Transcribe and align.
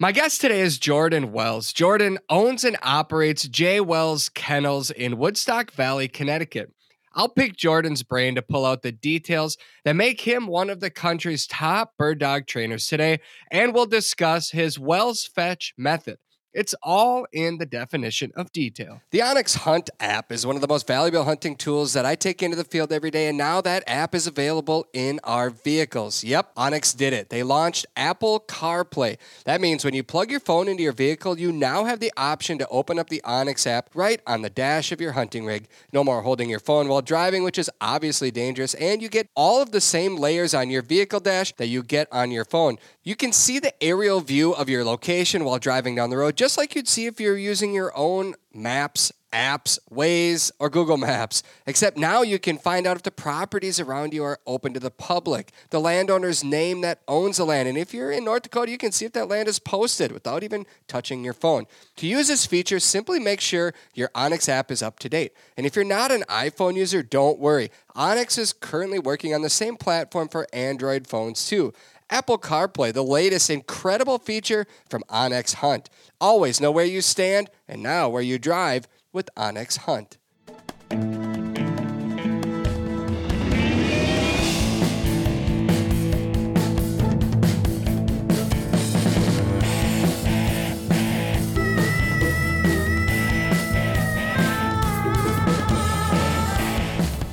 My 0.00 0.12
guest 0.12 0.40
today 0.40 0.60
is 0.60 0.78
Jordan 0.78 1.32
Wells. 1.32 1.72
Jordan 1.72 2.20
owns 2.30 2.62
and 2.62 2.76
operates 2.84 3.48
J. 3.48 3.80
Wells 3.80 4.28
Kennels 4.28 4.92
in 4.92 5.18
Woodstock 5.18 5.72
Valley, 5.72 6.06
Connecticut. 6.06 6.72
I'll 7.14 7.28
pick 7.28 7.56
Jordan's 7.56 8.04
brain 8.04 8.36
to 8.36 8.42
pull 8.42 8.64
out 8.64 8.82
the 8.82 8.92
details 8.92 9.56
that 9.84 9.96
make 9.96 10.20
him 10.20 10.46
one 10.46 10.70
of 10.70 10.78
the 10.78 10.90
country's 10.90 11.48
top 11.48 11.96
bird 11.98 12.20
dog 12.20 12.46
trainers 12.46 12.86
today, 12.86 13.18
and 13.50 13.74
we'll 13.74 13.86
discuss 13.86 14.52
his 14.52 14.78
Wells 14.78 15.24
Fetch 15.24 15.74
method. 15.76 16.18
It's 16.54 16.74
all 16.82 17.26
in 17.30 17.58
the 17.58 17.66
definition 17.66 18.32
of 18.34 18.52
detail. 18.52 19.02
The 19.10 19.18
onX 19.18 19.58
Hunt 19.58 19.90
app 20.00 20.32
is 20.32 20.46
one 20.46 20.56
of 20.56 20.62
the 20.62 20.68
most 20.68 20.86
valuable 20.86 21.24
hunting 21.24 21.56
tools 21.56 21.92
that 21.92 22.06
I 22.06 22.14
take 22.14 22.42
into 22.42 22.56
the 22.56 22.64
field 22.64 22.90
every 22.90 23.10
day, 23.10 23.28
and 23.28 23.36
now 23.36 23.60
that 23.60 23.84
app 23.86 24.14
is 24.14 24.26
available 24.26 24.86
in 24.94 25.20
our 25.24 25.50
vehicles. 25.50 26.24
Yep, 26.24 26.54
onX 26.54 26.96
did 26.96 27.12
it. 27.12 27.28
They 27.28 27.42
launched 27.42 27.84
Apple 27.96 28.40
CarPlay. 28.48 29.18
That 29.44 29.60
means 29.60 29.84
when 29.84 29.92
you 29.92 30.02
plug 30.02 30.30
your 30.30 30.40
phone 30.40 30.68
into 30.68 30.82
your 30.82 30.92
vehicle, 30.94 31.38
you 31.38 31.52
now 31.52 31.84
have 31.84 32.00
the 32.00 32.12
option 32.16 32.56
to 32.58 32.68
open 32.68 32.98
up 32.98 33.10
the 33.10 33.20
onX 33.26 33.66
app 33.66 33.90
right 33.94 34.22
on 34.26 34.40
the 34.40 34.50
dash 34.50 34.90
of 34.90 35.02
your 35.02 35.12
hunting 35.12 35.44
rig. 35.44 35.68
No 35.92 36.02
more 36.02 36.22
holding 36.22 36.48
your 36.48 36.60
phone 36.60 36.88
while 36.88 37.02
driving, 37.02 37.42
which 37.42 37.58
is 37.58 37.70
obviously 37.78 38.30
dangerous, 38.30 38.72
and 38.74 39.02
you 39.02 39.10
get 39.10 39.28
all 39.36 39.60
of 39.60 39.70
the 39.70 39.82
same 39.82 40.16
layers 40.16 40.54
on 40.54 40.70
your 40.70 40.82
vehicle 40.82 41.20
dash 41.20 41.54
that 41.56 41.66
you 41.66 41.82
get 41.82 42.08
on 42.10 42.30
your 42.30 42.46
phone. 42.46 42.78
You 43.04 43.16
can 43.16 43.32
see 43.32 43.58
the 43.58 43.72
aerial 43.82 44.20
view 44.20 44.52
of 44.52 44.70
your 44.70 44.84
location 44.84 45.44
while 45.44 45.58
driving 45.58 45.94
down 45.94 46.08
the 46.08 46.16
road, 46.16 46.37
just 46.38 46.56
like 46.56 46.76
you'd 46.76 46.86
see 46.86 47.06
if 47.06 47.20
you're 47.20 47.36
using 47.36 47.74
your 47.74 47.90
own 47.96 48.36
maps, 48.54 49.10
apps, 49.32 49.76
Waze, 49.92 50.52
or 50.60 50.70
Google 50.70 50.96
Maps. 50.96 51.42
Except 51.66 51.96
now 51.96 52.22
you 52.22 52.38
can 52.38 52.58
find 52.58 52.86
out 52.86 52.96
if 52.96 53.02
the 53.02 53.10
properties 53.10 53.80
around 53.80 54.14
you 54.14 54.22
are 54.22 54.38
open 54.46 54.72
to 54.72 54.78
the 54.78 54.92
public, 54.92 55.50
the 55.70 55.80
landowner's 55.80 56.44
name 56.44 56.80
that 56.82 57.00
owns 57.08 57.38
the 57.38 57.44
land. 57.44 57.68
And 57.68 57.76
if 57.76 57.92
you're 57.92 58.12
in 58.12 58.24
North 58.24 58.44
Dakota, 58.44 58.70
you 58.70 58.78
can 58.78 58.92
see 58.92 59.04
if 59.04 59.12
that 59.14 59.28
land 59.28 59.48
is 59.48 59.58
posted 59.58 60.12
without 60.12 60.44
even 60.44 60.64
touching 60.86 61.24
your 61.24 61.34
phone. 61.34 61.66
To 61.96 62.06
use 62.06 62.28
this 62.28 62.46
feature, 62.46 62.78
simply 62.78 63.18
make 63.18 63.40
sure 63.40 63.74
your 63.92 64.10
onX 64.10 64.48
app 64.48 64.70
is 64.70 64.80
up 64.80 65.00
to 65.00 65.08
date. 65.08 65.32
And 65.56 65.66
if 65.66 65.74
you're 65.74 65.84
not 65.84 66.12
an 66.12 66.22
iPhone 66.28 66.76
user, 66.76 67.02
don't 67.02 67.40
worry. 67.40 67.72
onX 67.96 68.38
is 68.38 68.52
currently 68.52 69.00
working 69.00 69.34
on 69.34 69.42
the 69.42 69.50
same 69.50 69.76
platform 69.76 70.28
for 70.28 70.46
Android 70.52 71.08
phones 71.08 71.48
too. 71.48 71.74
Apple 72.10 72.38
CarPlay, 72.38 72.92
the 72.92 73.04
latest 73.04 73.50
incredible 73.50 74.18
feature 74.18 74.66
from 74.88 75.02
onX 75.10 75.54
Hunt. 75.54 75.90
Always 76.20 76.60
know 76.60 76.70
where 76.70 76.86
you 76.86 77.02
stand 77.02 77.50
and 77.66 77.82
now 77.82 78.08
where 78.08 78.22
you 78.22 78.38
drive 78.38 78.88
with 79.12 79.28
onX 79.36 79.78
Hunt. 79.78 80.16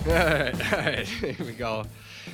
All 0.08 0.14
right, 0.14 0.73
all 0.73 0.80
right, 0.80 1.08
here 1.08 1.36
we 1.45 1.54
go. 1.54 1.86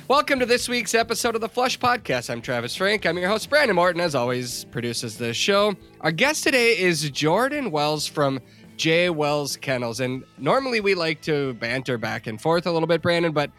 Welcome 0.08 0.40
to 0.40 0.46
this 0.46 0.68
week's 0.68 0.94
episode 0.94 1.34
of 1.34 1.40
the 1.40 1.48
Flush 1.48 1.78
Podcast. 1.78 2.28
I'm 2.28 2.42
Travis 2.42 2.76
Frank. 2.76 3.06
I'm 3.06 3.16
your 3.16 3.28
host. 3.28 3.48
Brandon 3.48 3.74
Morton, 3.76 4.00
as 4.00 4.14
always, 4.14 4.64
produces 4.66 5.16
the 5.16 5.32
show. 5.32 5.74
Our 6.00 6.12
guest 6.12 6.44
today 6.44 6.78
is 6.78 7.08
Jordan 7.10 7.70
Wells 7.70 8.06
from 8.06 8.40
J. 8.76 9.10
Wells 9.10 9.56
Kennels. 9.56 10.00
And 10.00 10.24
normally 10.38 10.80
we 10.80 10.94
like 10.94 11.22
to 11.22 11.54
banter 11.54 11.98
back 11.98 12.26
and 12.26 12.40
forth 12.40 12.66
a 12.66 12.72
little 12.72 12.86
bit, 12.88 13.00
Brandon, 13.00 13.32
but 13.32 13.50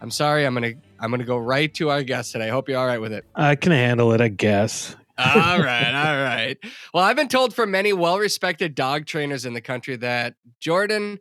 I'm 0.00 0.10
sorry. 0.10 0.46
I'm 0.46 0.54
gonna 0.54 0.72
I'm 1.00 1.10
gonna 1.10 1.24
go 1.24 1.36
right 1.36 1.72
to 1.74 1.90
our 1.90 2.02
guest 2.02 2.32
today. 2.32 2.46
I 2.46 2.50
hope 2.50 2.68
you're 2.68 2.78
all 2.78 2.86
right 2.86 3.00
with 3.00 3.12
it. 3.12 3.26
I 3.34 3.56
can 3.56 3.72
handle 3.72 4.12
it, 4.12 4.20
I 4.20 4.28
guess. 4.28 4.96
all 5.18 5.58
right, 5.60 5.92
all 5.92 6.22
right. 6.22 6.56
Well, 6.94 7.04
I've 7.04 7.16
been 7.16 7.28
told 7.28 7.52
from 7.52 7.70
many 7.70 7.92
well-respected 7.92 8.74
dog 8.74 9.04
trainers 9.04 9.44
in 9.44 9.52
the 9.52 9.60
country 9.60 9.96
that 9.96 10.34
Jordan, 10.60 11.18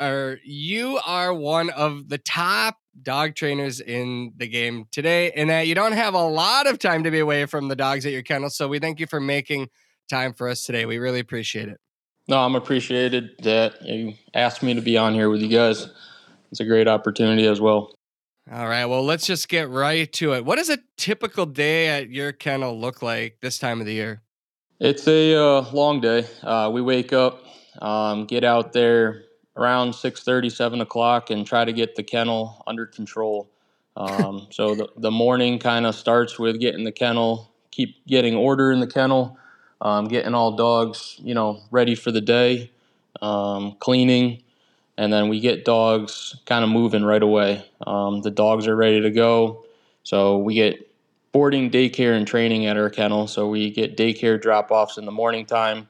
or 0.00 0.38
you 0.44 0.98
are 1.06 1.32
one 1.32 1.70
of 1.70 2.08
the 2.08 2.18
top 2.18 2.76
dog 3.00 3.34
trainers 3.34 3.80
in 3.80 4.32
the 4.36 4.48
game 4.48 4.86
today, 4.90 5.30
and 5.32 5.50
that 5.50 5.66
you 5.66 5.74
don't 5.74 5.92
have 5.92 6.14
a 6.14 6.24
lot 6.24 6.66
of 6.66 6.78
time 6.78 7.04
to 7.04 7.10
be 7.10 7.18
away 7.18 7.46
from 7.46 7.68
the 7.68 7.76
dogs 7.76 8.04
at 8.06 8.12
your 8.12 8.22
kennel. 8.22 8.50
So 8.50 8.68
we 8.68 8.78
thank 8.78 9.00
you 9.00 9.06
for 9.06 9.20
making 9.20 9.68
time 10.10 10.34
for 10.34 10.48
us 10.48 10.64
today. 10.64 10.84
We 10.84 10.98
really 10.98 11.20
appreciate 11.20 11.68
it. 11.68 11.78
No, 12.28 12.38
I'm 12.38 12.54
appreciated 12.54 13.30
that 13.42 13.82
you 13.82 14.14
asked 14.34 14.62
me 14.62 14.74
to 14.74 14.80
be 14.80 14.96
on 14.96 15.14
here 15.14 15.28
with 15.28 15.40
you 15.40 15.48
guys. 15.48 15.88
It's 16.50 16.60
a 16.60 16.64
great 16.64 16.86
opportunity 16.86 17.46
as 17.46 17.60
well. 17.60 17.94
All 18.50 18.68
right. 18.68 18.84
Well, 18.86 19.04
let's 19.04 19.26
just 19.26 19.48
get 19.48 19.68
right 19.70 20.12
to 20.14 20.34
it. 20.34 20.44
What 20.44 20.56
does 20.56 20.68
a 20.68 20.78
typical 20.96 21.46
day 21.46 21.88
at 21.88 22.10
your 22.10 22.32
kennel 22.32 22.78
look 22.78 23.00
like 23.00 23.38
this 23.40 23.58
time 23.58 23.80
of 23.80 23.86
the 23.86 23.94
year? 23.94 24.22
It's 24.80 25.06
a 25.06 25.34
uh, 25.34 25.70
long 25.72 26.00
day. 26.00 26.26
Uh, 26.42 26.70
we 26.72 26.82
wake 26.82 27.12
up, 27.12 27.42
um, 27.80 28.26
get 28.26 28.42
out 28.42 28.72
there 28.72 29.22
around 29.56 29.92
6.30, 29.92 30.50
7 30.50 30.80
o'clock 30.80 31.30
and 31.30 31.46
try 31.46 31.64
to 31.64 31.72
get 31.72 31.94
the 31.94 32.02
kennel 32.02 32.62
under 32.66 32.86
control. 32.86 33.48
Um, 33.96 34.46
so 34.50 34.74
the, 34.74 34.88
the 34.96 35.10
morning 35.10 35.58
kind 35.58 35.86
of 35.86 35.94
starts 35.94 36.38
with 36.38 36.60
getting 36.60 36.84
the 36.84 36.92
kennel, 36.92 37.50
keep 37.70 38.06
getting 38.06 38.34
order 38.34 38.72
in 38.72 38.80
the 38.80 38.86
kennel, 38.86 39.38
um, 39.80 40.08
getting 40.08 40.34
all 40.34 40.52
dogs, 40.52 41.16
you 41.18 41.34
know, 41.34 41.60
ready 41.70 41.94
for 41.94 42.12
the 42.12 42.20
day, 42.20 42.70
um, 43.20 43.76
cleaning, 43.80 44.42
and 44.96 45.12
then 45.12 45.28
we 45.28 45.40
get 45.40 45.64
dogs 45.64 46.36
kind 46.46 46.64
of 46.64 46.70
moving 46.70 47.04
right 47.04 47.22
away. 47.22 47.64
Um, 47.86 48.20
the 48.22 48.30
dogs 48.30 48.66
are 48.66 48.76
ready 48.76 49.00
to 49.00 49.10
go, 49.10 49.64
so 50.04 50.38
we 50.38 50.54
get 50.54 50.88
boarding, 51.32 51.70
daycare, 51.70 52.16
and 52.16 52.26
training 52.26 52.66
at 52.66 52.76
our 52.76 52.90
kennel. 52.90 53.26
So 53.26 53.48
we 53.48 53.70
get 53.70 53.96
daycare 53.96 54.40
drop 54.40 54.70
offs 54.70 54.98
in 54.98 55.06
the 55.06 55.12
morning 55.12 55.46
time. 55.46 55.88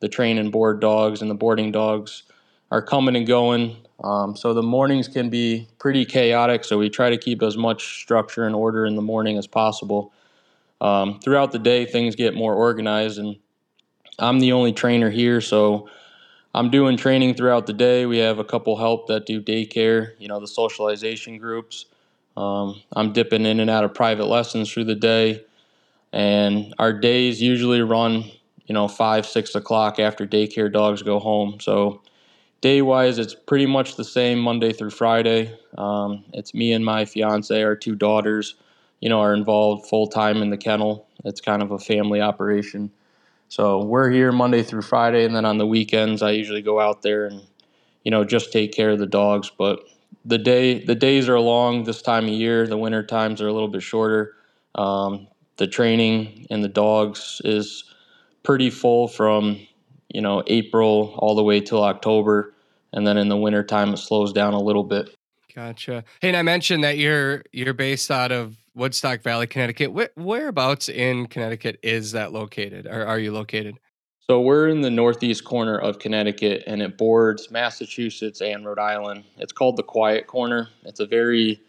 The 0.00 0.08
train 0.08 0.38
and 0.38 0.52
board 0.52 0.80
dogs 0.80 1.20
and 1.20 1.30
the 1.30 1.34
boarding 1.34 1.72
dogs 1.72 2.22
are 2.70 2.82
coming 2.82 3.16
and 3.16 3.26
going. 3.26 3.76
Um, 4.02 4.36
so 4.36 4.52
the 4.52 4.62
mornings 4.62 5.08
can 5.08 5.30
be 5.30 5.68
pretty 5.78 6.04
chaotic. 6.04 6.64
So 6.64 6.78
we 6.78 6.90
try 6.90 7.10
to 7.10 7.16
keep 7.16 7.42
as 7.42 7.56
much 7.56 8.00
structure 8.00 8.46
and 8.46 8.54
order 8.54 8.86
in 8.86 8.96
the 8.96 9.02
morning 9.02 9.38
as 9.38 9.46
possible. 9.46 10.12
Um, 10.80 11.20
throughout 11.20 11.52
the 11.52 11.58
day, 11.58 11.86
things 11.86 12.16
get 12.16 12.34
more 12.34 12.54
organized, 12.54 13.18
and 13.18 13.36
I'm 14.18 14.40
the 14.40 14.52
only 14.52 14.72
trainer 14.72 15.08
here, 15.10 15.40
so 15.40 15.88
I'm 16.54 16.70
doing 16.70 16.96
training 16.96 17.34
throughout 17.34 17.66
the 17.66 17.72
day. 17.72 18.06
We 18.06 18.18
have 18.18 18.38
a 18.38 18.44
couple 18.44 18.76
help 18.76 19.08
that 19.08 19.26
do 19.26 19.40
daycare, 19.40 20.12
you 20.18 20.28
know, 20.28 20.40
the 20.40 20.46
socialization 20.46 21.38
groups. 21.38 21.86
Um, 22.36 22.82
I'm 22.94 23.12
dipping 23.12 23.46
in 23.46 23.60
and 23.60 23.70
out 23.70 23.84
of 23.84 23.94
private 23.94 24.26
lessons 24.26 24.72
through 24.72 24.84
the 24.84 24.94
day, 24.94 25.44
and 26.12 26.74
our 26.78 26.92
days 26.92 27.40
usually 27.40 27.80
run, 27.80 28.24
you 28.66 28.74
know, 28.74 28.86
five, 28.86 29.26
six 29.26 29.54
o'clock 29.54 29.98
after 29.98 30.26
daycare 30.26 30.72
dogs 30.72 31.02
go 31.02 31.18
home. 31.18 31.58
So 31.60 32.02
day 32.64 32.80
wise, 32.80 33.18
it's 33.18 33.34
pretty 33.34 33.66
much 33.66 33.96
the 33.96 34.04
same 34.04 34.38
Monday 34.38 34.72
through 34.72 34.88
Friday. 34.88 35.54
Um, 35.76 36.24
it's 36.32 36.54
me 36.54 36.72
and 36.72 36.82
my 36.82 37.04
fiance, 37.04 37.62
our 37.62 37.76
two 37.76 37.94
daughters, 37.94 38.54
you 39.00 39.10
know, 39.10 39.20
are 39.20 39.34
involved 39.34 39.86
full 39.86 40.06
time 40.06 40.38
in 40.38 40.48
the 40.48 40.56
kennel. 40.56 41.06
It's 41.26 41.42
kind 41.42 41.60
of 41.60 41.72
a 41.72 41.78
family 41.78 42.22
operation. 42.22 42.90
So 43.50 43.84
we're 43.84 44.10
here 44.10 44.32
Monday 44.32 44.62
through 44.62 44.80
Friday, 44.80 45.26
and 45.26 45.36
then 45.36 45.44
on 45.44 45.58
the 45.58 45.66
weekends, 45.66 46.22
I 46.22 46.30
usually 46.30 46.62
go 46.62 46.80
out 46.80 47.02
there 47.02 47.26
and, 47.26 47.42
you 48.02 48.10
know, 48.10 48.24
just 48.24 48.50
take 48.50 48.72
care 48.72 48.92
of 48.92 48.98
the 48.98 49.04
dogs. 49.06 49.50
But 49.58 49.80
the 50.24 50.38
day 50.38 50.82
the 50.82 50.94
days 50.94 51.28
are 51.28 51.38
long 51.38 51.84
this 51.84 52.00
time 52.00 52.24
of 52.24 52.30
year. 52.30 52.66
The 52.66 52.78
winter 52.78 53.02
times 53.02 53.42
are 53.42 53.48
a 53.48 53.52
little 53.52 53.68
bit 53.68 53.82
shorter. 53.82 54.36
Um, 54.74 55.28
the 55.58 55.66
training 55.66 56.46
and 56.48 56.64
the 56.64 56.68
dogs 56.68 57.42
is 57.44 57.84
pretty 58.42 58.70
full 58.70 59.06
from 59.06 59.58
you 60.08 60.22
know 60.22 60.42
April 60.46 61.14
all 61.18 61.34
the 61.34 61.44
way 61.44 61.60
till 61.60 61.84
October 61.84 62.53
and 62.94 63.06
then 63.06 63.18
in 63.18 63.28
the 63.28 63.36
wintertime 63.36 63.92
it 63.92 63.98
slows 63.98 64.32
down 64.32 64.54
a 64.54 64.60
little 64.60 64.84
bit. 64.84 65.14
Gotcha. 65.54 66.02
Hey, 66.20 66.28
and 66.28 66.36
I 66.36 66.42
mentioned 66.42 66.82
that 66.82 66.96
you're 66.96 67.44
you're 67.52 67.74
based 67.74 68.10
out 68.10 68.32
of 68.32 68.56
Woodstock 68.74 69.20
Valley, 69.20 69.46
Connecticut. 69.46 69.92
Where, 69.92 70.10
whereabouts 70.16 70.88
in 70.88 71.26
Connecticut 71.26 71.78
is 71.82 72.12
that 72.12 72.32
located, 72.32 72.86
or 72.86 73.06
are 73.06 73.18
you 73.18 73.32
located? 73.32 73.78
So 74.26 74.40
we're 74.40 74.68
in 74.68 74.80
the 74.80 74.90
northeast 74.90 75.44
corner 75.44 75.78
of 75.78 75.98
Connecticut, 75.98 76.64
and 76.66 76.80
it 76.80 76.96
borders 76.96 77.50
Massachusetts 77.50 78.40
and 78.40 78.64
Rhode 78.64 78.78
Island. 78.78 79.24
It's 79.36 79.52
called 79.52 79.76
the 79.76 79.82
Quiet 79.82 80.26
Corner. 80.26 80.68
It's 80.84 80.98
a 80.98 81.06
very 81.06 81.60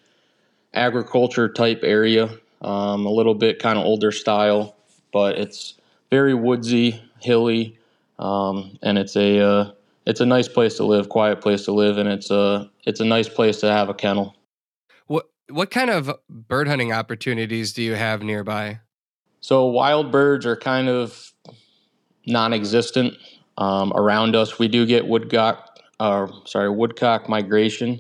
agriculture 0.74 1.50
type 1.50 1.82
area, 1.84 2.30
um, 2.62 3.06
a 3.06 3.12
little 3.12 3.36
bit 3.36 3.60
kind 3.60 3.78
of 3.78 3.86
older 3.86 4.12
style, 4.12 4.76
but 5.12 5.38
it's 5.38 5.76
very 6.10 6.34
woodsy, 6.34 7.02
hilly, 7.20 7.78
um, 8.20 8.80
and 8.82 8.98
it's 8.98 9.16
a 9.16 9.40
uh, 9.40 9.72
it's 10.06 10.20
a 10.20 10.26
nice 10.26 10.48
place 10.48 10.76
to 10.76 10.86
live, 10.86 11.10
quiet 11.10 11.42
place 11.42 11.66
to 11.66 11.72
live, 11.72 11.98
and 11.98 12.08
it's 12.08 12.30
a 12.32 12.70
it's 12.86 13.00
a 13.00 13.06
nice 13.06 13.30
place 13.30 13.60
to 13.62 13.72
have 13.72 13.90
a 13.90 13.94
kennel. 13.94 14.36
What 15.08 15.30
what 15.50 15.72
kind 15.72 15.90
of 15.90 16.12
bird 16.30 16.68
hunting 16.68 16.92
opportunities 16.92 17.74
do 17.74 17.82
you 17.82 17.96
have 17.96 18.22
nearby? 18.22 18.80
So 19.42 19.66
wild 19.66 20.12
birds 20.12 20.46
are 20.46 20.56
kind 20.56 20.90
of 20.90 21.32
non-existent 22.26 23.14
um, 23.58 23.94
around 23.96 24.36
us. 24.36 24.58
We 24.58 24.68
do 24.68 24.86
get 24.86 25.08
woodcock, 25.08 25.80
uh, 26.00 26.28
sorry, 26.46 26.70
woodcock 26.70 27.30
migration, 27.30 27.98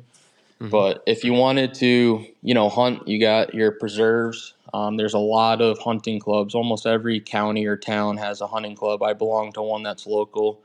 mm-hmm. 0.59 0.69
but 0.69 1.03
if 1.05 1.23
you 1.23 1.33
wanted 1.33 1.75
to, 1.75 2.25
you 2.41 2.53
know, 2.55 2.69
hunt, 2.69 3.07
you 3.07 3.19
got 3.19 3.53
your 3.53 3.71
preserves. 3.71 4.53
Um, 4.73 4.97
there's 4.97 5.13
a 5.13 5.19
lot 5.19 5.61
of 5.61 5.77
hunting 5.77 6.19
clubs. 6.19 6.55
Almost 6.55 6.85
every 6.85 7.19
county 7.19 7.65
or 7.65 7.77
town 7.77 8.17
has 8.17 8.41
a 8.41 8.47
hunting 8.47 8.75
club. 8.75 9.03
I 9.03 9.13
belong 9.13 9.53
to 9.53 9.61
one 9.61 9.83
that's 9.83 10.07
local, 10.07 10.64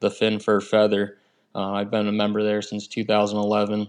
the 0.00 0.10
Fin 0.10 0.38
Fur 0.38 0.60
Feather. 0.60 1.18
Uh, 1.54 1.72
I've 1.72 1.90
been 1.90 2.08
a 2.08 2.12
member 2.12 2.42
there 2.42 2.62
since 2.62 2.86
2011, 2.86 3.88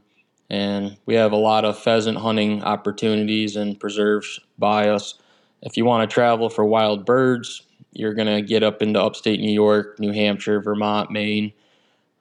and 0.49 0.97
we 1.05 1.15
have 1.15 1.31
a 1.31 1.37
lot 1.37 1.65
of 1.65 1.77
pheasant 1.77 2.17
hunting 2.17 2.63
opportunities 2.63 3.55
and 3.55 3.79
preserves 3.79 4.39
by 4.57 4.89
us. 4.89 5.15
If 5.61 5.77
you 5.77 5.85
want 5.85 6.09
to 6.09 6.13
travel 6.13 6.49
for 6.49 6.65
wild 6.65 7.05
birds, 7.05 7.63
you're 7.91 8.13
going 8.13 8.27
to 8.27 8.41
get 8.41 8.63
up 8.63 8.81
into 8.81 9.01
upstate 9.01 9.39
New 9.39 9.51
York, 9.51 9.99
New 9.99 10.11
Hampshire, 10.11 10.61
Vermont, 10.61 11.11
Maine. 11.11 11.53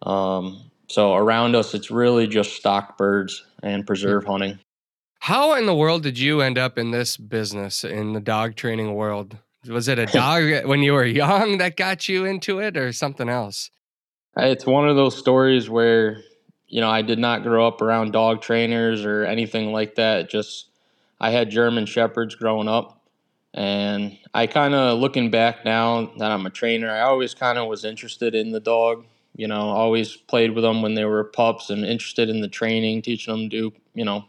Um, 0.03 0.71
so 0.89 1.15
around 1.15 1.55
us, 1.55 1.75
it's 1.75 1.91
really 1.91 2.27
just 2.27 2.55
stock 2.55 2.97
birds 2.99 3.45
and 3.63 3.87
preserve 3.87 4.25
hmm. 4.25 4.31
hunting. 4.31 4.59
How 5.21 5.55
in 5.55 5.67
the 5.67 5.75
world 5.75 6.03
did 6.03 6.19
you 6.19 6.41
end 6.41 6.59
up 6.59 6.79
in 6.79 6.91
this 6.91 7.17
business 7.17 7.85
in 7.85 8.13
the 8.13 8.21
dog 8.21 8.55
training 8.55 8.95
world? 8.95 9.37
Was 9.67 9.89
it 9.89 9.99
a 9.99 10.07
dog 10.13 10.67
when 10.67 10.83
you 10.83 10.93
were 10.93 11.05
young 11.05 11.59
that 11.59 11.77
got 11.77 12.09
you 12.09 12.25
into 12.25 12.61
it 12.61 12.77
or 12.77 12.93
something 12.93 13.29
else? 13.29 13.71
It's 14.39 14.67
one 14.67 14.89
of 14.89 14.97
those 14.97 15.17
stories 15.17 15.69
where, 15.69 16.23
you 16.69 16.81
know, 16.81 16.91
I 16.91 17.03
did 17.03 17.19
not 17.19 17.43
grow 17.43 17.67
up 17.67 17.83
around 17.83 18.13
dog 18.13 18.41
trainers 18.41 19.05
or 19.05 19.25
anything 19.25 19.73
like 19.73 19.97
that. 19.97 20.31
Just 20.31 20.67
I 21.21 21.31
had 21.31 21.51
German 21.51 21.87
shepherds 21.87 22.35
growing 22.35 22.69
up 22.69 22.99
and 23.55 24.17
I 24.35 24.47
kind 24.47 24.75
of 24.75 24.99
looking 24.99 25.31
back 25.31 25.65
now 25.65 26.13
that 26.19 26.31
I'm 26.31 26.47
a 26.47 26.51
trainer, 26.51 26.91
I 26.91 27.01
always 27.01 27.35
kind 27.35 27.59
of 27.59 27.67
was 27.67 27.85
interested 27.85 28.35
in 28.35 28.53
the 28.53 28.61
dog. 28.61 29.05
You 29.35 29.47
know, 29.47 29.71
always 29.71 30.17
played 30.17 30.53
with 30.53 30.65
them 30.65 30.83
when 30.83 30.95
they 30.95 31.05
were 31.05 31.25
pups 31.25 31.71
and 31.71 31.85
interested 31.85 32.29
in 32.29 32.41
the 32.41 32.49
training, 32.49 33.03
teaching 33.03 33.33
them 33.33 33.51
to 33.51 33.71
do, 33.71 33.77
you 33.95 34.05
know, 34.05 34.25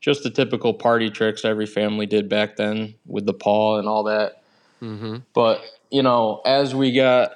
just 0.00 0.22
the 0.22 0.30
typical 0.30 0.74
party 0.74 1.10
tricks 1.10 1.44
every 1.44 1.66
family 1.66 2.06
did 2.06 2.28
back 2.28 2.56
then 2.56 2.94
with 3.06 3.24
the 3.26 3.34
paw 3.34 3.78
and 3.78 3.88
all 3.88 4.04
that. 4.04 4.42
Mm-hmm. 4.82 5.18
But 5.32 5.62
you 5.90 6.02
know, 6.02 6.42
as 6.44 6.74
we 6.74 6.92
got, 6.92 7.32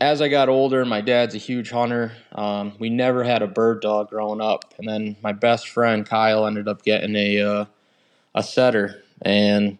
as 0.00 0.22
I 0.22 0.28
got 0.28 0.48
older, 0.48 0.84
my 0.84 1.00
dad's 1.00 1.34
a 1.34 1.38
huge 1.38 1.70
hunter. 1.70 2.12
Um, 2.32 2.74
we 2.78 2.90
never 2.90 3.24
had 3.24 3.42
a 3.42 3.46
bird 3.46 3.80
dog 3.80 4.10
growing 4.10 4.40
up, 4.40 4.74
and 4.78 4.88
then 4.88 5.16
my 5.22 5.32
best 5.32 5.68
friend 5.68 6.06
Kyle 6.06 6.46
ended 6.46 6.68
up 6.68 6.82
getting 6.82 7.16
a 7.16 7.40
uh, 7.40 7.64
a 8.34 8.42
setter, 8.42 9.02
and 9.22 9.78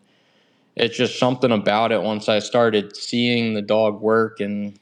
it's 0.77 0.97
just 0.97 1.19
something 1.19 1.53
about 1.53 1.93
it. 1.93 2.03
Once 2.03 2.29
I 2.29 2.39
started 2.41 2.97
seeing 2.97 3.55
the 3.55 3.63
dog 3.63 4.01
work, 4.01 4.41
and 4.41 4.79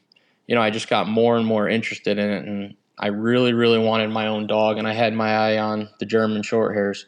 you 0.47 0.55
know, 0.55 0.61
I 0.61 0.69
just 0.69 0.89
got 0.89 1.07
more 1.07 1.37
and 1.37 1.45
more 1.45 1.67
interested 1.69 2.17
in 2.17 2.29
it, 2.29 2.45
and 2.45 2.75
I 2.97 3.07
really, 3.07 3.53
really 3.53 3.79
wanted 3.79 4.09
my 4.09 4.27
own 4.27 4.47
dog, 4.47 4.77
and 4.77 4.87
I 4.87 4.93
had 4.93 5.13
my 5.13 5.31
eye 5.35 5.57
on 5.59 5.89
the 5.99 6.05
German 6.05 6.41
Shorthairs. 6.41 7.05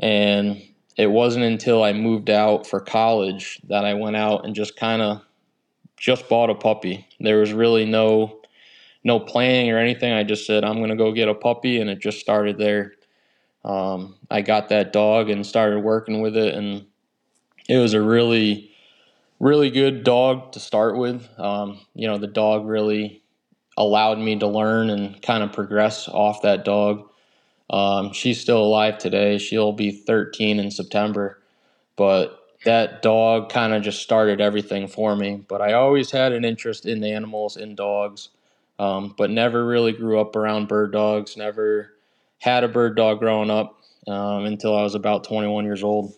And 0.00 0.60
it 0.96 1.06
wasn't 1.06 1.44
until 1.44 1.84
I 1.84 1.92
moved 1.92 2.30
out 2.30 2.66
for 2.66 2.80
college 2.80 3.60
that 3.68 3.84
I 3.84 3.94
went 3.94 4.16
out 4.16 4.44
and 4.44 4.56
just 4.56 4.76
kind 4.76 5.02
of 5.02 5.22
just 6.04 6.28
bought 6.28 6.50
a 6.50 6.54
puppy. 6.54 7.08
There 7.18 7.40
was 7.40 7.54
really 7.54 7.86
no 7.86 8.42
no 9.04 9.18
planning 9.18 9.70
or 9.70 9.78
anything. 9.78 10.12
I 10.12 10.22
just 10.22 10.46
said 10.46 10.62
I'm 10.62 10.86
to 10.86 10.96
go 10.96 11.12
get 11.12 11.28
a 11.28 11.34
puppy, 11.34 11.80
and 11.80 11.88
it 11.88 11.98
just 11.98 12.20
started 12.20 12.58
there. 12.58 12.92
Um, 13.64 14.16
I 14.30 14.42
got 14.42 14.68
that 14.68 14.92
dog 14.92 15.30
and 15.30 15.46
started 15.46 15.80
working 15.80 16.20
with 16.20 16.36
it, 16.36 16.54
and 16.54 16.84
it 17.70 17.78
was 17.78 17.94
a 17.94 18.02
really, 18.02 18.70
really 19.40 19.70
good 19.70 20.04
dog 20.04 20.52
to 20.52 20.60
start 20.60 20.98
with. 20.98 21.26
Um, 21.40 21.80
you 21.94 22.06
know, 22.06 22.18
the 22.18 22.26
dog 22.26 22.66
really 22.66 23.22
allowed 23.78 24.18
me 24.18 24.38
to 24.38 24.46
learn 24.46 24.90
and 24.90 25.20
kind 25.22 25.42
of 25.42 25.54
progress 25.54 26.06
off 26.06 26.42
that 26.42 26.66
dog. 26.66 27.08
Um, 27.70 28.12
she's 28.12 28.38
still 28.38 28.62
alive 28.62 28.98
today. 28.98 29.38
She'll 29.38 29.72
be 29.72 29.90
13 29.90 30.60
in 30.60 30.70
September. 30.70 31.42
But 31.96 32.43
that 32.64 33.02
dog 33.02 33.50
kind 33.50 33.74
of 33.74 33.82
just 33.82 34.02
started 34.02 34.40
everything 34.40 34.88
for 34.88 35.14
me. 35.14 35.44
But 35.48 35.60
I 35.60 35.74
always 35.74 36.10
had 36.10 36.32
an 36.32 36.44
interest 36.44 36.86
in 36.86 37.02
animals, 37.04 37.56
in 37.56 37.74
dogs, 37.74 38.30
um, 38.78 39.14
but 39.16 39.30
never 39.30 39.64
really 39.64 39.92
grew 39.92 40.20
up 40.20 40.34
around 40.36 40.68
bird 40.68 40.92
dogs, 40.92 41.36
never 41.36 41.90
had 42.38 42.64
a 42.64 42.68
bird 42.68 42.96
dog 42.96 43.18
growing 43.18 43.50
up 43.50 43.78
um, 44.06 44.44
until 44.44 44.76
I 44.76 44.82
was 44.82 44.94
about 44.94 45.24
21 45.24 45.64
years 45.64 45.82
old. 45.82 46.14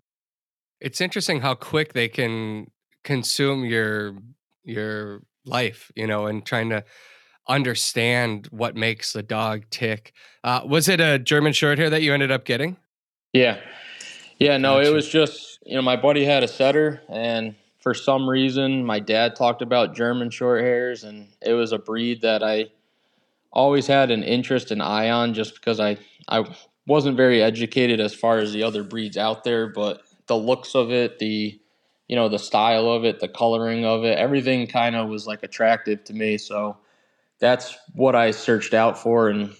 It's 0.80 1.00
interesting 1.00 1.40
how 1.40 1.54
quick 1.54 1.92
they 1.92 2.08
can 2.08 2.70
consume 3.02 3.64
your 3.64 4.16
your 4.64 5.22
life, 5.44 5.90
you 5.94 6.06
know, 6.06 6.26
and 6.26 6.44
trying 6.44 6.70
to 6.70 6.84
understand 7.48 8.48
what 8.50 8.74
makes 8.74 9.12
the 9.12 9.22
dog 9.22 9.64
tick. 9.70 10.12
Uh, 10.42 10.62
was 10.66 10.88
it 10.88 11.00
a 11.00 11.18
German 11.18 11.52
short 11.52 11.78
hair 11.78 11.88
that 11.90 12.02
you 12.02 12.12
ended 12.12 12.30
up 12.30 12.44
getting? 12.44 12.76
Yeah. 13.32 13.60
Yeah, 14.38 14.58
no, 14.58 14.76
gotcha. 14.76 14.90
it 14.90 14.92
was 14.92 15.08
just, 15.08 15.55
you 15.66 15.74
know, 15.74 15.82
my 15.82 15.96
buddy 15.96 16.24
had 16.24 16.44
a 16.44 16.48
setter 16.48 17.02
and 17.08 17.54
for 17.80 17.92
some 17.92 18.28
reason 18.28 18.84
my 18.84 19.00
dad 19.00 19.34
talked 19.34 19.62
about 19.62 19.94
German 19.94 20.30
short 20.30 20.62
hairs 20.62 21.04
and 21.04 21.28
it 21.42 21.54
was 21.54 21.72
a 21.72 21.78
breed 21.78 22.22
that 22.22 22.42
I 22.42 22.66
always 23.52 23.86
had 23.86 24.10
an 24.10 24.22
interest 24.22 24.70
and 24.70 24.82
eye 24.82 25.10
on 25.10 25.34
just 25.34 25.54
because 25.54 25.80
I 25.80 25.98
I 26.28 26.44
wasn't 26.86 27.16
very 27.16 27.42
educated 27.42 28.00
as 28.00 28.14
far 28.14 28.38
as 28.38 28.52
the 28.52 28.62
other 28.62 28.84
breeds 28.84 29.16
out 29.16 29.42
there, 29.42 29.66
but 29.66 30.02
the 30.28 30.36
looks 30.36 30.74
of 30.74 30.92
it, 30.92 31.18
the 31.18 31.58
you 32.06 32.14
know, 32.14 32.28
the 32.28 32.38
style 32.38 32.88
of 32.88 33.04
it, 33.04 33.18
the 33.18 33.28
coloring 33.28 33.84
of 33.84 34.04
it, 34.04 34.16
everything 34.16 34.68
kind 34.68 34.94
of 34.94 35.08
was 35.08 35.26
like 35.26 35.42
attractive 35.42 36.04
to 36.04 36.12
me. 36.12 36.38
So 36.38 36.76
that's 37.40 37.76
what 37.94 38.14
I 38.14 38.30
searched 38.30 38.74
out 38.74 38.96
for. 38.96 39.28
And 39.28 39.52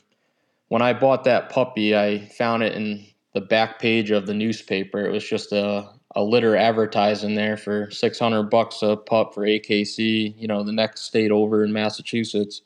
when 0.68 0.80
I 0.80 0.92
bought 0.92 1.24
that 1.24 1.50
puppy, 1.50 1.96
I 1.96 2.28
found 2.38 2.62
it 2.62 2.74
in 2.74 3.04
the 3.34 3.40
back 3.40 3.80
page 3.80 4.12
of 4.12 4.26
the 4.26 4.34
newspaper. 4.34 5.04
It 5.04 5.10
was 5.10 5.28
just 5.28 5.50
a, 5.50 5.90
a 6.16 6.22
litter 6.22 6.56
advertising 6.56 7.34
there 7.34 7.58
for 7.58 7.90
600 7.90 8.44
bucks 8.44 8.80
a 8.80 8.96
pup 8.96 9.34
for 9.34 9.42
AKC, 9.42 10.34
you 10.36 10.48
know, 10.48 10.64
the 10.64 10.72
next 10.72 11.02
state 11.02 11.30
over 11.30 11.62
in 11.62 11.74
Massachusetts. 11.74 12.62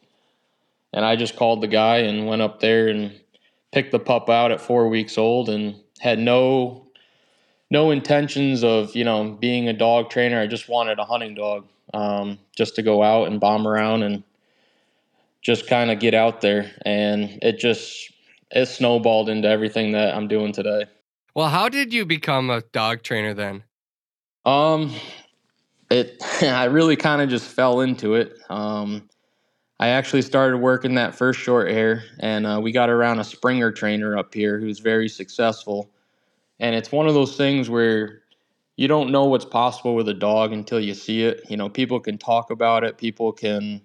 And 0.92 1.04
I 1.04 1.16
just 1.16 1.34
called 1.36 1.60
the 1.60 1.66
guy 1.66 1.98
and 1.98 2.28
went 2.28 2.42
up 2.42 2.60
there 2.60 2.88
and 2.88 3.12
picked 3.72 3.90
the 3.90 3.98
pup 3.98 4.30
out 4.30 4.52
at 4.52 4.60
four 4.60 4.88
weeks 4.88 5.18
old 5.18 5.48
and 5.48 5.74
had 5.98 6.20
no 6.20 6.86
no 7.72 7.90
intentions 7.90 8.64
of 8.64 8.96
you 8.96 9.04
know 9.04 9.36
being 9.40 9.68
a 9.68 9.72
dog 9.72 10.10
trainer. 10.10 10.40
I 10.40 10.46
just 10.46 10.68
wanted 10.68 10.98
a 10.98 11.04
hunting 11.04 11.34
dog, 11.34 11.66
um, 11.92 12.38
just 12.56 12.76
to 12.76 12.82
go 12.82 13.02
out 13.02 13.28
and 13.28 13.40
bomb 13.40 13.66
around 13.66 14.02
and 14.04 14.22
just 15.42 15.68
kind 15.68 15.90
of 15.90 15.98
get 15.98 16.14
out 16.14 16.40
there 16.40 16.70
and 16.84 17.38
it 17.42 17.58
just 17.58 18.12
it 18.50 18.66
snowballed 18.66 19.28
into 19.28 19.48
everything 19.48 19.92
that 19.92 20.14
I'm 20.14 20.28
doing 20.28 20.52
today. 20.52 20.84
Well, 21.40 21.48
how 21.48 21.70
did 21.70 21.94
you 21.94 22.04
become 22.04 22.50
a 22.50 22.60
dog 22.60 23.02
trainer 23.02 23.32
then? 23.32 23.64
Um 24.44 24.94
it 25.90 26.22
I 26.42 26.64
really 26.64 26.96
kind 26.96 27.22
of 27.22 27.30
just 27.30 27.46
fell 27.46 27.80
into 27.80 28.14
it. 28.14 28.36
Um 28.50 29.08
I 29.78 29.88
actually 29.88 30.20
started 30.20 30.58
working 30.58 30.96
that 30.96 31.14
first 31.14 31.40
short 31.40 31.70
hair 31.70 32.04
and 32.18 32.46
uh, 32.46 32.60
we 32.62 32.72
got 32.72 32.90
around 32.90 33.20
a 33.20 33.24
Springer 33.24 33.72
trainer 33.72 34.18
up 34.18 34.34
here 34.34 34.60
who's 34.60 34.80
very 34.80 35.08
successful. 35.08 35.88
And 36.58 36.76
it's 36.76 36.92
one 36.92 37.08
of 37.08 37.14
those 37.14 37.38
things 37.38 37.70
where 37.70 38.20
you 38.76 38.86
don't 38.86 39.10
know 39.10 39.24
what's 39.24 39.46
possible 39.46 39.94
with 39.94 40.10
a 40.10 40.14
dog 40.14 40.52
until 40.52 40.78
you 40.78 40.92
see 40.92 41.22
it. 41.22 41.44
You 41.48 41.56
know, 41.56 41.70
people 41.70 42.00
can 42.00 42.18
talk 42.18 42.50
about 42.50 42.84
it, 42.84 42.98
people 42.98 43.32
can 43.32 43.80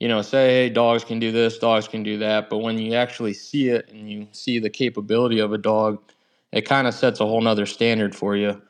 you 0.00 0.08
know, 0.08 0.20
say, 0.20 0.48
hey, 0.48 0.68
dogs 0.68 1.04
can 1.04 1.20
do 1.20 1.30
this, 1.30 1.58
dogs 1.58 1.86
can 1.86 2.02
do 2.02 2.18
that. 2.18 2.50
But 2.50 2.58
when 2.58 2.76
you 2.76 2.94
actually 2.94 3.34
see 3.34 3.68
it 3.68 3.88
and 3.88 4.10
you 4.10 4.26
see 4.32 4.58
the 4.58 4.68
capability 4.68 5.38
of 5.38 5.52
a 5.52 5.58
dog, 5.58 6.02
it 6.52 6.62
kind 6.62 6.86
of 6.86 6.94
sets 6.94 7.20
a 7.20 7.26
whole 7.26 7.40
nother 7.40 7.66
standard 7.66 8.14
for 8.14 8.36
you. 8.36 8.60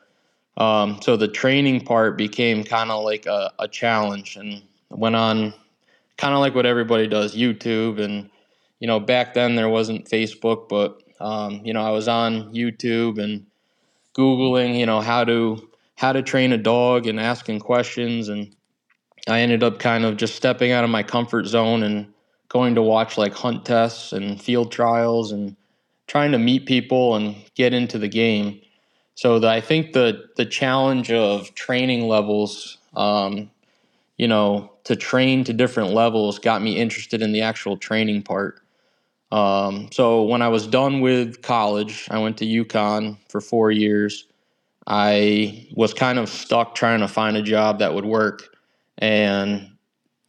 Um, 0.57 0.99
so 1.01 1.17
the 1.17 1.27
training 1.27 1.81
part 1.81 2.17
became 2.17 2.63
kind 2.63 2.91
of 2.91 3.03
like 3.03 3.25
a, 3.25 3.51
a 3.59 3.67
challenge 3.67 4.35
and 4.35 4.61
went 4.89 5.15
on 5.15 5.53
kind 6.17 6.33
of 6.33 6.39
like 6.39 6.55
what 6.55 6.65
everybody 6.65 7.07
does 7.07 7.35
YouTube. 7.35 7.99
And, 7.99 8.29
you 8.79 8.87
know, 8.87 8.99
back 8.99 9.33
then 9.33 9.55
there 9.55 9.69
wasn't 9.69 10.09
Facebook, 10.09 10.69
but, 10.69 11.01
um, 11.19 11.61
you 11.63 11.73
know, 11.73 11.81
I 11.81 11.91
was 11.91 12.07
on 12.07 12.53
YouTube 12.53 13.21
and 13.21 13.45
Googling, 14.15 14.77
you 14.77 14.85
know, 14.85 15.01
how 15.01 15.23
to, 15.23 15.69
how 15.95 16.13
to 16.13 16.21
train 16.21 16.53
a 16.53 16.57
dog 16.57 17.07
and 17.07 17.19
asking 17.19 17.59
questions 17.59 18.29
and, 18.29 18.55
I 19.27 19.39
ended 19.39 19.63
up 19.63 19.79
kind 19.79 20.03
of 20.03 20.17
just 20.17 20.35
stepping 20.35 20.71
out 20.71 20.83
of 20.83 20.89
my 20.89 21.01
comfort 21.01 21.45
zone 21.45 21.83
and 21.83 22.13
going 22.49 22.75
to 22.75 22.81
watch 22.81 23.17
like 23.17 23.33
hunt 23.33 23.65
tests 23.65 24.11
and 24.11 24.41
field 24.41 24.71
trials 24.71 25.31
and 25.31 25.55
trying 26.07 26.31
to 26.31 26.39
meet 26.39 26.65
people 26.65 27.15
and 27.15 27.35
get 27.55 27.73
into 27.73 27.97
the 27.97 28.07
game. 28.07 28.61
So 29.15 29.39
the, 29.39 29.49
I 29.49 29.61
think 29.61 29.93
the 29.93 30.29
the 30.35 30.45
challenge 30.45 31.11
of 31.11 31.53
training 31.55 32.07
levels, 32.07 32.77
um, 32.95 33.51
you 34.17 34.27
know, 34.27 34.71
to 34.85 34.95
train 34.95 35.43
to 35.45 35.53
different 35.53 35.91
levels 35.91 36.39
got 36.39 36.61
me 36.61 36.77
interested 36.77 37.21
in 37.21 37.31
the 37.31 37.41
actual 37.41 37.77
training 37.77 38.23
part. 38.23 38.59
Um, 39.31 39.89
so 39.91 40.23
when 40.23 40.41
I 40.41 40.49
was 40.49 40.67
done 40.67 41.01
with 41.01 41.41
college, 41.41 42.07
I 42.11 42.19
went 42.19 42.37
to 42.37 42.45
UConn 42.45 43.17
for 43.29 43.41
four 43.41 43.71
years. 43.71 44.27
I 44.85 45.67
was 45.75 45.93
kind 45.93 46.19
of 46.19 46.29
stuck 46.29 46.75
trying 46.75 46.99
to 46.99 47.07
find 47.07 47.37
a 47.37 47.41
job 47.41 47.79
that 47.79 47.93
would 47.93 48.05
work 48.05 48.55
and 48.97 49.73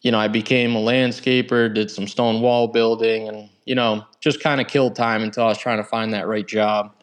you 0.05 0.11
know, 0.11 0.19
I 0.19 0.29
became 0.29 0.77
a 0.77 0.81
landscaper, 0.81 1.73
did 1.73 1.91
some 1.91 2.07
stone 2.07 2.43
wall 2.43 2.69
building, 2.69 3.27
and 3.27 3.49
you 3.65 3.75
know, 3.75 4.05
just 4.25 4.41
kind 4.41 4.59
of 4.59 4.67
killed 4.67 4.97
time 4.97 5.23
until 5.23 5.45
I 5.45 5.49
was 5.49 5.59
trying 5.59 5.77
to 5.77 5.85
find 5.85 6.15
that 6.15 6.27
right 6.27 6.47
job. 6.47 6.95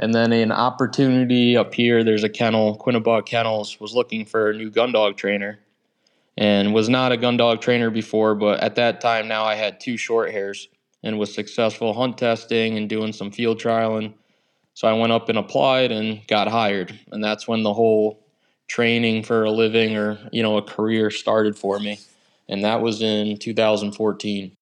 And 0.00 0.12
then 0.12 0.32
an 0.32 0.50
opportunity 0.50 1.56
up 1.56 1.72
here, 1.72 2.02
there's 2.02 2.24
a 2.24 2.28
kennel, 2.28 2.76
Quinebaug 2.76 3.26
Kennels, 3.26 3.78
was 3.78 3.94
looking 3.94 4.26
for 4.26 4.50
a 4.50 4.56
new 4.56 4.68
gun 4.68 4.90
dog 4.90 5.16
trainer 5.16 5.60
and 6.36 6.74
was 6.74 6.88
not 6.88 7.12
a 7.12 7.16
gun 7.16 7.36
dog 7.36 7.60
trainer 7.60 7.90
before, 7.90 8.34
but 8.34 8.58
at 8.60 8.74
that 8.74 9.00
time 9.00 9.28
now 9.28 9.44
I 9.44 9.54
had 9.54 9.78
two 9.78 9.96
short 9.96 10.32
hairs 10.32 10.66
and 11.04 11.16
was 11.16 11.32
successful 11.32 11.94
hunt 11.94 12.18
testing 12.18 12.76
and 12.76 12.88
doing 12.88 13.12
some 13.12 13.30
field 13.30 13.60
trialing. 13.60 14.14
So 14.74 14.88
I 14.88 14.94
went 14.94 15.12
up 15.12 15.28
and 15.28 15.38
applied 15.38 15.92
and 15.92 16.26
got 16.26 16.48
hired. 16.48 16.98
And 17.12 17.22
that's 17.22 17.46
when 17.46 17.62
the 17.62 17.74
whole 17.74 18.26
training 18.66 19.22
for 19.22 19.44
a 19.44 19.50
living 19.52 19.96
or, 19.96 20.18
you 20.32 20.42
know, 20.42 20.56
a 20.56 20.62
career 20.62 21.12
started 21.12 21.56
for 21.56 21.78
me. 21.78 22.00
And 22.48 22.64
that 22.64 22.82
was 22.82 23.00
in 23.00 23.38
2014. 23.38 24.56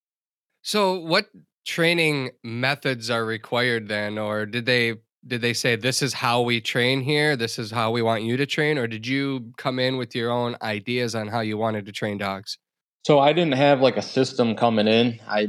So 0.62 0.98
what 0.98 1.28
training 1.66 2.30
methods 2.44 3.10
are 3.10 3.24
required 3.24 3.88
then 3.88 4.18
or 4.18 4.46
did 4.46 4.64
they 4.66 4.94
did 5.26 5.40
they 5.40 5.52
say 5.52 5.74
this 5.74 6.00
is 6.00 6.14
how 6.14 6.40
we 6.40 6.60
train 6.60 7.00
here 7.00 7.34
this 7.34 7.58
is 7.58 7.72
how 7.72 7.90
we 7.90 8.00
want 8.00 8.22
you 8.22 8.36
to 8.36 8.46
train 8.46 8.78
or 8.78 8.86
did 8.86 9.04
you 9.04 9.52
come 9.56 9.80
in 9.80 9.96
with 9.96 10.14
your 10.14 10.30
own 10.30 10.56
ideas 10.62 11.16
on 11.16 11.26
how 11.26 11.40
you 11.40 11.58
wanted 11.58 11.84
to 11.84 11.92
train 11.92 12.16
dogs? 12.16 12.56
So 13.04 13.18
i 13.18 13.32
didn't 13.32 13.54
have 13.54 13.80
like 13.80 13.96
a 13.96 14.02
system 14.02 14.54
coming 14.54 14.86
in. 14.86 15.18
I 15.28 15.48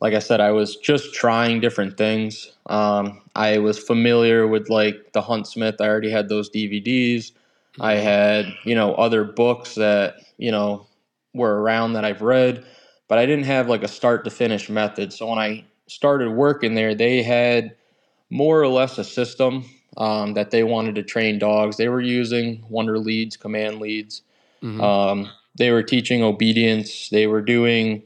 like 0.00 0.12
i 0.12 0.18
said 0.18 0.40
i 0.40 0.50
was 0.50 0.76
just 0.76 1.14
trying 1.14 1.60
different 1.60 1.96
things. 1.96 2.52
Um, 2.66 3.22
i 3.34 3.56
was 3.56 3.78
familiar 3.78 4.46
with 4.46 4.68
like 4.68 5.12
the 5.14 5.22
huntsmith 5.22 5.80
i 5.80 5.88
already 5.88 6.10
had 6.10 6.28
those 6.28 6.50
dvds 6.50 7.32
i 7.80 7.94
mm-hmm. 7.94 8.04
had 8.04 8.46
you 8.64 8.74
know 8.74 8.94
other 8.94 9.24
books 9.24 9.76
that 9.76 10.16
you 10.36 10.52
know 10.52 10.86
were 11.32 11.62
around 11.62 11.94
that 11.94 12.04
i've 12.04 12.22
read 12.22 12.64
but 13.08 13.18
i 13.18 13.26
didn't 13.26 13.44
have 13.44 13.68
like 13.68 13.82
a 13.82 13.88
start 13.88 14.24
to 14.24 14.30
finish 14.30 14.68
method 14.68 15.12
so 15.12 15.28
when 15.28 15.38
i 15.38 15.64
started 15.86 16.30
working 16.30 16.74
there 16.74 16.94
they 16.94 17.22
had 17.22 17.74
more 18.30 18.60
or 18.60 18.68
less 18.68 18.98
a 18.98 19.04
system 19.04 19.64
um, 19.96 20.34
that 20.34 20.50
they 20.50 20.64
wanted 20.64 20.94
to 20.96 21.02
train 21.02 21.38
dogs. 21.38 21.76
They 21.76 21.88
were 21.88 22.00
using 22.00 22.64
wonder 22.68 22.98
leads, 22.98 23.36
command 23.36 23.80
leads. 23.80 24.22
Mm-hmm. 24.62 24.80
Um, 24.80 25.30
they 25.56 25.70
were 25.70 25.82
teaching 25.82 26.22
obedience. 26.22 27.08
They 27.10 27.26
were 27.26 27.42
doing 27.42 28.02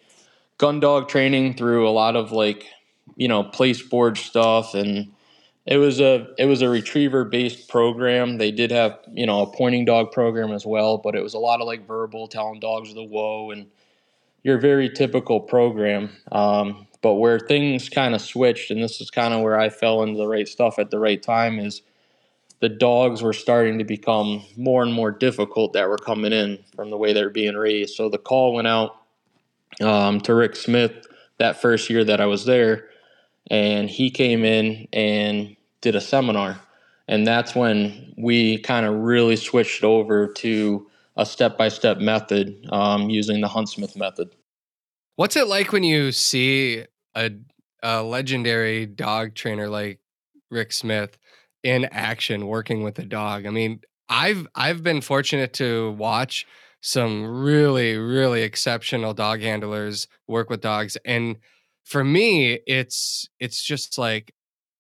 gun 0.59 0.81
dog 0.81 1.09
training 1.09 1.55
through 1.55 1.89
a 1.89 1.91
lot 1.91 2.17
of 2.17 2.33
like, 2.33 2.67
you 3.17 3.29
know, 3.29 3.45
place 3.45 3.81
board 3.81 4.19
stuff 4.19 4.75
and 4.75 5.13
it 5.67 5.77
was 5.77 6.01
a 6.01 6.27
it 6.39 6.47
was 6.47 6.63
a 6.63 6.69
retriever 6.69 7.25
based 7.25 7.69
program. 7.69 8.39
They 8.39 8.51
did 8.51 8.71
have 8.71 8.99
you 9.13 9.27
know 9.27 9.43
a 9.43 9.47
pointing 9.47 9.85
dog 9.85 10.13
program 10.13 10.51
as 10.51 10.65
well, 10.65 10.97
but 10.97 11.15
it 11.15 11.23
was 11.23 11.35
a 11.35 11.39
lot 11.39 11.61
of 11.61 11.67
like 11.67 11.87
verbal, 11.87 12.27
telling 12.27 12.59
dogs 12.59 12.95
the 12.95 13.05
whoa, 13.05 13.51
and 13.51 13.67
your 14.43 14.59
very 14.59 14.89
typical 14.89 15.41
program. 15.41 16.11
Um, 16.33 16.87
but 17.01 17.15
where 17.15 17.39
things 17.39 17.89
kind 17.89 18.15
of 18.15 18.21
switched, 18.21 18.71
and 18.71 18.83
this 18.83 19.01
is 19.01 19.11
kind 19.11 19.33
of 19.33 19.43
where 19.43 19.59
I 19.59 19.69
fell 19.69 20.03
into 20.03 20.19
the 20.19 20.27
right 20.27 20.49
stuff 20.49 20.79
at 20.79 20.91
the 20.91 20.99
right 20.99 21.23
time, 21.23 21.59
is 21.59 21.83
the 22.61 22.69
dogs 22.69 23.23
were 23.23 23.33
starting 23.33 23.79
to 23.79 23.85
become 23.85 24.43
more 24.57 24.83
and 24.83 24.93
more 24.93 25.13
difficult 25.13 25.75
that 25.75 25.89
were 25.89 25.99
coming 25.99 26.33
in 26.33 26.59
from 26.75 26.91
the 26.91 26.97
way 26.97 27.13
they're 27.13 27.31
being 27.31 27.55
raised. 27.55 27.95
So 27.95 28.09
the 28.09 28.19
call 28.19 28.55
went 28.55 28.67
out 28.67 28.97
um, 29.81 30.21
to 30.23 30.35
Rick 30.35 30.57
Smith 30.57 31.07
that 31.39 31.61
first 31.61 31.89
year 31.89 32.03
that 32.05 32.21
I 32.21 32.27
was 32.27 32.45
there, 32.45 32.89
and 33.49 33.89
he 33.89 34.11
came 34.11 34.45
in 34.45 34.89
and 34.93 35.57
did 35.81 35.95
a 35.95 36.01
seminar. 36.01 36.61
And 37.07 37.27
that's 37.27 37.55
when 37.55 38.13
we 38.19 38.59
kind 38.59 38.85
of 38.85 38.95
really 38.95 39.37
switched 39.37 39.85
over 39.85 40.27
to 40.35 40.88
a 41.19 41.27
step 41.27 41.59
by 41.59 41.69
step 41.69 41.99
method 41.99 42.65
um, 42.71 43.11
using 43.11 43.41
the 43.41 43.49
Huntsmith 43.49 43.97
method. 43.97 44.31
What's 45.17 45.37
it 45.37 45.49
like 45.49 45.73
when 45.73 45.83
you 45.83 46.13
see 46.13 46.85
a, 47.17 47.33
a 47.83 48.03
legendary 48.03 48.87
dog 48.87 49.35
trainer 49.35 49.69
like 49.69 49.99
Rick 50.51 50.73
Smith 50.73 51.19
in 51.65 51.87
action 51.87 52.47
working 52.47 52.85
with 52.85 52.99
a 53.01 53.05
dog? 53.05 53.47
I 53.47 53.51
mean, 53.51 53.81
I've 54.09 54.47
I've 54.55 54.83
been 54.83 55.01
fortunate 55.01 55.53
to 55.55 55.91
watch 55.93 56.47
some 56.81 57.27
really 57.27 57.97
really 57.97 58.43
exceptional 58.43 59.13
dog 59.13 59.41
handlers 59.41 60.07
work 60.29 60.49
with 60.49 60.61
dogs 60.61 60.97
and 61.05 61.37
for 61.85 62.05
me 62.05 62.61
it's 62.69 63.29
it's 63.41 63.65
just 63.65 63.99
like 63.99 64.33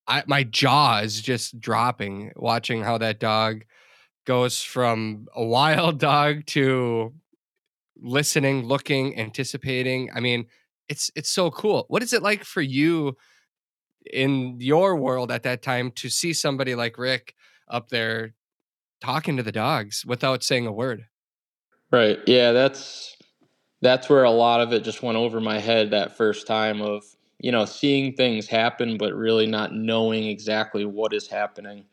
I, 0.06 0.22
my 0.28 0.44
jaw 0.44 1.00
is 1.00 1.20
just 1.20 1.58
dropping 1.58 2.30
watching 2.36 2.82
how 2.82 2.98
that 2.98 3.18
dog 3.18 3.64
goes 4.28 4.62
from 4.62 5.26
a 5.34 5.42
wild 5.42 5.98
dog 6.10 6.44
to 6.44 7.14
listening, 7.96 8.66
looking, 8.66 9.18
anticipating. 9.18 10.10
I 10.14 10.20
mean, 10.20 10.46
it's 10.88 11.10
it's 11.16 11.30
so 11.30 11.50
cool. 11.50 11.86
What 11.88 12.02
is 12.02 12.12
it 12.12 12.22
like 12.22 12.44
for 12.44 12.60
you 12.60 13.16
in 14.12 14.60
your 14.60 14.96
world 14.96 15.32
at 15.32 15.44
that 15.44 15.62
time 15.62 15.90
to 15.92 16.10
see 16.10 16.34
somebody 16.34 16.74
like 16.74 16.98
Rick 16.98 17.34
up 17.68 17.88
there 17.88 18.34
talking 19.00 19.38
to 19.38 19.42
the 19.42 19.52
dogs 19.52 20.04
without 20.06 20.44
saying 20.44 20.66
a 20.66 20.72
word? 20.72 21.06
Right. 21.90 22.18
Yeah, 22.26 22.52
that's 22.52 23.16
that's 23.80 24.10
where 24.10 24.24
a 24.24 24.30
lot 24.30 24.60
of 24.60 24.74
it 24.74 24.84
just 24.84 25.02
went 25.02 25.16
over 25.16 25.40
my 25.40 25.58
head 25.58 25.90
that 25.90 26.18
first 26.18 26.46
time 26.46 26.82
of, 26.82 27.02
you 27.38 27.50
know, 27.50 27.64
seeing 27.64 28.12
things 28.12 28.46
happen 28.46 28.98
but 28.98 29.14
really 29.14 29.46
not 29.46 29.72
knowing 29.72 30.24
exactly 30.24 30.84
what 30.84 31.14
is 31.14 31.28
happening. 31.28 31.86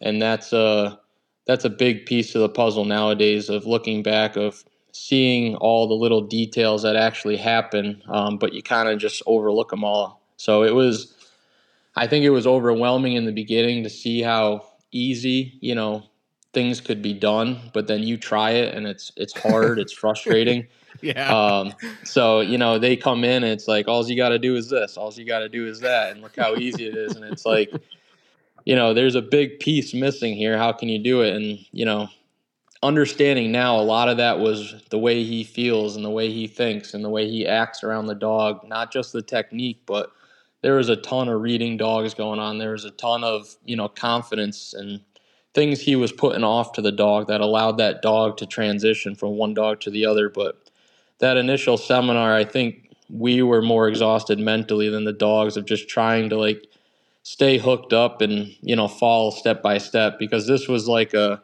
And 0.00 0.22
that's 0.22 0.52
a 0.52 1.00
that's 1.46 1.64
a 1.64 1.70
big 1.70 2.06
piece 2.06 2.34
of 2.34 2.40
the 2.42 2.48
puzzle 2.48 2.84
nowadays 2.84 3.48
of 3.48 3.66
looking 3.66 4.02
back 4.02 4.36
of 4.36 4.64
seeing 4.92 5.56
all 5.56 5.86
the 5.86 5.94
little 5.94 6.20
details 6.20 6.82
that 6.82 6.96
actually 6.96 7.36
happen, 7.36 8.02
um, 8.08 8.38
but 8.38 8.52
you 8.52 8.62
kind 8.62 8.88
of 8.88 8.98
just 8.98 9.22
overlook 9.26 9.70
them 9.70 9.84
all. 9.84 10.20
So 10.36 10.62
it 10.62 10.74
was, 10.74 11.14
I 11.96 12.06
think 12.06 12.24
it 12.24 12.30
was 12.30 12.46
overwhelming 12.46 13.14
in 13.14 13.24
the 13.24 13.32
beginning 13.32 13.84
to 13.84 13.90
see 13.90 14.22
how 14.22 14.66
easy, 14.90 15.58
you 15.60 15.74
know, 15.74 16.04
things 16.52 16.80
could 16.80 17.02
be 17.02 17.14
done, 17.14 17.58
but 17.72 17.86
then 17.86 18.02
you 18.02 18.16
try 18.16 18.50
it 18.50 18.74
and 18.74 18.86
it's 18.86 19.12
it's 19.16 19.38
hard, 19.38 19.78
it's 19.78 19.92
frustrating. 20.04 20.66
yeah. 21.00 21.28
Um, 21.28 21.74
so 22.04 22.40
you 22.40 22.58
know 22.58 22.78
they 22.78 22.96
come 22.96 23.22
in 23.22 23.44
and 23.44 23.52
it's 23.52 23.68
like 23.68 23.86
all 23.86 24.06
you 24.08 24.16
got 24.16 24.30
to 24.30 24.38
do 24.38 24.56
is 24.56 24.68
this, 24.68 24.96
all 24.96 25.12
you 25.12 25.24
got 25.24 25.40
to 25.40 25.48
do 25.48 25.66
is 25.66 25.80
that, 25.80 26.12
and 26.12 26.20
look 26.20 26.36
how 26.36 26.56
easy 26.56 26.86
it 26.86 26.96
is, 26.96 27.14
and 27.14 27.24
it's 27.24 27.46
like, 27.46 27.72
you 28.64 28.76
know, 28.76 28.94
there's 28.94 29.14
a 29.14 29.22
big 29.22 29.60
piece 29.60 29.94
missing 29.94 30.34
here. 30.34 30.58
How 30.58 30.72
can 30.72 30.88
you 30.88 30.98
do 30.98 31.22
it? 31.22 31.34
And 31.34 31.58
you 31.72 31.84
know, 31.84 32.08
understanding 32.82 33.52
now 33.52 33.78
a 33.78 33.82
lot 33.82 34.08
of 34.08 34.16
that 34.16 34.38
was 34.38 34.74
the 34.90 34.98
way 34.98 35.22
he 35.22 35.44
feels 35.44 35.96
and 35.96 36.04
the 36.04 36.10
way 36.10 36.30
he 36.30 36.46
thinks 36.46 36.94
and 36.94 37.04
the 37.04 37.10
way 37.10 37.28
he 37.28 37.46
acts 37.46 37.84
around 37.84 38.06
the 38.06 38.14
dog 38.14 38.66
not 38.66 38.90
just 38.90 39.12
the 39.12 39.20
technique 39.20 39.82
but 39.84 40.12
there 40.62 40.76
was 40.76 40.88
a 40.88 40.96
ton 40.96 41.28
of 41.28 41.42
reading 41.42 41.76
dogs 41.76 42.14
going 42.14 42.40
on 42.40 42.56
there 42.56 42.72
was 42.72 42.86
a 42.86 42.90
ton 42.92 43.22
of 43.22 43.54
you 43.66 43.76
know 43.76 43.88
confidence 43.88 44.72
and 44.72 45.00
things 45.52 45.80
he 45.80 45.94
was 45.94 46.10
putting 46.10 46.44
off 46.44 46.72
to 46.72 46.80
the 46.80 46.92
dog 46.92 47.28
that 47.28 47.42
allowed 47.42 47.76
that 47.76 48.00
dog 48.00 48.38
to 48.38 48.46
transition 48.46 49.14
from 49.14 49.36
one 49.36 49.52
dog 49.52 49.78
to 49.78 49.90
the 49.90 50.06
other 50.06 50.30
but 50.30 50.70
that 51.18 51.36
initial 51.36 51.76
seminar 51.76 52.34
i 52.34 52.44
think 52.44 52.90
we 53.10 53.42
were 53.42 53.60
more 53.60 53.88
exhausted 53.88 54.38
mentally 54.38 54.88
than 54.88 55.04
the 55.04 55.12
dogs 55.12 55.58
of 55.58 55.66
just 55.66 55.86
trying 55.86 56.30
to 56.30 56.36
like 56.38 56.66
stay 57.22 57.58
hooked 57.58 57.92
up 57.92 58.20
and 58.20 58.54
you 58.62 58.74
know 58.74 58.88
fall 58.88 59.30
step 59.30 59.62
by 59.62 59.78
step 59.78 60.18
because 60.18 60.46
this 60.46 60.68
was 60.68 60.88
like 60.88 61.14
a 61.14 61.42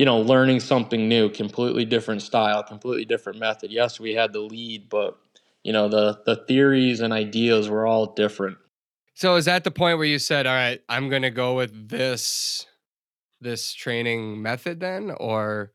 you 0.00 0.06
know, 0.06 0.18
learning 0.18 0.60
something 0.60 1.10
new, 1.10 1.28
completely 1.28 1.84
different 1.84 2.22
style, 2.22 2.62
completely 2.62 3.04
different 3.04 3.38
method. 3.38 3.70
Yes, 3.70 4.00
we 4.00 4.14
had 4.14 4.32
the 4.32 4.40
lead, 4.40 4.88
but 4.88 5.18
you 5.62 5.74
know, 5.74 5.90
the 5.90 6.20
the 6.24 6.36
theories 6.48 7.00
and 7.00 7.12
ideas 7.12 7.68
were 7.68 7.86
all 7.86 8.14
different. 8.14 8.56
So 9.12 9.36
is 9.36 9.44
that 9.44 9.62
the 9.62 9.70
point 9.70 9.98
where 9.98 10.06
you 10.06 10.18
said, 10.18 10.46
"All 10.46 10.54
right, 10.54 10.80
I'm 10.88 11.10
going 11.10 11.20
to 11.20 11.30
go 11.30 11.54
with 11.54 11.90
this 11.90 12.66
this 13.42 13.74
training 13.74 14.40
method 14.40 14.80
then 14.80 15.10
or, 15.20 15.72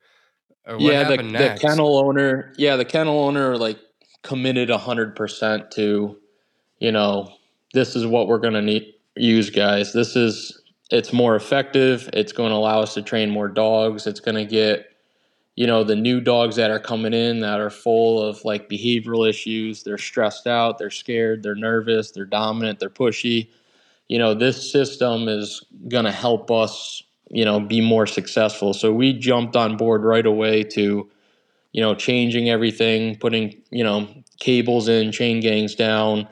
or 0.65 0.79
yeah, 0.79 1.03
the, 1.03 1.17
the 1.17 1.57
kennel 1.61 1.99
owner, 1.99 2.51
yeah, 2.57 2.77
the 2.77 2.85
kennel 2.85 3.19
owner 3.19 3.57
like 3.57 3.77
committed 4.23 4.69
100% 4.69 5.69
to, 5.71 6.17
you 6.79 6.91
know, 6.91 7.31
this 7.73 7.95
is 7.95 8.07
what 8.07 8.27
we're 8.27 8.39
going 8.39 8.53
to 8.55 8.61
need 8.63 8.94
use 9.15 9.49
guys. 9.49 9.93
This 9.93 10.15
is 10.15 10.61
it's 10.91 11.11
more 11.11 11.35
effective. 11.35 12.09
It's 12.13 12.31
going 12.31 12.51
to 12.51 12.55
allow 12.55 12.81
us 12.81 12.93
to 12.93 13.01
train 13.01 13.29
more 13.29 13.47
dogs. 13.47 14.05
It's 14.05 14.19
going 14.19 14.35
to 14.35 14.45
get, 14.45 14.87
you 15.55 15.65
know, 15.65 15.83
the 15.83 15.95
new 15.95 16.21
dogs 16.21 16.55
that 16.57 16.69
are 16.69 16.79
coming 16.79 17.13
in 17.13 17.39
that 17.39 17.59
are 17.59 17.71
full 17.71 18.21
of 18.21 18.43
like 18.45 18.69
behavioral 18.69 19.27
issues. 19.27 19.83
They're 19.83 19.97
stressed 19.97 20.47
out, 20.47 20.77
they're 20.77 20.91
scared, 20.91 21.41
they're 21.41 21.55
nervous, 21.55 22.11
they're 22.11 22.25
dominant, 22.25 22.79
they're 22.79 22.89
pushy. 22.89 23.49
You 24.07 24.19
know, 24.19 24.35
this 24.35 24.71
system 24.71 25.27
is 25.27 25.63
going 25.87 26.05
to 26.05 26.11
help 26.11 26.51
us, 26.51 27.01
you 27.31 27.43
know, 27.43 27.59
be 27.59 27.81
more 27.81 28.05
successful. 28.05 28.73
So 28.73 28.93
we 28.93 29.13
jumped 29.13 29.55
on 29.55 29.77
board 29.77 30.03
right 30.03 30.25
away 30.25 30.63
to, 30.63 31.09
you 31.71 31.81
know, 31.81 31.95
changing 31.95 32.49
everything, 32.49 33.15
putting, 33.15 33.59
you 33.71 33.83
know, 33.83 34.07
cables 34.39 34.87
in, 34.87 35.11
chain 35.11 35.39
gangs 35.39 35.73
down. 35.73 36.27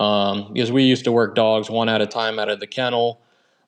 Um, 0.00 0.52
because 0.52 0.72
we 0.72 0.84
used 0.84 1.04
to 1.04 1.12
work 1.12 1.34
dogs 1.34 1.68
one 1.68 1.88
at 1.88 2.00
a 2.00 2.06
time 2.06 2.38
out 2.38 2.48
of 2.48 2.60
the 2.60 2.66
kennel 2.66 3.22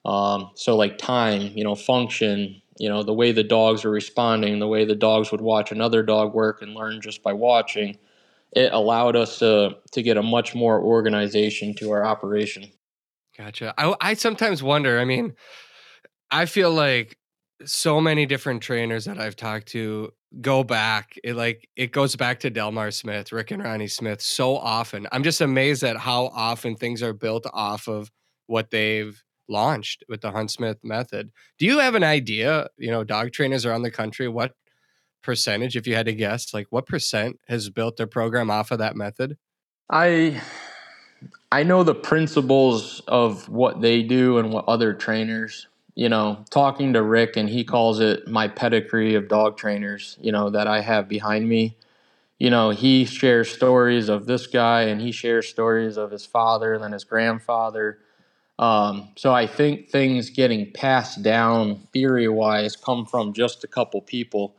um, 0.04 0.50
so 0.54 0.76
like 0.76 0.98
time, 0.98 1.52
you 1.54 1.64
know, 1.64 1.74
function, 1.74 2.60
you 2.78 2.88
know, 2.88 3.02
the 3.02 3.14
way 3.14 3.32
the 3.32 3.44
dogs 3.44 3.84
are 3.84 3.90
responding, 3.90 4.58
the 4.58 4.68
way 4.68 4.84
the 4.84 4.94
dogs 4.94 5.32
would 5.32 5.40
watch 5.40 5.72
another 5.72 6.02
dog 6.02 6.34
work 6.34 6.60
and 6.60 6.74
learn 6.74 7.00
just 7.00 7.22
by 7.22 7.32
watching, 7.32 7.96
it 8.52 8.72
allowed 8.72 9.16
us 9.16 9.38
to 9.38 9.76
to 9.92 10.02
get 10.02 10.16
a 10.16 10.22
much 10.22 10.54
more 10.54 10.80
organization 10.80 11.74
to 11.74 11.90
our 11.90 12.04
operation. 12.04 12.70
Gotcha. 13.36 13.74
I, 13.78 13.94
I 14.00 14.14
sometimes 14.14 14.62
wonder. 14.62 15.00
I 15.00 15.04
mean, 15.04 15.34
I 16.30 16.46
feel 16.46 16.70
like 16.70 17.18
so 17.64 18.00
many 18.00 18.26
different 18.26 18.62
trainers 18.62 19.06
that 19.06 19.18
I've 19.18 19.36
talked 19.36 19.68
to 19.68 20.12
go 20.40 20.64
back. 20.64 21.18
It 21.22 21.34
like 21.34 21.68
it 21.76 21.92
goes 21.92 22.16
back 22.16 22.40
to 22.40 22.50
Delmar 22.50 22.90
Smith, 22.90 23.32
Rick 23.32 23.50
and 23.50 23.62
Ronnie 23.62 23.88
Smith 23.88 24.20
so 24.20 24.56
often. 24.56 25.06
I'm 25.12 25.22
just 25.22 25.40
amazed 25.40 25.82
at 25.82 25.96
how 25.96 26.26
often 26.34 26.76
things 26.76 27.02
are 27.02 27.12
built 27.12 27.46
off 27.52 27.88
of 27.88 28.10
what 28.46 28.70
they've 28.70 29.22
launched 29.48 30.04
with 30.08 30.20
the 30.20 30.30
Huntsmith 30.30 30.78
method. 30.82 31.30
Do 31.58 31.66
you 31.66 31.78
have 31.78 31.94
an 31.94 32.04
idea, 32.04 32.68
you 32.78 32.90
know, 32.90 33.04
dog 33.04 33.32
trainers 33.32 33.66
around 33.66 33.82
the 33.82 33.90
country, 33.90 34.28
what 34.28 34.52
percentage, 35.22 35.76
if 35.76 35.86
you 35.86 35.94
had 35.94 36.06
to 36.06 36.14
guess, 36.14 36.52
like 36.54 36.66
what 36.70 36.86
percent 36.86 37.38
has 37.48 37.70
built 37.70 37.96
their 37.96 38.06
program 38.06 38.50
off 38.50 38.70
of 38.70 38.78
that 38.78 38.96
method? 38.96 39.36
I 39.90 40.40
I 41.52 41.62
know 41.62 41.82
the 41.82 41.94
principles 41.94 43.00
of 43.06 43.48
what 43.48 43.80
they 43.80 44.02
do 44.02 44.38
and 44.38 44.52
what 44.52 44.64
other 44.66 44.92
trainers 44.92 45.68
you 45.94 46.08
know, 46.08 46.44
talking 46.50 46.92
to 46.94 47.02
Rick, 47.02 47.36
and 47.36 47.48
he 47.48 47.64
calls 47.64 48.00
it 48.00 48.26
my 48.26 48.48
pedigree 48.48 49.14
of 49.14 49.28
dog 49.28 49.56
trainers, 49.56 50.18
you 50.20 50.32
know, 50.32 50.50
that 50.50 50.66
I 50.66 50.80
have 50.80 51.08
behind 51.08 51.48
me. 51.48 51.76
You 52.38 52.50
know, 52.50 52.70
he 52.70 53.04
shares 53.04 53.50
stories 53.50 54.08
of 54.08 54.26
this 54.26 54.46
guy, 54.46 54.82
and 54.82 55.00
he 55.00 55.12
shares 55.12 55.48
stories 55.48 55.96
of 55.96 56.10
his 56.10 56.26
father 56.26 56.74
and 56.74 56.82
then 56.82 56.92
his 56.92 57.04
grandfather. 57.04 57.98
Um, 58.58 59.08
so 59.16 59.32
I 59.32 59.46
think 59.46 59.88
things 59.88 60.30
getting 60.30 60.72
passed 60.72 61.22
down 61.22 61.86
theory 61.92 62.28
wise 62.28 62.76
come 62.76 63.06
from 63.06 63.32
just 63.32 63.64
a 63.64 63.68
couple 63.68 64.00
people. 64.00 64.54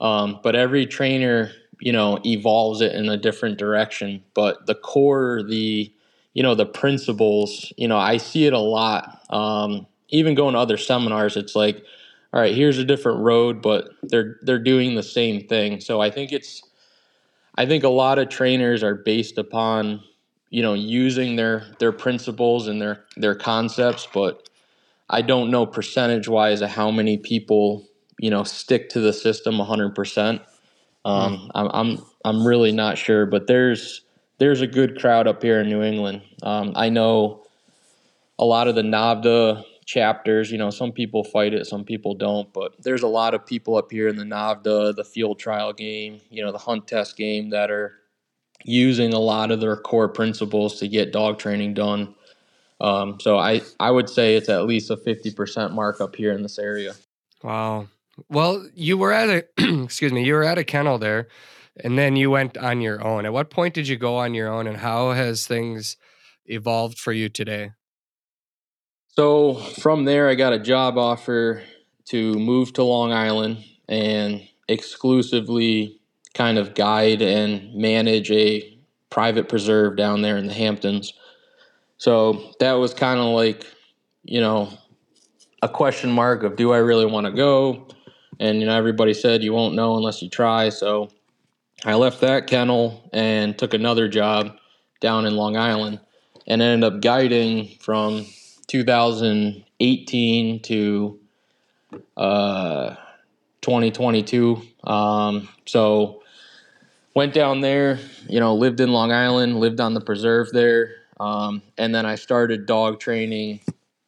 Um, 0.00 0.40
but 0.42 0.54
every 0.54 0.86
trainer, 0.86 1.52
you 1.80 1.92
know, 1.92 2.18
evolves 2.24 2.80
it 2.80 2.94
in 2.94 3.08
a 3.08 3.16
different 3.16 3.58
direction. 3.58 4.22
But 4.34 4.66
the 4.66 4.74
core, 4.74 5.42
the, 5.42 5.92
you 6.34 6.42
know, 6.42 6.54
the 6.54 6.66
principles, 6.66 7.72
you 7.76 7.88
know, 7.88 7.98
I 7.98 8.18
see 8.18 8.46
it 8.46 8.52
a 8.52 8.58
lot. 8.58 9.22
Um, 9.30 9.86
even 10.08 10.34
going 10.34 10.54
to 10.54 10.60
other 10.60 10.76
seminars, 10.76 11.36
it's 11.36 11.56
like, 11.56 11.84
all 12.32 12.40
right, 12.40 12.54
here's 12.54 12.78
a 12.78 12.84
different 12.84 13.20
road, 13.20 13.62
but 13.62 13.90
they're 14.02 14.36
they're 14.42 14.58
doing 14.58 14.94
the 14.94 15.02
same 15.02 15.46
thing. 15.46 15.80
So 15.80 16.00
I 16.00 16.10
think 16.10 16.32
it's 16.32 16.62
I 17.56 17.66
think 17.66 17.84
a 17.84 17.88
lot 17.88 18.18
of 18.18 18.28
trainers 18.28 18.82
are 18.82 18.94
based 18.94 19.38
upon 19.38 20.02
you 20.50 20.62
know 20.62 20.74
using 20.74 21.36
their 21.36 21.64
their 21.78 21.92
principles 21.92 22.68
and 22.68 22.80
their 22.80 23.04
their 23.16 23.34
concepts, 23.34 24.06
but 24.12 24.48
I 25.08 25.22
don't 25.22 25.50
know 25.50 25.66
percentage 25.66 26.28
wise 26.28 26.60
of 26.62 26.70
how 26.70 26.90
many 26.90 27.16
people 27.16 27.86
you 28.20 28.30
know 28.30 28.44
stick 28.44 28.90
to 28.90 29.00
the 29.00 29.12
system 29.12 29.58
100. 29.58 29.86
Um, 29.86 29.94
percent 29.94 30.42
I'm 31.04 31.48
I'm 31.54 31.98
I'm 32.24 32.46
really 32.46 32.72
not 32.72 32.98
sure, 32.98 33.26
but 33.26 33.46
there's 33.46 34.02
there's 34.38 34.60
a 34.60 34.66
good 34.66 35.00
crowd 35.00 35.26
up 35.26 35.42
here 35.42 35.60
in 35.60 35.68
New 35.68 35.82
England. 35.82 36.22
Um, 36.42 36.72
I 36.76 36.88
know 36.90 37.44
a 38.38 38.44
lot 38.44 38.68
of 38.68 38.74
the 38.74 38.82
NAVHDA 38.82 39.64
chapters. 39.86 40.50
You 40.50 40.58
know, 40.58 40.70
some 40.70 40.92
people 40.92 41.24
fight 41.24 41.54
it, 41.54 41.66
some 41.66 41.84
people 41.84 42.14
don't. 42.14 42.52
But 42.52 42.82
there's 42.82 43.02
a 43.02 43.08
lot 43.08 43.34
of 43.34 43.46
people 43.46 43.76
up 43.76 43.90
here 43.90 44.08
in 44.08 44.16
the 44.16 44.24
NAVHDA, 44.24 44.96
the 44.96 45.04
field 45.04 45.38
trial 45.38 45.72
game, 45.72 46.20
you 46.30 46.44
know, 46.44 46.52
the 46.52 46.58
hunt 46.58 46.86
test 46.86 47.16
game 47.16 47.50
that 47.50 47.70
are 47.70 47.94
using 48.64 49.14
a 49.14 49.18
lot 49.18 49.50
of 49.50 49.60
their 49.60 49.76
core 49.76 50.08
principles 50.08 50.78
to 50.80 50.88
get 50.88 51.12
dog 51.12 51.38
training 51.38 51.72
done. 51.72 52.14
Um, 52.80 53.18
so 53.20 53.38
I, 53.38 53.62
I 53.80 53.90
would 53.90 54.10
say 54.10 54.36
it's 54.36 54.48
at 54.48 54.66
least 54.66 54.90
a 54.90 54.96
50% 54.96 55.72
mark 55.72 56.00
up 56.00 56.16
here 56.16 56.32
in 56.32 56.42
this 56.42 56.58
area. 56.58 56.94
Wow. 57.42 57.88
Well, 58.28 58.68
you 58.74 58.98
were 58.98 59.12
at 59.12 59.28
a, 59.28 59.44
excuse 59.84 60.12
me, 60.12 60.24
you 60.24 60.34
were 60.34 60.44
at 60.44 60.58
a 60.58 60.64
kennel 60.64 60.98
there 60.98 61.28
and 61.82 61.98
then 61.98 62.16
you 62.16 62.30
went 62.30 62.56
on 62.58 62.80
your 62.80 63.06
own. 63.06 63.24
At 63.24 63.32
what 63.32 63.50
point 63.50 63.74
did 63.74 63.88
you 63.88 63.96
go 63.96 64.16
on 64.16 64.34
your 64.34 64.48
own 64.48 64.66
and 64.66 64.78
how 64.78 65.12
has 65.12 65.46
things 65.46 65.96
evolved 66.46 66.98
for 66.98 67.12
you 67.12 67.28
today? 67.28 67.72
So 69.16 69.54
from 69.54 70.04
there, 70.04 70.28
I 70.28 70.34
got 70.34 70.52
a 70.52 70.58
job 70.58 70.98
offer 70.98 71.62
to 72.06 72.34
move 72.34 72.74
to 72.74 72.82
Long 72.82 73.12
Island 73.12 73.64
and 73.88 74.46
exclusively 74.68 75.98
kind 76.34 76.58
of 76.58 76.74
guide 76.74 77.22
and 77.22 77.74
manage 77.74 78.30
a 78.30 78.78
private 79.08 79.48
preserve 79.48 79.96
down 79.96 80.20
there 80.20 80.36
in 80.36 80.46
the 80.46 80.52
Hamptons. 80.52 81.14
So 81.96 82.52
that 82.60 82.74
was 82.74 82.92
kind 82.92 83.18
of 83.18 83.28
like, 83.28 83.64
you 84.22 84.42
know, 84.42 84.70
a 85.62 85.68
question 85.68 86.12
mark 86.12 86.42
of 86.42 86.56
do 86.56 86.72
I 86.72 86.78
really 86.78 87.06
want 87.06 87.26
to 87.26 87.32
go? 87.32 87.88
And, 88.38 88.60
you 88.60 88.66
know, 88.66 88.76
everybody 88.76 89.14
said 89.14 89.42
you 89.42 89.54
won't 89.54 89.74
know 89.74 89.96
unless 89.96 90.20
you 90.20 90.28
try. 90.28 90.68
So 90.68 91.08
I 91.86 91.94
left 91.94 92.20
that 92.20 92.48
kennel 92.48 93.08
and 93.14 93.56
took 93.56 93.72
another 93.72 94.08
job 94.08 94.58
down 95.00 95.24
in 95.24 95.36
Long 95.36 95.56
Island 95.56 96.00
and 96.46 96.60
ended 96.60 96.92
up 96.92 97.00
guiding 97.00 97.78
from 97.80 98.26
2018 98.68 100.62
to 100.62 101.20
uh, 102.16 102.94
2022. 103.60 104.62
Um, 104.84 105.48
so 105.66 106.22
went 107.14 107.32
down 107.34 107.60
there, 107.60 107.98
you 108.28 108.40
know, 108.40 108.54
lived 108.54 108.80
in 108.80 108.92
Long 108.92 109.12
Island, 109.12 109.58
lived 109.58 109.80
on 109.80 109.94
the 109.94 110.00
preserve 110.00 110.50
there, 110.52 110.94
um, 111.18 111.62
and 111.78 111.94
then 111.94 112.06
I 112.06 112.16
started 112.16 112.66
dog 112.66 113.00
training, 113.00 113.60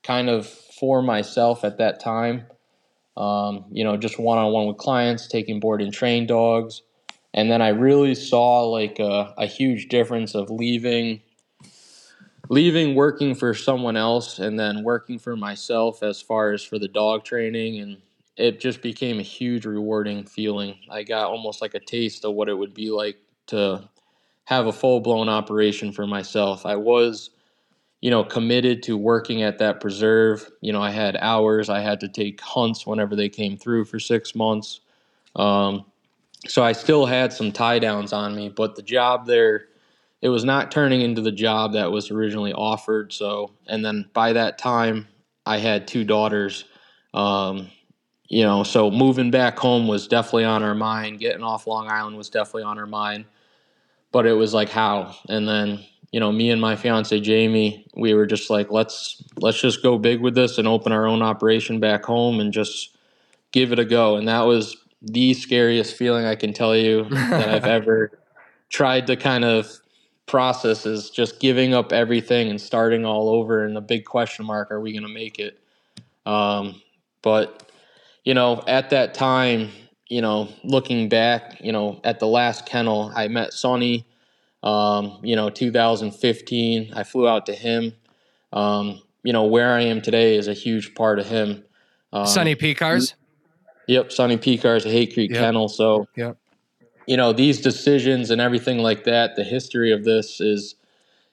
kind 0.02 0.28
of 0.28 0.46
for 0.46 1.02
myself 1.02 1.64
at 1.64 1.78
that 1.78 2.00
time. 2.00 2.46
Um, 3.16 3.64
you 3.72 3.82
know, 3.82 3.96
just 3.96 4.18
one 4.18 4.38
on 4.38 4.52
one 4.52 4.66
with 4.66 4.76
clients, 4.76 5.26
taking 5.26 5.58
board 5.58 5.82
and 5.82 5.92
train 5.92 6.26
dogs. 6.26 6.82
And 7.34 7.50
then 7.50 7.60
I 7.60 7.68
really 7.68 8.14
saw 8.14 8.62
like 8.62 8.98
a, 9.00 9.34
a 9.36 9.46
huge 9.46 9.88
difference 9.88 10.34
of 10.34 10.50
leaving 10.50 11.20
leaving 12.48 12.94
working 12.94 13.34
for 13.34 13.54
someone 13.54 13.96
else 13.96 14.38
and 14.38 14.58
then 14.58 14.82
working 14.82 15.18
for 15.18 15.36
myself 15.36 16.02
as 16.02 16.20
far 16.20 16.52
as 16.52 16.62
for 16.62 16.78
the 16.78 16.88
dog 16.88 17.24
training 17.24 17.80
and 17.80 17.98
it 18.36 18.60
just 18.60 18.82
became 18.82 19.18
a 19.18 19.22
huge 19.22 19.66
rewarding 19.66 20.24
feeling. 20.24 20.78
I 20.88 21.02
got 21.02 21.28
almost 21.28 21.60
like 21.60 21.74
a 21.74 21.80
taste 21.80 22.24
of 22.24 22.34
what 22.34 22.48
it 22.48 22.54
would 22.54 22.72
be 22.72 22.90
like 22.90 23.16
to 23.48 23.88
have 24.44 24.66
a 24.66 24.72
full-blown 24.72 25.28
operation 25.28 25.92
for 25.92 26.06
myself. 26.06 26.64
I 26.64 26.76
was 26.76 27.30
you 28.00 28.10
know 28.10 28.22
committed 28.24 28.82
to 28.84 28.96
working 28.96 29.42
at 29.42 29.58
that 29.58 29.80
preserve. 29.80 30.48
You 30.60 30.72
know, 30.72 30.80
I 30.80 30.90
had 30.90 31.16
hours, 31.16 31.68
I 31.68 31.80
had 31.80 32.00
to 32.00 32.08
take 32.08 32.40
hunts 32.40 32.86
whenever 32.86 33.16
they 33.16 33.28
came 33.28 33.56
through 33.56 33.86
for 33.86 33.98
6 33.98 34.34
months. 34.34 34.80
Um, 35.36 35.84
so 36.46 36.62
I 36.62 36.72
still 36.72 37.04
had 37.04 37.32
some 37.32 37.50
tie 37.50 37.80
downs 37.80 38.12
on 38.12 38.36
me, 38.36 38.48
but 38.48 38.76
the 38.76 38.82
job 38.82 39.26
there 39.26 39.66
it 40.20 40.28
was 40.28 40.44
not 40.44 40.70
turning 40.70 41.00
into 41.00 41.20
the 41.20 41.32
job 41.32 41.74
that 41.74 41.92
was 41.92 42.10
originally 42.10 42.52
offered. 42.52 43.12
So, 43.12 43.52
and 43.66 43.84
then 43.84 44.10
by 44.12 44.32
that 44.32 44.58
time, 44.58 45.06
I 45.46 45.58
had 45.58 45.86
two 45.86 46.04
daughters. 46.04 46.64
Um, 47.14 47.70
you 48.28 48.42
know, 48.42 48.62
so 48.62 48.90
moving 48.90 49.30
back 49.30 49.58
home 49.58 49.88
was 49.88 50.08
definitely 50.08 50.44
on 50.44 50.62
our 50.62 50.74
mind. 50.74 51.20
Getting 51.20 51.42
off 51.42 51.66
Long 51.66 51.88
Island 51.88 52.16
was 52.16 52.28
definitely 52.28 52.64
on 52.64 52.78
our 52.78 52.86
mind. 52.86 53.24
But 54.10 54.26
it 54.26 54.32
was 54.32 54.52
like 54.54 54.70
how, 54.70 55.14
and 55.28 55.46
then 55.46 55.84
you 56.10 56.20
know, 56.20 56.32
me 56.32 56.50
and 56.50 56.60
my 56.60 56.74
fiance 56.74 57.20
Jamie, 57.20 57.86
we 57.94 58.14
were 58.14 58.26
just 58.26 58.48
like, 58.48 58.70
let's 58.70 59.22
let's 59.36 59.60
just 59.60 59.82
go 59.82 59.98
big 59.98 60.20
with 60.20 60.34
this 60.34 60.58
and 60.58 60.66
open 60.66 60.92
our 60.92 61.06
own 61.06 61.22
operation 61.22 61.80
back 61.80 62.04
home 62.04 62.40
and 62.40 62.52
just 62.52 62.96
give 63.52 63.72
it 63.72 63.78
a 63.78 63.84
go. 63.84 64.16
And 64.16 64.26
that 64.28 64.42
was 64.42 64.76
the 65.02 65.34
scariest 65.34 65.94
feeling 65.94 66.24
I 66.24 66.34
can 66.34 66.52
tell 66.52 66.74
you 66.74 67.04
that 67.10 67.48
I've 67.48 67.64
ever 67.82 68.18
tried 68.70 69.06
to 69.08 69.16
kind 69.16 69.44
of 69.44 69.70
process 70.28 70.86
is 70.86 71.10
just 71.10 71.40
giving 71.40 71.74
up 71.74 71.92
everything 71.92 72.50
and 72.50 72.60
starting 72.60 73.04
all 73.04 73.28
over 73.28 73.64
and 73.64 73.74
the 73.74 73.80
big 73.80 74.04
question 74.04 74.44
mark 74.44 74.70
are 74.70 74.80
we 74.80 74.92
going 74.92 75.02
to 75.02 75.08
make 75.08 75.38
it? 75.38 75.58
Um, 76.26 76.80
but 77.22 77.68
you 78.24 78.34
know 78.34 78.62
at 78.66 78.90
that 78.90 79.14
time 79.14 79.70
you 80.08 80.20
know 80.20 80.48
looking 80.62 81.08
back 81.08 81.58
you 81.62 81.72
know 81.72 81.98
at 82.04 82.20
the 82.20 82.26
last 82.26 82.66
kennel 82.66 83.10
i 83.16 83.26
met 83.26 83.52
sonny 83.52 84.06
um, 84.62 85.18
you 85.22 85.34
know 85.36 85.48
2015 85.48 86.92
i 86.94 87.04
flew 87.04 87.28
out 87.28 87.46
to 87.46 87.54
him. 87.54 87.92
Um, 88.52 89.00
you 89.22 89.32
know 89.32 89.44
where 89.44 89.72
i 89.72 89.80
am 89.80 90.02
today 90.02 90.36
is 90.36 90.48
a 90.48 90.54
huge 90.54 90.94
part 90.94 91.18
of 91.18 91.26
him. 91.26 91.64
Um, 92.12 92.26
sonny 92.26 92.54
picars 92.54 93.14
yep 93.86 94.12
sonny 94.12 94.36
picars 94.36 94.84
a 94.84 94.90
Hay 94.90 95.06
Creek 95.06 95.30
yep. 95.30 95.40
kennel 95.40 95.68
so 95.68 96.06
yep 96.16 96.36
you 97.08 97.16
know 97.16 97.32
these 97.32 97.62
decisions 97.62 98.30
and 98.30 98.38
everything 98.38 98.78
like 98.78 99.04
that 99.04 99.34
the 99.34 99.42
history 99.42 99.90
of 99.92 100.04
this 100.04 100.42
is 100.42 100.74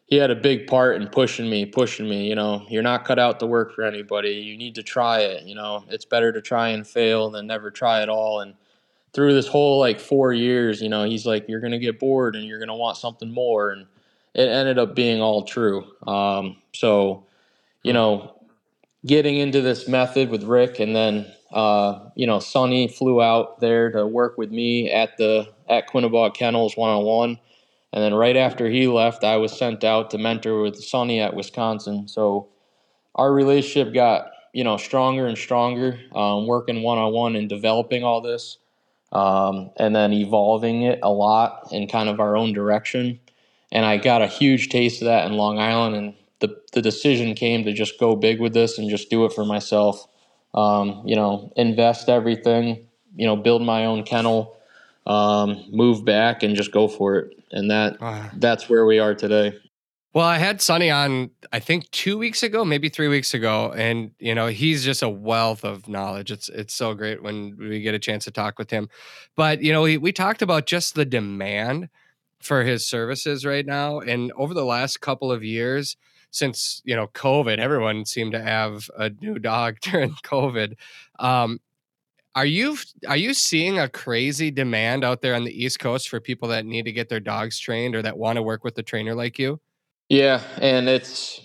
he 0.05 0.15
had 0.15 0.31
a 0.31 0.35
big 0.35 0.67
part 0.67 0.95
in 0.95 1.07
pushing 1.09 1.49
me 1.49 1.65
pushing 1.65 2.07
me 2.07 2.29
you 2.29 2.33
know 2.33 2.65
you're 2.69 2.81
not 2.81 3.03
cut 3.03 3.19
out 3.19 3.39
to 3.41 3.45
work 3.45 3.75
for 3.75 3.83
anybody. 3.83 4.29
You 4.31 4.57
need 4.57 4.75
to 4.75 4.83
try 4.83 5.19
it 5.19 5.43
you 5.43 5.53
know. 5.53 5.83
It's 5.89 6.05
better 6.05 6.31
to 6.31 6.41
try 6.41 6.69
and 6.69 6.87
fail 6.87 7.29
than 7.29 7.45
never 7.47 7.69
try 7.71 8.01
at 8.01 8.07
all. 8.07 8.39
And 8.39 8.55
through 9.13 9.33
this 9.33 9.47
whole 9.47 9.77
like 9.79 9.99
four 9.99 10.31
years 10.31 10.81
you 10.81 10.87
know 10.87 11.03
he's 11.03 11.25
like 11.25 11.45
you're 11.49 11.59
gonna 11.59 11.77
get 11.79 11.99
bored 11.99 12.37
and 12.37 12.45
you're 12.45 12.59
gonna 12.59 12.75
want 12.75 12.95
something 12.95 13.29
more. 13.29 13.71
And 13.71 13.85
it 14.33 14.47
ended 14.47 14.79
up 14.79 14.95
being 14.95 15.21
all 15.21 15.43
true. 15.43 15.85
Um, 16.07 16.55
so 16.73 17.25
you 17.83 17.91
know 17.91 18.31
getting 19.05 19.35
into 19.37 19.61
this 19.61 19.89
method 19.89 20.29
with 20.29 20.43
rick 20.43 20.79
and 20.79 20.95
then 20.95 21.27
uh, 21.51 22.09
you 22.15 22.27
know, 22.27 22.39
Sonny 22.39 22.89
flew 22.89 23.21
out 23.21 23.61
there 23.61 23.89
to 23.91 24.05
work 24.05 24.37
with 24.37 24.51
me 24.51 24.91
at 24.91 25.15
the 25.17 25.54
at 25.69 25.89
Quinebaug 25.89 26.33
Kennels 26.35 26.77
one 26.77 26.89
on 26.89 27.03
one, 27.03 27.39
and 27.93 28.03
then 28.03 28.13
right 28.13 28.37
after 28.37 28.69
he 28.69 28.87
left, 28.87 29.23
I 29.23 29.37
was 29.37 29.57
sent 29.57 29.83
out 29.83 30.11
to 30.11 30.17
mentor 30.17 30.61
with 30.61 30.83
Sonny 30.83 31.21
at 31.21 31.35
Wisconsin. 31.35 32.07
So 32.07 32.49
our 33.15 33.33
relationship 33.33 33.93
got 33.93 34.31
you 34.53 34.63
know 34.63 34.77
stronger 34.77 35.27
and 35.27 35.37
stronger, 35.37 35.99
um, 36.13 36.47
working 36.47 36.81
one 36.83 36.97
on 36.97 37.13
one 37.13 37.35
and 37.35 37.49
developing 37.49 38.03
all 38.03 38.21
this, 38.21 38.57
um, 39.11 39.71
and 39.77 39.95
then 39.95 40.13
evolving 40.13 40.83
it 40.83 40.99
a 41.03 41.11
lot 41.11 41.67
in 41.71 41.87
kind 41.87 42.09
of 42.09 42.19
our 42.19 42.37
own 42.37 42.53
direction. 42.53 43.19
And 43.71 43.85
I 43.85 43.97
got 43.97 44.21
a 44.21 44.27
huge 44.27 44.69
taste 44.69 45.01
of 45.01 45.05
that 45.07 45.25
in 45.25 45.33
Long 45.33 45.59
Island, 45.59 45.95
and 45.95 46.13
the 46.39 46.57
the 46.73 46.81
decision 46.81 47.35
came 47.35 47.65
to 47.65 47.73
just 47.73 47.99
go 47.99 48.15
big 48.15 48.39
with 48.39 48.53
this 48.53 48.77
and 48.77 48.89
just 48.89 49.09
do 49.09 49.25
it 49.25 49.33
for 49.33 49.45
myself. 49.45 50.07
Um, 50.53 51.03
you 51.05 51.15
know, 51.15 51.51
invest 51.57 52.07
everything. 52.09 52.87
You 53.15 53.25
know, 53.25 53.35
build 53.35 53.61
my 53.61 53.85
own 53.85 54.03
kennel, 54.03 54.54
um, 55.05 55.63
move 55.69 56.03
back, 56.05 56.43
and 56.43 56.55
just 56.55 56.71
go 56.71 56.87
for 56.87 57.17
it. 57.17 57.33
And 57.51 57.69
that 57.71 57.99
Wow. 58.01 58.29
that's 58.37 58.69
where 58.69 58.85
we 58.85 58.99
are 58.99 59.13
today. 59.15 59.53
Well, 60.13 60.25
I 60.25 60.37
had 60.37 60.61
Sonny 60.61 60.89
on, 60.89 61.31
I 61.51 61.59
think 61.59 61.91
two 61.91 62.17
weeks 62.17 62.41
ago, 62.41 62.63
maybe 62.63 62.87
three 62.87 63.09
weeks 63.09 63.33
ago, 63.33 63.73
and 63.75 64.11
you 64.17 64.33
know 64.33 64.47
he's 64.47 64.85
just 64.85 65.03
a 65.03 65.09
wealth 65.09 65.65
of 65.65 65.89
knowledge. 65.89 66.31
It's 66.31 66.47
it's 66.47 66.73
so 66.73 66.93
great 66.93 67.21
when 67.21 67.57
we 67.59 67.81
get 67.81 67.93
a 67.93 67.99
chance 67.99 68.23
to 68.23 68.31
talk 68.31 68.57
with 68.57 68.69
him. 68.71 68.87
But 69.35 69.61
you 69.61 69.73
know, 69.73 69.81
we, 69.81 69.97
we 69.97 70.13
talked 70.13 70.41
about 70.41 70.67
just 70.67 70.95
the 70.95 71.03
demand 71.03 71.89
for 72.41 72.63
his 72.63 72.87
services 72.87 73.45
right 73.45 73.65
now, 73.65 73.99
and 73.99 74.31
over 74.37 74.53
the 74.53 74.63
last 74.63 75.01
couple 75.01 75.33
of 75.33 75.43
years, 75.43 75.97
since 76.31 76.81
you 76.85 76.95
know 76.95 77.07
COVID, 77.07 77.57
everyone 77.57 78.05
seemed 78.05 78.31
to 78.31 78.41
have 78.41 78.89
a 78.97 79.09
new 79.09 79.37
dog 79.37 79.79
during 79.81 80.11
COVID. 80.23 80.75
Um, 81.19 81.59
are 82.35 82.45
you 82.45 82.77
are 83.07 83.17
you 83.17 83.33
seeing 83.33 83.79
a 83.79 83.87
crazy 83.87 84.51
demand 84.51 85.03
out 85.03 85.21
there 85.21 85.35
on 85.35 85.45
the 85.45 85.63
East 85.63 85.79
Coast 85.79 86.09
for 86.09 86.19
people 86.19 86.49
that 86.49 86.65
need 86.65 86.83
to 86.85 86.91
get 86.91 87.07
their 87.09 87.19
dogs 87.21 87.57
trained 87.57 87.95
or 87.95 88.01
that 88.01 88.17
want 88.17 88.35
to 88.35 88.41
work 88.41 88.63
with 88.63 88.77
a 88.77 88.83
trainer 88.83 89.15
like 89.15 89.39
you? 89.39 89.59
Yeah, 90.09 90.41
and 90.61 90.87
it's 90.89 91.41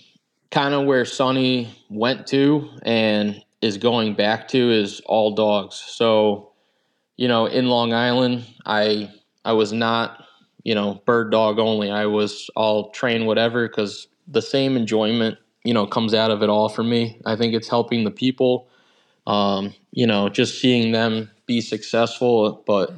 kind 0.51 0.73
of 0.73 0.85
where 0.85 1.05
Sonny 1.05 1.73
went 1.89 2.27
to 2.27 2.69
and 2.83 3.43
is 3.61 3.77
going 3.77 4.15
back 4.15 4.47
to 4.49 4.71
is 4.71 5.01
all 5.05 5.33
dogs. 5.33 5.75
So, 5.75 6.51
you 7.15 7.27
know, 7.27 7.45
in 7.45 7.67
Long 7.67 7.93
Island, 7.93 8.45
I 8.65 9.11
I 9.45 9.53
was 9.53 9.71
not, 9.71 10.25
you 10.63 10.75
know, 10.75 11.01
bird 11.05 11.31
dog 11.31 11.57
only. 11.57 11.89
I 11.89 12.05
was 12.05 12.49
all 12.55 12.91
train 12.91 13.25
whatever 13.25 13.67
because 13.67 14.07
the 14.27 14.41
same 14.41 14.75
enjoyment, 14.75 15.37
you 15.63 15.73
know, 15.73 15.87
comes 15.87 16.13
out 16.13 16.31
of 16.31 16.43
it 16.43 16.49
all 16.49 16.69
for 16.69 16.83
me. 16.83 17.19
I 17.25 17.35
think 17.35 17.53
it's 17.53 17.69
helping 17.69 18.03
the 18.03 18.11
people, 18.11 18.67
um, 19.25 19.73
you 19.91 20.07
know, 20.07 20.29
just 20.29 20.59
seeing 20.61 20.91
them 20.91 21.29
be 21.45 21.61
successful. 21.61 22.63
But 22.65 22.91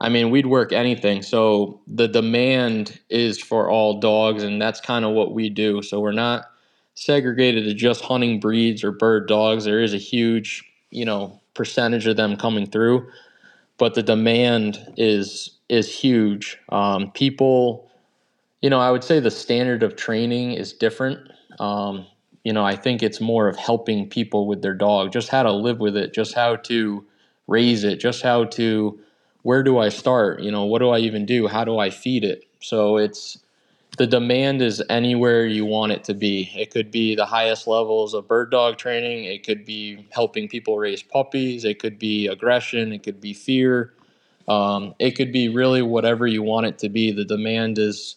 I 0.00 0.08
mean, 0.08 0.30
we'd 0.30 0.46
work 0.46 0.72
anything. 0.72 1.22
So 1.22 1.80
the 1.86 2.08
demand 2.08 3.00
is 3.10 3.38
for 3.38 3.70
all 3.70 4.00
dogs, 4.00 4.42
and 4.42 4.60
that's 4.60 4.80
kind 4.80 5.04
of 5.04 5.12
what 5.12 5.32
we 5.34 5.50
do. 5.50 5.82
So 5.82 6.00
we're 6.00 6.12
not 6.12 6.46
segregated 6.94 7.64
to 7.64 7.74
just 7.74 8.02
hunting 8.02 8.40
breeds 8.40 8.84
or 8.84 8.92
bird 8.92 9.28
dogs. 9.28 9.64
There 9.64 9.82
is 9.82 9.94
a 9.94 9.98
huge, 9.98 10.64
you 10.90 11.04
know, 11.04 11.40
percentage 11.54 12.06
of 12.06 12.16
them 12.16 12.36
coming 12.36 12.66
through, 12.66 13.08
but 13.78 13.94
the 13.94 14.02
demand 14.02 14.78
is 14.96 15.58
is 15.68 15.94
huge. 15.94 16.58
Um, 16.70 17.12
people, 17.12 17.88
you 18.60 18.68
know, 18.70 18.80
I 18.80 18.90
would 18.90 19.04
say 19.04 19.20
the 19.20 19.30
standard 19.30 19.82
of 19.82 19.96
training 19.96 20.52
is 20.52 20.72
different. 20.72 21.30
Um, 21.60 22.06
you 22.44 22.52
know, 22.52 22.64
I 22.64 22.76
think 22.76 23.02
it's 23.02 23.20
more 23.20 23.48
of 23.48 23.56
helping 23.56 24.08
people 24.08 24.46
with 24.46 24.62
their 24.62 24.74
dog, 24.74 25.12
just 25.12 25.28
how 25.28 25.42
to 25.42 25.52
live 25.52 25.78
with 25.78 25.96
it, 25.96 26.14
just 26.14 26.34
how 26.34 26.56
to 26.56 27.04
raise 27.46 27.84
it, 27.84 28.00
just 28.00 28.22
how 28.22 28.44
to 28.44 28.98
where 29.42 29.62
do 29.62 29.78
I 29.78 29.88
start? 29.88 30.40
You 30.42 30.50
know, 30.50 30.64
what 30.64 30.80
do 30.80 30.90
I 30.90 30.98
even 30.98 31.24
do? 31.24 31.48
How 31.48 31.64
do 31.64 31.78
I 31.78 31.90
feed 31.90 32.24
it? 32.24 32.44
So 32.60 32.96
it's 32.98 33.38
the 33.96 34.06
demand 34.06 34.62
is 34.62 34.82
anywhere 34.88 35.46
you 35.46 35.64
want 35.64 35.92
it 35.92 36.04
to 36.04 36.14
be. 36.14 36.50
It 36.54 36.70
could 36.70 36.90
be 36.90 37.14
the 37.14 37.26
highest 37.26 37.66
levels 37.66 38.14
of 38.14 38.28
bird 38.28 38.50
dog 38.50 38.78
training. 38.78 39.24
It 39.24 39.44
could 39.44 39.64
be 39.64 40.06
helping 40.10 40.48
people 40.48 40.78
raise 40.78 41.02
puppies. 41.02 41.64
It 41.64 41.78
could 41.78 41.98
be 41.98 42.26
aggression. 42.26 42.92
It 42.92 43.02
could 43.02 43.20
be 43.20 43.34
fear. 43.34 43.92
Um, 44.48 44.94
it 44.98 45.12
could 45.12 45.32
be 45.32 45.48
really 45.48 45.82
whatever 45.82 46.26
you 46.26 46.42
want 46.42 46.66
it 46.66 46.78
to 46.80 46.88
be. 46.88 47.12
The 47.12 47.24
demand 47.24 47.78
is, 47.78 48.16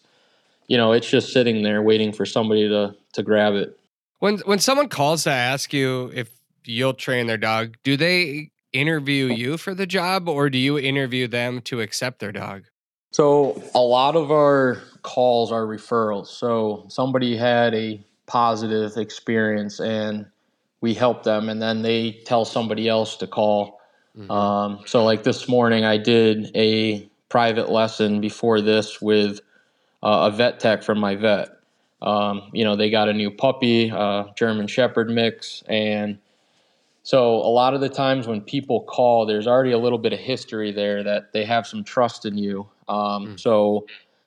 you 0.68 0.76
know, 0.76 0.92
it's 0.92 1.08
just 1.08 1.32
sitting 1.32 1.62
there 1.62 1.82
waiting 1.82 2.12
for 2.12 2.26
somebody 2.26 2.68
to 2.68 2.94
to 3.14 3.22
grab 3.22 3.54
it. 3.54 3.78
When 4.24 4.38
when 4.46 4.58
someone 4.58 4.88
calls 4.88 5.24
to 5.24 5.30
ask 5.30 5.74
you 5.74 6.10
if 6.14 6.30
you'll 6.64 6.94
train 6.94 7.26
their 7.26 7.36
dog, 7.36 7.76
do 7.82 7.94
they 7.94 8.52
interview 8.72 9.26
you 9.26 9.58
for 9.58 9.74
the 9.74 9.84
job 9.84 10.30
or 10.30 10.48
do 10.48 10.56
you 10.56 10.78
interview 10.78 11.28
them 11.28 11.60
to 11.64 11.82
accept 11.82 12.20
their 12.20 12.32
dog? 12.32 12.64
So 13.10 13.62
a 13.74 13.82
lot 13.82 14.16
of 14.16 14.30
our 14.30 14.78
calls 15.02 15.52
are 15.52 15.66
referrals. 15.66 16.28
So 16.28 16.86
somebody 16.88 17.36
had 17.36 17.74
a 17.74 18.02
positive 18.24 18.96
experience 18.96 19.78
and 19.78 20.24
we 20.80 20.94
help 20.94 21.24
them, 21.24 21.50
and 21.50 21.60
then 21.60 21.82
they 21.82 22.22
tell 22.24 22.46
somebody 22.46 22.88
else 22.88 23.16
to 23.16 23.26
call. 23.26 23.78
Um, 24.30 24.80
so 24.86 25.04
like 25.04 25.24
this 25.24 25.48
morning, 25.50 25.84
I 25.84 25.98
did 25.98 26.50
a 26.56 27.06
private 27.28 27.68
lesson 27.68 28.22
before 28.22 28.62
this 28.62 29.02
with 29.02 29.40
uh, 30.02 30.30
a 30.32 30.34
vet 30.34 30.60
tech 30.60 30.82
from 30.82 30.98
my 30.98 31.14
vet. 31.14 31.53
Um, 32.04 32.50
you 32.52 32.64
know, 32.64 32.76
they 32.76 32.90
got 32.90 33.08
a 33.08 33.12
new 33.12 33.30
puppy, 33.30 33.90
uh, 33.90 34.26
German 34.36 34.68
Shepherd 34.68 35.10
mix, 35.10 35.64
and 35.68 36.18
so 37.02 37.34
a 37.36 37.52
lot 37.52 37.74
of 37.74 37.80
the 37.82 37.88
times 37.88 38.26
when 38.26 38.40
people 38.40 38.82
call, 38.82 39.26
there's 39.26 39.46
already 39.46 39.72
a 39.72 39.78
little 39.78 39.98
bit 39.98 40.14
of 40.14 40.18
history 40.18 40.72
there 40.72 41.02
that 41.02 41.32
they 41.32 41.44
have 41.44 41.66
some 41.66 41.84
trust 41.84 42.24
in 42.24 42.38
you. 42.38 42.68
Um, 42.88 43.26
Mm. 43.26 43.40
So 43.40 43.86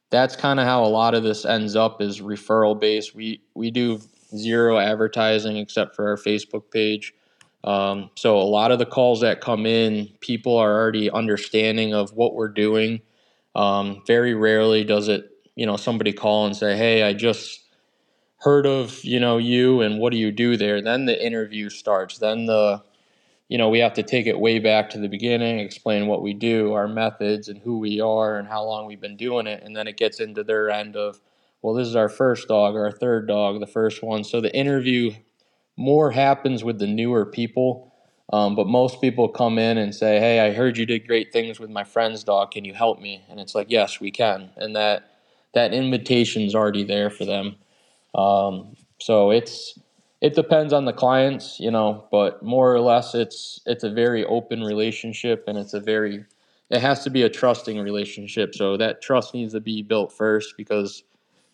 that's 0.10 0.36
kind 0.36 0.60
of 0.60 0.66
how 0.66 0.84
a 0.84 0.88
lot 0.88 1.14
of 1.16 1.24
this 1.24 1.44
ends 1.44 1.76
up 1.76 2.02
is 2.02 2.22
referral 2.22 2.80
based. 2.80 3.16
We 3.16 3.42
we 3.56 3.72
do 3.72 4.00
zero 4.36 4.78
advertising 4.78 5.58
except 5.58 5.96
for 5.96 6.08
our 6.10 6.18
Facebook 6.18 6.72
page. 6.72 7.14
Um, 7.64 8.10
so 8.16 8.38
a 8.38 8.44
lot 8.44 8.72
of 8.72 8.80
the 8.80 8.86
calls 8.86 9.22
that 9.22 9.42
come 9.42 9.66
in, 9.66 10.10
people 10.22 10.56
are 10.58 10.74
already 10.74 11.10
understanding 11.10 11.94
of 11.94 12.14
what 12.14 12.34
we're 12.36 12.48
doing. 12.48 13.02
Um, 13.56 14.04
very 14.06 14.36
rarely 14.36 14.84
does 14.84 15.08
it, 15.08 15.32
you 15.56 15.66
know, 15.66 15.78
somebody 15.78 16.14
call 16.14 16.46
and 16.46 16.56
say, 16.56 16.78
"Hey, 16.78 17.04
I 17.04 17.14
just 17.14 17.62
heard 18.40 18.66
of 18.66 19.04
you 19.04 19.20
know 19.20 19.38
you 19.38 19.82
and 19.82 20.00
what 20.00 20.12
do 20.12 20.18
you 20.18 20.32
do 20.32 20.58
there?" 20.58 20.82
Then 20.82 21.06
the 21.06 21.26
interview 21.26 21.70
starts. 21.70 22.18
Then 22.18 22.46
the 22.46 22.84
you 23.50 23.58
know, 23.58 23.70
we 23.70 23.80
have 23.80 23.94
to 23.94 24.04
take 24.04 24.28
it 24.28 24.40
way 24.40 24.60
back 24.60 24.90
to 24.90 25.00
the 25.00 25.08
beginning, 25.08 25.60
explain 25.60 26.08
what 26.08 26.22
we 26.22 26.34
do, 26.34 26.74
our 26.74 26.88
methods, 26.88 27.48
and 27.48 27.60
who 27.60 27.80
we 27.80 28.02
are, 28.02 28.38
and 28.38 28.48
how 28.48 28.64
long 28.64 28.86
we've 28.86 29.00
been 29.00 29.16
doing 29.16 29.48
it. 29.48 29.64
And 29.64 29.76
then 29.76 29.88
it 29.88 29.96
gets 29.96 30.20
into 30.20 30.44
their 30.44 30.70
end 30.70 30.98
of, 30.98 31.22
well, 31.62 31.74
this 31.74 31.88
is 31.88 31.96
our 31.96 32.10
first 32.10 32.50
dog, 32.50 32.76
our 32.76 32.92
third 32.92 33.28
dog, 33.28 33.60
the 33.60 33.68
first 33.68 34.04
one. 34.04 34.26
So 34.26 34.42
the 34.42 34.54
interview 34.54 35.14
more 35.78 36.12
happens 36.12 36.64
with 36.64 36.80
the 36.80 36.88
newer 36.88 37.26
people. 37.26 37.94
Um, 38.34 38.56
but 38.56 38.68
most 38.68 39.00
people 39.00 39.30
come 39.30 39.58
in 39.58 39.78
and 39.78 39.96
say, 39.96 40.20
hey, 40.20 40.42
I 40.42 40.52
heard 40.52 40.78
you 40.78 40.86
did 40.86 41.08
great 41.08 41.32
things 41.32 41.62
with 41.62 41.70
my 41.70 41.86
friend's 41.86 42.26
dog. 42.26 42.52
Can 42.52 42.66
you 42.66 42.74
help 42.74 43.00
me? 43.00 43.24
And 43.30 43.40
it's 43.40 43.56
like, 43.56 43.68
yes, 43.70 44.02
we 44.02 44.12
can. 44.12 44.50
And 44.58 44.76
that 44.76 45.12
that 45.54 45.74
invitation's 45.74 46.54
already 46.54 46.84
there 46.84 47.10
for 47.10 47.24
them. 47.24 47.56
Um, 48.16 48.76
so 49.00 49.32
it's 49.32 49.80
it 50.22 50.34
depends 50.34 50.74
on 50.74 50.86
the 50.86 50.94
clients, 50.94 51.60
you 51.60 51.70
know, 51.70 52.06
but 52.12 52.42
more 52.42 52.74
or 52.74 52.80
less 52.80 53.14
it's 53.14 53.62
it's 53.66 53.84
a 53.84 53.92
very 53.92 54.26
open 54.26 54.64
relationship 54.64 55.44
and 55.48 55.58
it's 55.58 55.74
a 55.74 55.80
very 55.80 56.26
it 56.70 56.82
has 56.82 57.04
to 57.04 57.10
be 57.10 57.22
a 57.24 57.30
trusting 57.30 57.80
relationship. 57.80 58.56
So 58.56 58.78
that 58.78 59.02
trust 59.02 59.34
needs 59.34 59.54
to 59.54 59.62
be 59.62 59.82
built 59.82 60.12
first 60.12 60.56
because 60.58 61.04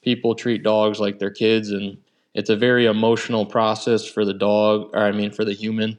people 0.02 0.34
treat 0.36 0.64
dogs 0.64 1.00
like 1.00 1.20
their 1.20 1.30
kids 1.30 1.70
and 1.70 1.98
it's 2.34 2.50
a 2.50 2.56
very 2.56 2.86
emotional 2.86 3.46
process 3.46 4.06
for 4.08 4.26
the 4.26 4.34
dog 4.34 4.90
or 4.94 5.00
I 5.00 5.12
mean 5.12 5.32
for 5.32 5.46
the 5.46 5.54
human 5.54 5.98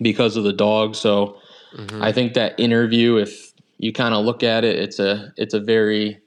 because 0.00 0.36
of 0.36 0.44
the 0.44 0.52
dog. 0.52 0.94
So 0.94 1.38
Mhm. 1.74 2.02
I 2.02 2.12
think 2.12 2.34
that 2.34 2.58
interview 2.58 3.16
if 3.16 3.52
you 3.78 3.92
kind 3.92 4.14
of 4.14 4.24
look 4.24 4.42
at 4.42 4.64
it 4.64 4.78
it's 4.78 4.98
a 4.98 5.32
it's 5.36 5.54
a 5.54 5.60
very 5.60 6.18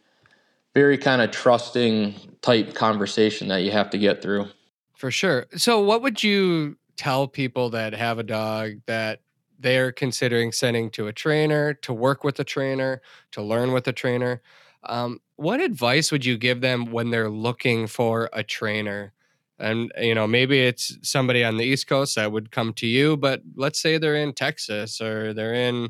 very 0.74 0.98
kind 0.98 1.22
of 1.22 1.32
trusting 1.32 2.16
type 2.42 2.74
conversation 2.74 3.48
that 3.50 3.64
you 3.64 3.72
have 3.72 3.90
to 3.90 3.98
get 3.98 4.22
through. 4.22 4.48
For 4.96 5.12
sure. 5.12 5.46
So, 5.56 5.82
what 5.82 6.02
would 6.02 6.24
you 6.24 6.78
tell 6.98 7.28
people 7.28 7.70
that 7.70 7.94
have 7.94 8.20
a 8.20 8.24
dog 8.24 8.74
that 8.86 9.22
they're 9.58 9.92
considering 9.92 10.52
sending 10.52 10.90
to 10.92 11.08
a 11.08 11.14
trainer 11.14 11.74
to 11.74 11.94
work 11.94 12.24
with 12.24 12.40
a 12.40 12.44
trainer 12.44 13.02
to 13.32 13.42
learn 13.42 13.72
with 13.72 13.88
a 13.88 13.94
trainer? 13.94 14.42
Um, 14.84 15.20
what 15.36 15.62
advice 15.62 16.12
would 16.12 16.26
you 16.26 16.38
give 16.38 16.62
them 16.62 16.92
when 16.92 17.10
they're 17.10 17.30
looking 17.30 17.88
for 17.88 18.30
a 18.34 18.44
trainer? 18.44 19.14
And 19.58 19.92
you 20.00 20.16
know, 20.16 20.28
maybe 20.28 20.60
it's 20.60 20.98
somebody 21.02 21.44
on 21.44 21.58
the 21.58 21.66
East 21.66 21.88
Coast 21.88 22.16
that 22.16 22.32
would 22.32 22.52
come 22.52 22.74
to 22.74 22.88
you, 22.88 23.18
but 23.18 23.42
let's 23.56 23.82
say 23.82 23.98
they're 23.98 24.16
in 24.16 24.34
Texas 24.34 25.02
or 25.02 25.34
they're 25.34 25.54
in 25.54 25.90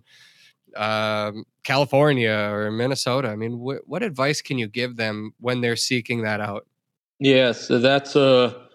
um, 0.76 1.46
California 1.70 2.50
or 2.52 2.72
Minnesota. 2.72 3.28
I 3.28 3.36
mean, 3.36 3.60
wh- 3.60 3.88
what 3.88 4.02
advice 4.02 4.42
can 4.42 4.58
you 4.58 4.68
give 4.68 4.96
them 4.96 5.34
when 5.40 5.62
they're 5.62 5.76
seeking 5.76 6.24
that 6.24 6.42
out? 6.42 6.66
Yeah, 7.20 7.52
so 7.52 7.78
that's 7.78 8.16
a 8.16 8.68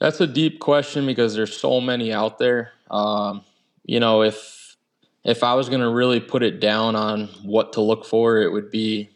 that's 0.00 0.18
a 0.22 0.26
deep 0.26 0.60
question 0.60 1.04
because 1.04 1.34
there's 1.34 1.54
so 1.54 1.82
many 1.82 2.10
out 2.10 2.38
there. 2.38 2.72
Um, 2.90 3.42
you 3.84 4.00
know, 4.00 4.22
if 4.22 4.76
if 5.24 5.44
I 5.44 5.52
was 5.54 5.68
going 5.68 5.82
to 5.82 5.90
really 5.90 6.20
put 6.20 6.42
it 6.42 6.58
down 6.58 6.96
on 6.96 7.26
what 7.42 7.74
to 7.74 7.82
look 7.82 8.06
for, 8.06 8.40
it 8.40 8.50
would 8.50 8.70
be 8.70 9.10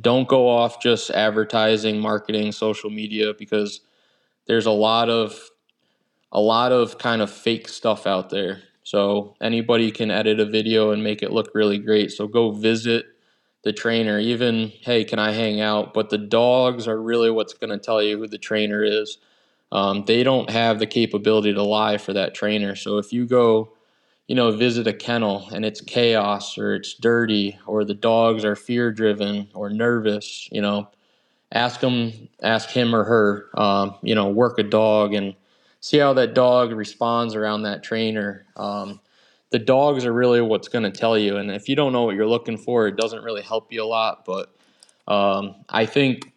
don't 0.00 0.28
go 0.28 0.48
off 0.48 0.80
just 0.80 1.10
advertising, 1.10 1.98
marketing, 1.98 2.52
social 2.52 2.88
media 2.88 3.34
because 3.36 3.80
there's 4.46 4.66
a 4.66 4.70
lot 4.70 5.10
of 5.10 5.50
a 6.30 6.40
lot 6.40 6.70
of 6.70 6.98
kind 6.98 7.20
of 7.20 7.32
fake 7.32 7.68
stuff 7.68 8.06
out 8.06 8.30
there. 8.30 8.62
So 8.82 9.36
anybody 9.40 9.90
can 9.90 10.10
edit 10.10 10.40
a 10.40 10.46
video 10.46 10.90
and 10.90 11.04
make 11.04 11.22
it 11.22 11.32
look 11.32 11.54
really 11.54 11.78
great. 11.78 12.10
So 12.10 12.26
go 12.26 12.50
visit 12.50 13.06
the 13.62 13.72
trainer. 13.72 14.18
Even, 14.18 14.72
hey, 14.80 15.04
can 15.04 15.18
I 15.18 15.32
hang 15.32 15.60
out? 15.60 15.94
But 15.94 16.10
the 16.10 16.18
dogs 16.18 16.88
are 16.88 17.00
really 17.00 17.30
what's 17.30 17.54
going 17.54 17.70
to 17.70 17.78
tell 17.78 18.02
you 18.02 18.18
who 18.18 18.26
the 18.26 18.38
trainer 18.38 18.82
is. 18.82 19.18
Um, 19.70 20.04
they 20.04 20.22
don't 20.22 20.50
have 20.50 20.78
the 20.78 20.86
capability 20.86 21.54
to 21.54 21.62
lie 21.62 21.96
for 21.98 22.12
that 22.12 22.34
trainer. 22.34 22.74
So 22.74 22.98
if 22.98 23.12
you 23.12 23.24
go, 23.24 23.72
you 24.26 24.34
know, 24.34 24.50
visit 24.50 24.86
a 24.86 24.92
kennel 24.92 25.48
and 25.52 25.64
it's 25.64 25.80
chaos 25.80 26.58
or 26.58 26.74
it's 26.74 26.94
dirty 26.94 27.58
or 27.66 27.84
the 27.84 27.94
dogs 27.94 28.44
are 28.44 28.56
fear 28.56 28.92
driven 28.92 29.48
or 29.54 29.70
nervous, 29.70 30.48
you 30.52 30.60
know, 30.60 30.88
ask 31.52 31.80
them, 31.80 32.28
ask 32.42 32.68
him 32.70 32.94
or 32.94 33.04
her, 33.04 33.48
um, 33.60 33.94
you 34.02 34.14
know, 34.14 34.28
work 34.28 34.58
a 34.58 34.62
dog 34.62 35.14
and 35.14 35.34
see 35.82 35.98
how 35.98 36.14
that 36.14 36.32
dog 36.32 36.72
responds 36.72 37.34
around 37.34 37.62
that 37.62 37.82
trainer. 37.82 38.46
Um, 38.56 39.00
the 39.50 39.58
dogs 39.58 40.06
are 40.06 40.12
really 40.12 40.40
what's 40.40 40.68
going 40.68 40.90
to 40.90 40.90
tell 40.90 41.18
you. 41.18 41.36
And 41.36 41.50
if 41.50 41.68
you 41.68 41.76
don't 41.76 41.92
know 41.92 42.04
what 42.04 42.14
you're 42.14 42.26
looking 42.26 42.56
for, 42.56 42.86
it 42.86 42.96
doesn't 42.96 43.22
really 43.22 43.42
help 43.42 43.70
you 43.72 43.82
a 43.82 43.84
lot. 43.84 44.24
But 44.24 44.54
um, 45.06 45.56
I 45.68 45.84
think 45.84 46.32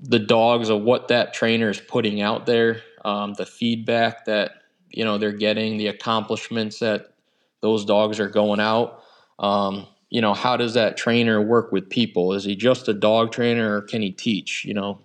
the 0.00 0.18
dogs 0.18 0.70
of 0.70 0.82
what 0.82 1.08
that 1.08 1.34
trainer 1.34 1.68
is 1.68 1.80
putting 1.80 2.22
out 2.22 2.46
there, 2.46 2.80
um, 3.04 3.34
the 3.34 3.46
feedback 3.46 4.24
that 4.24 4.52
you 4.90 5.04
know 5.04 5.18
they're 5.18 5.32
getting, 5.32 5.76
the 5.76 5.88
accomplishments 5.88 6.78
that 6.78 7.12
those 7.60 7.84
dogs 7.84 8.18
are 8.18 8.28
going 8.28 8.58
out. 8.58 9.02
Um, 9.38 9.86
you 10.08 10.22
know, 10.22 10.32
how 10.32 10.56
does 10.56 10.72
that 10.74 10.96
trainer 10.96 11.42
work 11.42 11.72
with 11.72 11.90
people? 11.90 12.32
Is 12.32 12.44
he 12.44 12.56
just 12.56 12.88
a 12.88 12.94
dog 12.94 13.32
trainer, 13.32 13.76
or 13.76 13.82
can 13.82 14.00
he 14.00 14.10
teach? 14.10 14.64
You 14.64 14.72
know, 14.72 15.00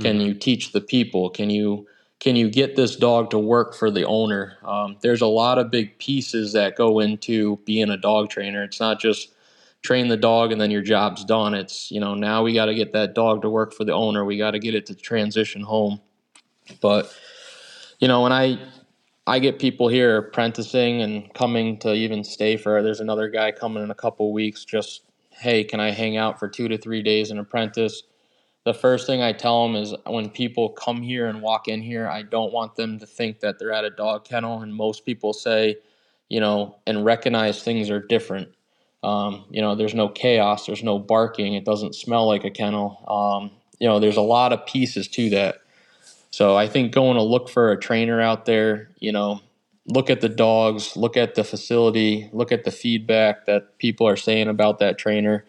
can 0.00 0.16
mm-hmm. 0.16 0.28
you 0.28 0.34
teach 0.34 0.72
the 0.72 0.80
people? 0.80 1.28
Can 1.28 1.50
you 1.50 1.86
can 2.18 2.34
you 2.34 2.50
get 2.50 2.76
this 2.76 2.96
dog 2.96 3.30
to 3.30 3.38
work 3.38 3.74
for 3.74 3.90
the 3.90 4.04
owner? 4.04 4.56
Um, 4.64 4.96
there's 5.02 5.20
a 5.20 5.26
lot 5.26 5.58
of 5.58 5.70
big 5.70 5.98
pieces 5.98 6.52
that 6.54 6.76
go 6.76 7.00
into 7.00 7.58
being 7.66 7.90
a 7.90 7.96
dog 7.96 8.30
trainer. 8.30 8.62
It's 8.62 8.80
not 8.80 9.00
just 9.00 9.34
train 9.82 10.08
the 10.08 10.16
dog 10.16 10.50
and 10.50 10.60
then 10.60 10.70
your 10.70 10.82
job's 10.82 11.24
done. 11.24 11.54
It's, 11.54 11.90
you 11.90 12.00
know, 12.00 12.14
now 12.14 12.42
we 12.42 12.54
got 12.54 12.66
to 12.66 12.74
get 12.74 12.92
that 12.92 13.14
dog 13.14 13.42
to 13.42 13.50
work 13.50 13.72
for 13.72 13.84
the 13.84 13.92
owner. 13.92 14.24
We 14.24 14.38
got 14.38 14.52
to 14.52 14.58
get 14.58 14.74
it 14.74 14.86
to 14.86 14.94
transition 14.94 15.62
home. 15.62 16.00
But, 16.80 17.14
you 18.00 18.08
know, 18.08 18.22
when 18.22 18.32
I, 18.32 18.58
I 19.26 19.38
get 19.38 19.58
people 19.58 19.88
here 19.88 20.16
apprenticing 20.16 21.02
and 21.02 21.32
coming 21.34 21.78
to 21.80 21.92
even 21.92 22.24
stay 22.24 22.56
for, 22.56 22.82
there's 22.82 23.00
another 23.00 23.28
guy 23.28 23.52
coming 23.52 23.82
in 23.82 23.90
a 23.90 23.94
couple 23.94 24.32
weeks, 24.32 24.64
just, 24.64 25.02
hey, 25.30 25.62
can 25.62 25.80
I 25.80 25.90
hang 25.90 26.16
out 26.16 26.38
for 26.38 26.48
two 26.48 26.66
to 26.68 26.78
three 26.78 27.02
days 27.02 27.30
and 27.30 27.38
apprentice? 27.38 28.02
The 28.66 28.74
first 28.74 29.06
thing 29.06 29.22
I 29.22 29.30
tell 29.30 29.62
them 29.62 29.76
is 29.76 29.94
when 30.06 30.28
people 30.28 30.70
come 30.70 31.00
here 31.00 31.28
and 31.28 31.40
walk 31.40 31.68
in 31.68 31.80
here, 31.80 32.08
I 32.08 32.22
don't 32.22 32.52
want 32.52 32.74
them 32.74 32.98
to 32.98 33.06
think 33.06 33.38
that 33.40 33.60
they're 33.60 33.70
at 33.70 33.84
a 33.84 33.90
dog 33.90 34.24
kennel. 34.24 34.60
And 34.60 34.74
most 34.74 35.06
people 35.06 35.32
say, 35.32 35.76
you 36.28 36.40
know, 36.40 36.74
and 36.84 37.04
recognize 37.04 37.62
things 37.62 37.90
are 37.90 38.00
different. 38.00 38.48
Um, 39.04 39.44
you 39.50 39.62
know, 39.62 39.76
there's 39.76 39.94
no 39.94 40.08
chaos, 40.08 40.66
there's 40.66 40.82
no 40.82 40.98
barking, 40.98 41.54
it 41.54 41.64
doesn't 41.64 41.94
smell 41.94 42.26
like 42.26 42.42
a 42.42 42.50
kennel. 42.50 43.04
Um, 43.06 43.52
you 43.78 43.86
know, 43.86 44.00
there's 44.00 44.16
a 44.16 44.20
lot 44.20 44.52
of 44.52 44.66
pieces 44.66 45.06
to 45.10 45.30
that. 45.30 45.58
So 46.32 46.56
I 46.56 46.66
think 46.66 46.92
going 46.92 47.18
to 47.18 47.22
look 47.22 47.48
for 47.48 47.70
a 47.70 47.78
trainer 47.78 48.20
out 48.20 48.46
there, 48.46 48.90
you 48.98 49.12
know, 49.12 49.42
look 49.86 50.10
at 50.10 50.22
the 50.22 50.28
dogs, 50.28 50.96
look 50.96 51.16
at 51.16 51.36
the 51.36 51.44
facility, 51.44 52.28
look 52.32 52.50
at 52.50 52.64
the 52.64 52.72
feedback 52.72 53.46
that 53.46 53.78
people 53.78 54.08
are 54.08 54.16
saying 54.16 54.48
about 54.48 54.80
that 54.80 54.98
trainer 54.98 55.44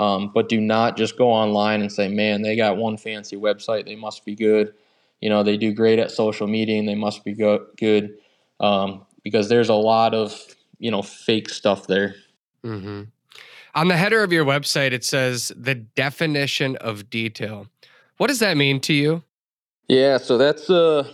um, 0.00 0.30
but 0.32 0.48
do 0.48 0.58
not 0.62 0.96
just 0.96 1.18
go 1.18 1.30
online 1.30 1.82
and 1.82 1.92
say, 1.92 2.08
man, 2.08 2.40
they 2.40 2.56
got 2.56 2.78
one 2.78 2.96
fancy 2.96 3.36
website. 3.36 3.84
They 3.84 3.96
must 3.96 4.24
be 4.24 4.34
good. 4.34 4.72
You 5.20 5.28
know, 5.28 5.42
they 5.42 5.58
do 5.58 5.74
great 5.74 5.98
at 5.98 6.10
social 6.10 6.46
media 6.46 6.78
and 6.78 6.88
they 6.88 6.94
must 6.94 7.22
be 7.22 7.34
go- 7.34 7.66
good 7.76 8.16
um, 8.60 9.04
because 9.22 9.50
there's 9.50 9.68
a 9.68 9.74
lot 9.74 10.14
of, 10.14 10.42
you 10.78 10.90
know, 10.90 11.02
fake 11.02 11.50
stuff 11.50 11.86
there. 11.86 12.14
Mm-hmm. 12.64 13.02
On 13.74 13.88
the 13.88 13.96
header 13.98 14.22
of 14.22 14.32
your 14.32 14.46
website, 14.46 14.92
it 14.92 15.04
says 15.04 15.52
the 15.54 15.74
definition 15.74 16.76
of 16.76 17.10
detail. 17.10 17.66
What 18.16 18.28
does 18.28 18.38
that 18.38 18.56
mean 18.56 18.80
to 18.80 18.94
you? 18.94 19.22
Yeah, 19.86 20.16
so 20.16 20.38
that's, 20.38 20.70
uh, 20.70 21.12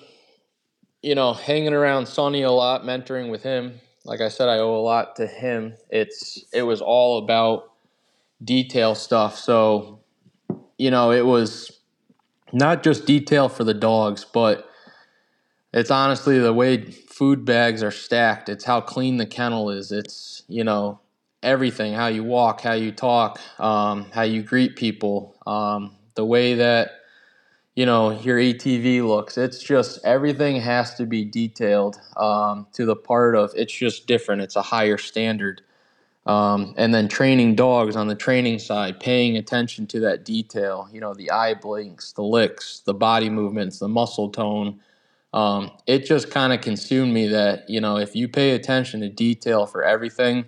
you 1.02 1.16
know, 1.16 1.32
hanging 1.32 1.74
around 1.74 2.06
Sonny 2.06 2.42
a 2.42 2.52
lot, 2.52 2.84
mentoring 2.84 3.32
with 3.32 3.42
him. 3.42 3.80
Like 4.04 4.20
I 4.20 4.28
said, 4.28 4.48
I 4.48 4.58
owe 4.58 4.76
a 4.76 4.80
lot 4.80 5.16
to 5.16 5.26
him. 5.26 5.74
It's 5.90 6.44
it 6.52 6.62
was 6.62 6.80
all 6.80 7.18
about 7.18 7.72
detail 8.42 8.94
stuff. 8.94 9.38
So, 9.38 10.00
you 10.78 10.90
know, 10.90 11.10
it 11.12 11.24
was 11.24 11.72
not 12.52 12.82
just 12.82 13.06
detail 13.06 13.48
for 13.48 13.64
the 13.64 13.74
dogs, 13.74 14.24
but 14.24 14.68
it's 15.72 15.90
honestly 15.90 16.38
the 16.38 16.52
way 16.52 16.90
food 16.90 17.44
bags 17.44 17.82
are 17.82 17.90
stacked. 17.90 18.48
It's 18.48 18.64
how 18.64 18.80
clean 18.80 19.16
the 19.16 19.26
kennel 19.26 19.70
is. 19.70 19.92
It's, 19.92 20.42
you 20.48 20.64
know, 20.64 21.00
everything 21.42 21.94
how 21.94 22.08
you 22.08 22.24
walk, 22.24 22.62
how 22.62 22.72
you 22.72 22.92
talk, 22.92 23.40
um, 23.60 24.06
how 24.12 24.22
you 24.22 24.42
greet 24.42 24.76
people, 24.76 25.36
um, 25.46 25.94
the 26.14 26.24
way 26.24 26.54
that, 26.54 26.92
you 27.74 27.84
know, 27.84 28.10
your 28.10 28.38
ATV 28.38 29.06
looks. 29.06 29.36
It's 29.36 29.62
just 29.62 30.00
everything 30.04 30.60
has 30.60 30.94
to 30.94 31.04
be 31.04 31.24
detailed 31.24 32.00
um, 32.16 32.66
to 32.72 32.86
the 32.86 32.96
part 32.96 33.36
of 33.36 33.52
it's 33.54 33.74
just 33.74 34.06
different. 34.06 34.42
It's 34.42 34.56
a 34.56 34.62
higher 34.62 34.96
standard. 34.96 35.60
Um, 36.26 36.74
and 36.76 36.92
then 36.92 37.06
training 37.06 37.54
dogs 37.54 37.94
on 37.94 38.08
the 38.08 38.16
training 38.16 38.58
side, 38.58 38.98
paying 38.98 39.36
attention 39.36 39.86
to 39.88 40.00
that 40.00 40.24
detail, 40.24 40.88
you 40.92 41.00
know, 41.00 41.14
the 41.14 41.30
eye 41.30 41.54
blinks, 41.54 42.12
the 42.12 42.22
licks, 42.22 42.80
the 42.80 42.94
body 42.94 43.30
movements, 43.30 43.78
the 43.78 43.88
muscle 43.88 44.28
tone. 44.30 44.80
Um, 45.32 45.70
it 45.86 46.04
just 46.04 46.30
kind 46.32 46.52
of 46.52 46.62
consumed 46.62 47.14
me 47.14 47.28
that, 47.28 47.70
you 47.70 47.80
know, 47.80 47.96
if 47.96 48.16
you 48.16 48.26
pay 48.26 48.52
attention 48.52 49.00
to 49.02 49.08
detail 49.08 49.66
for 49.66 49.84
everything, 49.84 50.46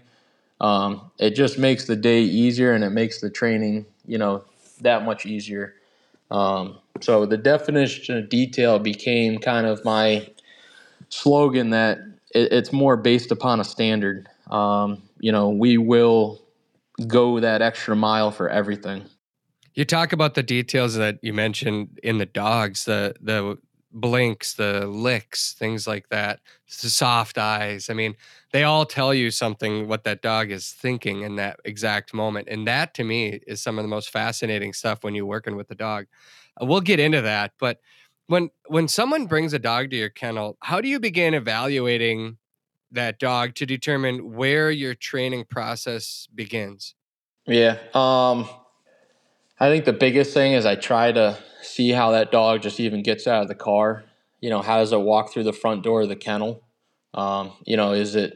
um, 0.61 1.13
it 1.19 1.37
just 1.37 1.59
makes 1.59 1.85
the 1.85 1.95
day 1.95 2.23
easier 2.23 2.73
and 2.73 2.83
it 2.83 2.91
makes 2.91 3.21
the 3.21 3.31
training, 3.31 3.87
you 4.05 4.19
know, 4.19 4.45
that 4.81 5.05
much 5.05 5.27
easier. 5.27 5.75
Um, 6.31 6.79
so 7.01 7.25
the 7.25 7.37
definition 7.37 8.17
of 8.19 8.29
detail 8.29 8.81
became 8.81 9.39
kind 9.39 9.67
of 9.67 9.85
my 9.85 10.29
slogan 11.09 11.71
that 11.71 11.99
it, 12.35 12.53
it's 12.53 12.73
more 12.73 12.97
based 12.97 13.31
upon 13.31 13.61
a 13.61 13.65
standard. 13.65 14.29
Um, 14.51 15.03
you 15.21 15.33
know, 15.33 15.51
we 15.51 15.79
will 15.79 16.41
go 17.07 17.41
that 17.41 17.63
extra 17.63 17.95
mile 17.95 18.31
for 18.31 18.49
everything. 18.49 19.05
You 19.75 19.85
talk 19.85 20.13
about 20.13 20.35
the 20.35 20.43
details 20.43 20.97
that 20.97 21.19
you 21.23 21.33
mentioned 21.33 22.01
in 22.03 22.19
the 22.19 22.27
dogs, 22.27 22.85
the 22.85 23.15
the 23.21 23.59
blinks, 23.91 24.55
the 24.55 24.87
licks, 24.87 25.55
things 25.55 25.87
like 25.87 26.09
that, 26.11 26.41
the 26.83 26.91
soft 26.91 27.39
eyes. 27.39 27.89
I 27.89 27.95
mean, 27.95 28.17
they 28.53 28.65
all 28.65 28.85
tell 28.85 29.15
you 29.15 29.31
something 29.31 29.89
what 29.89 30.05
that 30.05 30.21
dog 30.21 30.51
is 30.51 30.71
thinking 30.71 31.23
in 31.23 31.37
that 31.37 31.59
exact 31.65 32.13
moment. 32.13 32.49
And 32.51 32.67
that 32.67 32.93
to 32.95 33.05
me 33.05 33.41
is 33.47 33.63
some 33.63 33.79
of 33.79 33.85
the 33.85 33.89
most 33.89 34.11
fascinating 34.11 34.73
stuff 34.73 35.03
when 35.03 35.15
you're 35.15 35.27
working 35.27 35.57
with 35.57 35.69
the 35.69 35.75
dog. 35.75 36.07
Uh, 36.61 36.67
we'll 36.67 36.81
get 36.81 37.01
into 37.01 37.23
that, 37.23 37.53
but 37.59 37.81
when 38.27 38.51
when 38.67 38.89
someone 38.89 39.27
brings 39.27 39.53
a 39.53 39.59
dog 39.59 39.91
to 39.91 39.97
your 39.97 40.11
kennel, 40.11 40.59
how 40.61 40.81
do 40.81 40.89
you 40.89 41.01
begin 41.01 41.35
evaluating 41.35 42.37
that 42.91 43.19
dog 43.19 43.55
to 43.57 43.67
determine 43.67 44.35
where 44.35 44.71
your 44.71 44.95
training 44.95 45.45
process 45.45 46.29
begins? 46.35 46.95
Yeah. 47.47 47.79
Um, 47.95 48.49
I 49.61 49.69
think 49.69 49.85
the 49.85 49.93
biggest 49.93 50.35
thing 50.35 50.53
is 50.53 50.67
I 50.67 50.77
try 50.77 51.13
to 51.13 51.39
see 51.63 51.91
how 51.91 52.13
that 52.13 52.31
dog 52.31 52.63
just 52.63 52.81
even 52.81 53.03
gets 53.03 53.27
out 53.27 53.43
of 53.43 53.49
the 53.49 53.55
car. 53.55 54.05
You 54.41 54.51
know, 54.51 54.63
how 54.63 54.79
does 54.79 54.93
it 54.93 55.01
walk 55.01 55.33
through 55.33 55.45
the 55.45 55.53
front 55.53 55.83
door 55.83 56.03
of 56.03 56.09
the 56.09 56.17
kennel? 56.17 56.63
Um, 57.15 57.53
you 57.65 57.77
know, 57.77 57.93
is 57.93 58.15
it 58.15 58.35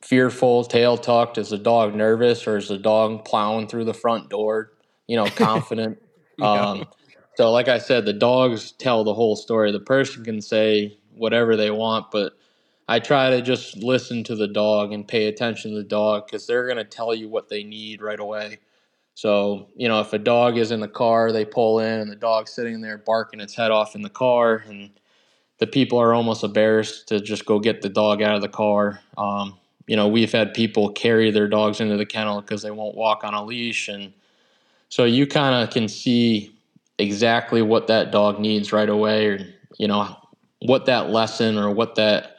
fearful, 0.00 0.64
tail 0.64 0.96
tucked? 0.96 1.36
Is 1.38 1.50
the 1.50 1.58
dog 1.58 1.94
nervous 1.94 2.46
or 2.46 2.56
is 2.56 2.68
the 2.68 2.78
dog 2.78 3.24
plowing 3.24 3.68
through 3.68 3.84
the 3.84 3.94
front 3.94 4.30
door, 4.30 4.72
you 5.06 5.16
know, 5.16 5.26
confident? 5.26 5.98
um, 6.42 6.86
so, 7.36 7.52
like 7.52 7.68
I 7.68 7.78
said, 7.78 8.06
the 8.06 8.12
dogs 8.12 8.72
tell 8.72 9.04
the 9.04 9.14
whole 9.14 9.36
story. 9.36 9.72
The 9.72 9.80
person 9.80 10.24
can 10.24 10.40
say 10.40 10.98
whatever 11.14 11.56
they 11.56 11.70
want, 11.70 12.10
but 12.10 12.32
I 12.90 12.98
try 12.98 13.30
to 13.30 13.40
just 13.40 13.76
listen 13.76 14.24
to 14.24 14.34
the 14.34 14.48
dog 14.48 14.92
and 14.92 15.06
pay 15.06 15.28
attention 15.28 15.70
to 15.70 15.76
the 15.76 15.84
dog 15.84 16.26
because 16.26 16.44
they're 16.48 16.64
going 16.64 16.76
to 16.76 16.84
tell 16.84 17.14
you 17.14 17.28
what 17.28 17.48
they 17.48 17.62
need 17.62 18.02
right 18.02 18.18
away. 18.18 18.58
So, 19.14 19.68
you 19.76 19.86
know, 19.86 20.00
if 20.00 20.12
a 20.12 20.18
dog 20.18 20.58
is 20.58 20.72
in 20.72 20.80
the 20.80 20.88
car, 20.88 21.30
they 21.30 21.44
pull 21.44 21.78
in 21.78 22.00
and 22.00 22.10
the 22.10 22.16
dog's 22.16 22.50
sitting 22.50 22.80
there 22.80 22.98
barking 22.98 23.38
its 23.38 23.54
head 23.54 23.70
off 23.70 23.94
in 23.94 24.02
the 24.02 24.10
car, 24.10 24.64
and 24.66 24.90
the 25.58 25.68
people 25.68 26.00
are 26.00 26.12
almost 26.14 26.42
embarrassed 26.42 27.06
to 27.08 27.20
just 27.20 27.46
go 27.46 27.60
get 27.60 27.80
the 27.80 27.88
dog 27.88 28.22
out 28.22 28.34
of 28.34 28.42
the 28.42 28.48
car. 28.48 29.00
Um, 29.16 29.56
you 29.86 29.94
know, 29.94 30.08
we've 30.08 30.32
had 30.32 30.52
people 30.52 30.90
carry 30.90 31.30
their 31.30 31.46
dogs 31.46 31.80
into 31.80 31.96
the 31.96 32.06
kennel 32.06 32.40
because 32.40 32.62
they 32.62 32.72
won't 32.72 32.96
walk 32.96 33.22
on 33.22 33.34
a 33.34 33.44
leash. 33.44 33.86
And 33.86 34.12
so 34.88 35.04
you 35.04 35.28
kind 35.28 35.62
of 35.62 35.72
can 35.72 35.86
see 35.86 36.58
exactly 36.98 37.62
what 37.62 37.86
that 37.86 38.10
dog 38.10 38.40
needs 38.40 38.72
right 38.72 38.88
away, 38.88 39.26
or, 39.26 39.46
you 39.78 39.86
know, 39.86 40.16
what 40.62 40.86
that 40.86 41.10
lesson 41.10 41.56
or 41.56 41.70
what 41.70 41.94
that 41.94 42.38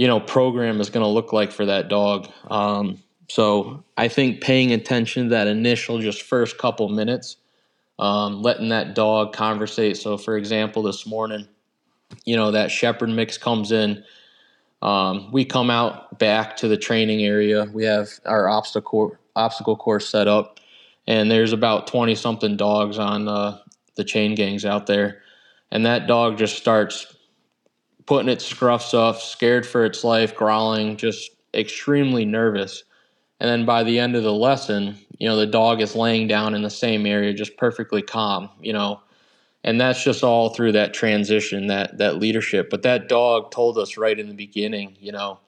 you 0.00 0.06
know 0.06 0.20
program 0.20 0.80
is 0.80 0.90
going 0.90 1.04
to 1.04 1.10
look 1.10 1.32
like 1.32 1.52
for 1.52 1.66
that 1.66 1.88
dog. 1.88 2.28
Um, 2.50 2.98
so 3.28 3.84
I 3.96 4.08
think 4.08 4.40
paying 4.40 4.72
attention 4.72 5.24
to 5.24 5.30
that 5.30 5.46
initial 5.46 6.00
just 6.00 6.22
first 6.22 6.58
couple 6.58 6.88
minutes, 6.88 7.36
um, 7.98 8.42
letting 8.42 8.70
that 8.70 8.94
dog 8.94 9.32
conversate. 9.32 9.96
So 9.96 10.16
for 10.16 10.36
example, 10.36 10.82
this 10.82 11.06
morning 11.06 11.46
you 12.24 12.36
know, 12.36 12.50
that 12.50 12.70
shepherd 12.70 13.08
mix 13.08 13.38
comes 13.38 13.72
in. 13.72 14.04
Um, 14.82 15.30
we 15.30 15.44
come 15.44 15.70
out 15.70 16.18
back 16.18 16.56
to 16.58 16.68
the 16.68 16.76
training 16.76 17.22
area. 17.22 17.66
We 17.72 17.84
have 17.84 18.08
our 18.24 18.48
obstacle 18.48 19.16
obstacle 19.36 19.76
course 19.76 20.08
set 20.08 20.26
up, 20.26 20.58
and 21.06 21.30
there's 21.30 21.52
about 21.52 21.86
twenty 21.86 22.14
something 22.14 22.56
dogs 22.56 22.98
on 22.98 23.28
uh, 23.28 23.58
the 23.96 24.04
chain 24.04 24.34
gangs 24.34 24.64
out 24.64 24.86
there, 24.86 25.22
and 25.70 25.84
that 25.86 26.06
dog 26.06 26.38
just 26.38 26.56
starts 26.56 27.14
putting 28.10 28.28
its 28.28 28.52
scruffs 28.52 28.92
up, 28.92 29.20
scared 29.20 29.64
for 29.64 29.84
its 29.84 30.02
life, 30.02 30.34
growling, 30.34 30.96
just 30.96 31.30
extremely 31.54 32.24
nervous. 32.24 32.82
And 33.38 33.48
then 33.48 33.64
by 33.64 33.84
the 33.84 34.00
end 34.00 34.16
of 34.16 34.24
the 34.24 34.32
lesson, 34.32 34.98
you 35.20 35.28
know, 35.28 35.36
the 35.36 35.46
dog 35.46 35.80
is 35.80 35.94
laying 35.94 36.26
down 36.26 36.56
in 36.56 36.62
the 36.62 36.70
same 36.70 37.06
area, 37.06 37.32
just 37.32 37.56
perfectly 37.56 38.02
calm, 38.02 38.50
you 38.60 38.72
know. 38.72 39.00
And 39.62 39.80
that's 39.80 40.02
just 40.02 40.24
all 40.24 40.48
through 40.48 40.72
that 40.72 40.92
transition, 40.92 41.68
that 41.68 41.98
that 41.98 42.16
leadership. 42.16 42.68
But 42.68 42.82
that 42.82 43.08
dog 43.08 43.52
told 43.52 43.78
us 43.78 43.96
right 43.96 44.18
in 44.18 44.26
the 44.26 44.34
beginning, 44.34 44.96
you 44.98 45.12
know, 45.12 45.38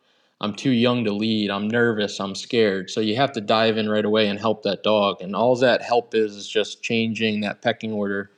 I'm 0.40 0.54
too 0.54 0.70
young 0.70 1.02
to 1.02 1.12
lead. 1.12 1.50
I'm 1.50 1.66
nervous. 1.66 2.20
I'm 2.20 2.36
scared. 2.36 2.90
So 2.90 3.00
you 3.00 3.16
have 3.16 3.32
to 3.32 3.40
dive 3.40 3.76
in 3.76 3.88
right 3.88 4.04
away 4.04 4.28
and 4.28 4.38
help 4.38 4.62
that 4.62 4.84
dog. 4.84 5.20
And 5.20 5.34
all 5.34 5.56
that 5.56 5.82
help 5.82 6.14
is 6.14 6.36
is 6.36 6.48
just 6.48 6.80
changing 6.80 7.40
that 7.40 7.60
pecking 7.60 7.92
order, 7.92 8.30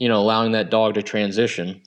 you 0.00 0.08
know, 0.08 0.18
allowing 0.18 0.50
that 0.50 0.68
dog 0.68 0.94
to 0.94 1.02
transition. 1.04 1.80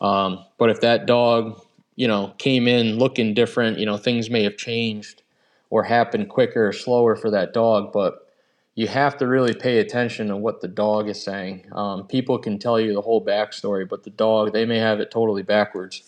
Um, 0.00 0.44
but 0.58 0.70
if 0.70 0.80
that 0.80 1.06
dog, 1.06 1.60
you 1.96 2.08
know, 2.08 2.34
came 2.38 2.66
in 2.66 2.98
looking 2.98 3.34
different, 3.34 3.78
you 3.78 3.86
know, 3.86 3.96
things 3.96 4.30
may 4.30 4.42
have 4.44 4.56
changed 4.56 5.22
or 5.68 5.82
happened 5.84 6.28
quicker 6.28 6.68
or 6.68 6.72
slower 6.72 7.16
for 7.16 7.30
that 7.30 7.52
dog. 7.52 7.92
But 7.92 8.26
you 8.74 8.88
have 8.88 9.18
to 9.18 9.26
really 9.26 9.54
pay 9.54 9.78
attention 9.78 10.28
to 10.28 10.36
what 10.36 10.60
the 10.60 10.68
dog 10.68 11.08
is 11.08 11.22
saying. 11.22 11.66
Um, 11.72 12.06
people 12.06 12.38
can 12.38 12.58
tell 12.58 12.80
you 12.80 12.94
the 12.94 13.02
whole 13.02 13.24
backstory, 13.24 13.88
but 13.88 14.04
the 14.04 14.10
dog, 14.10 14.52
they 14.52 14.64
may 14.64 14.78
have 14.78 15.00
it 15.00 15.10
totally 15.10 15.42
backwards. 15.42 16.02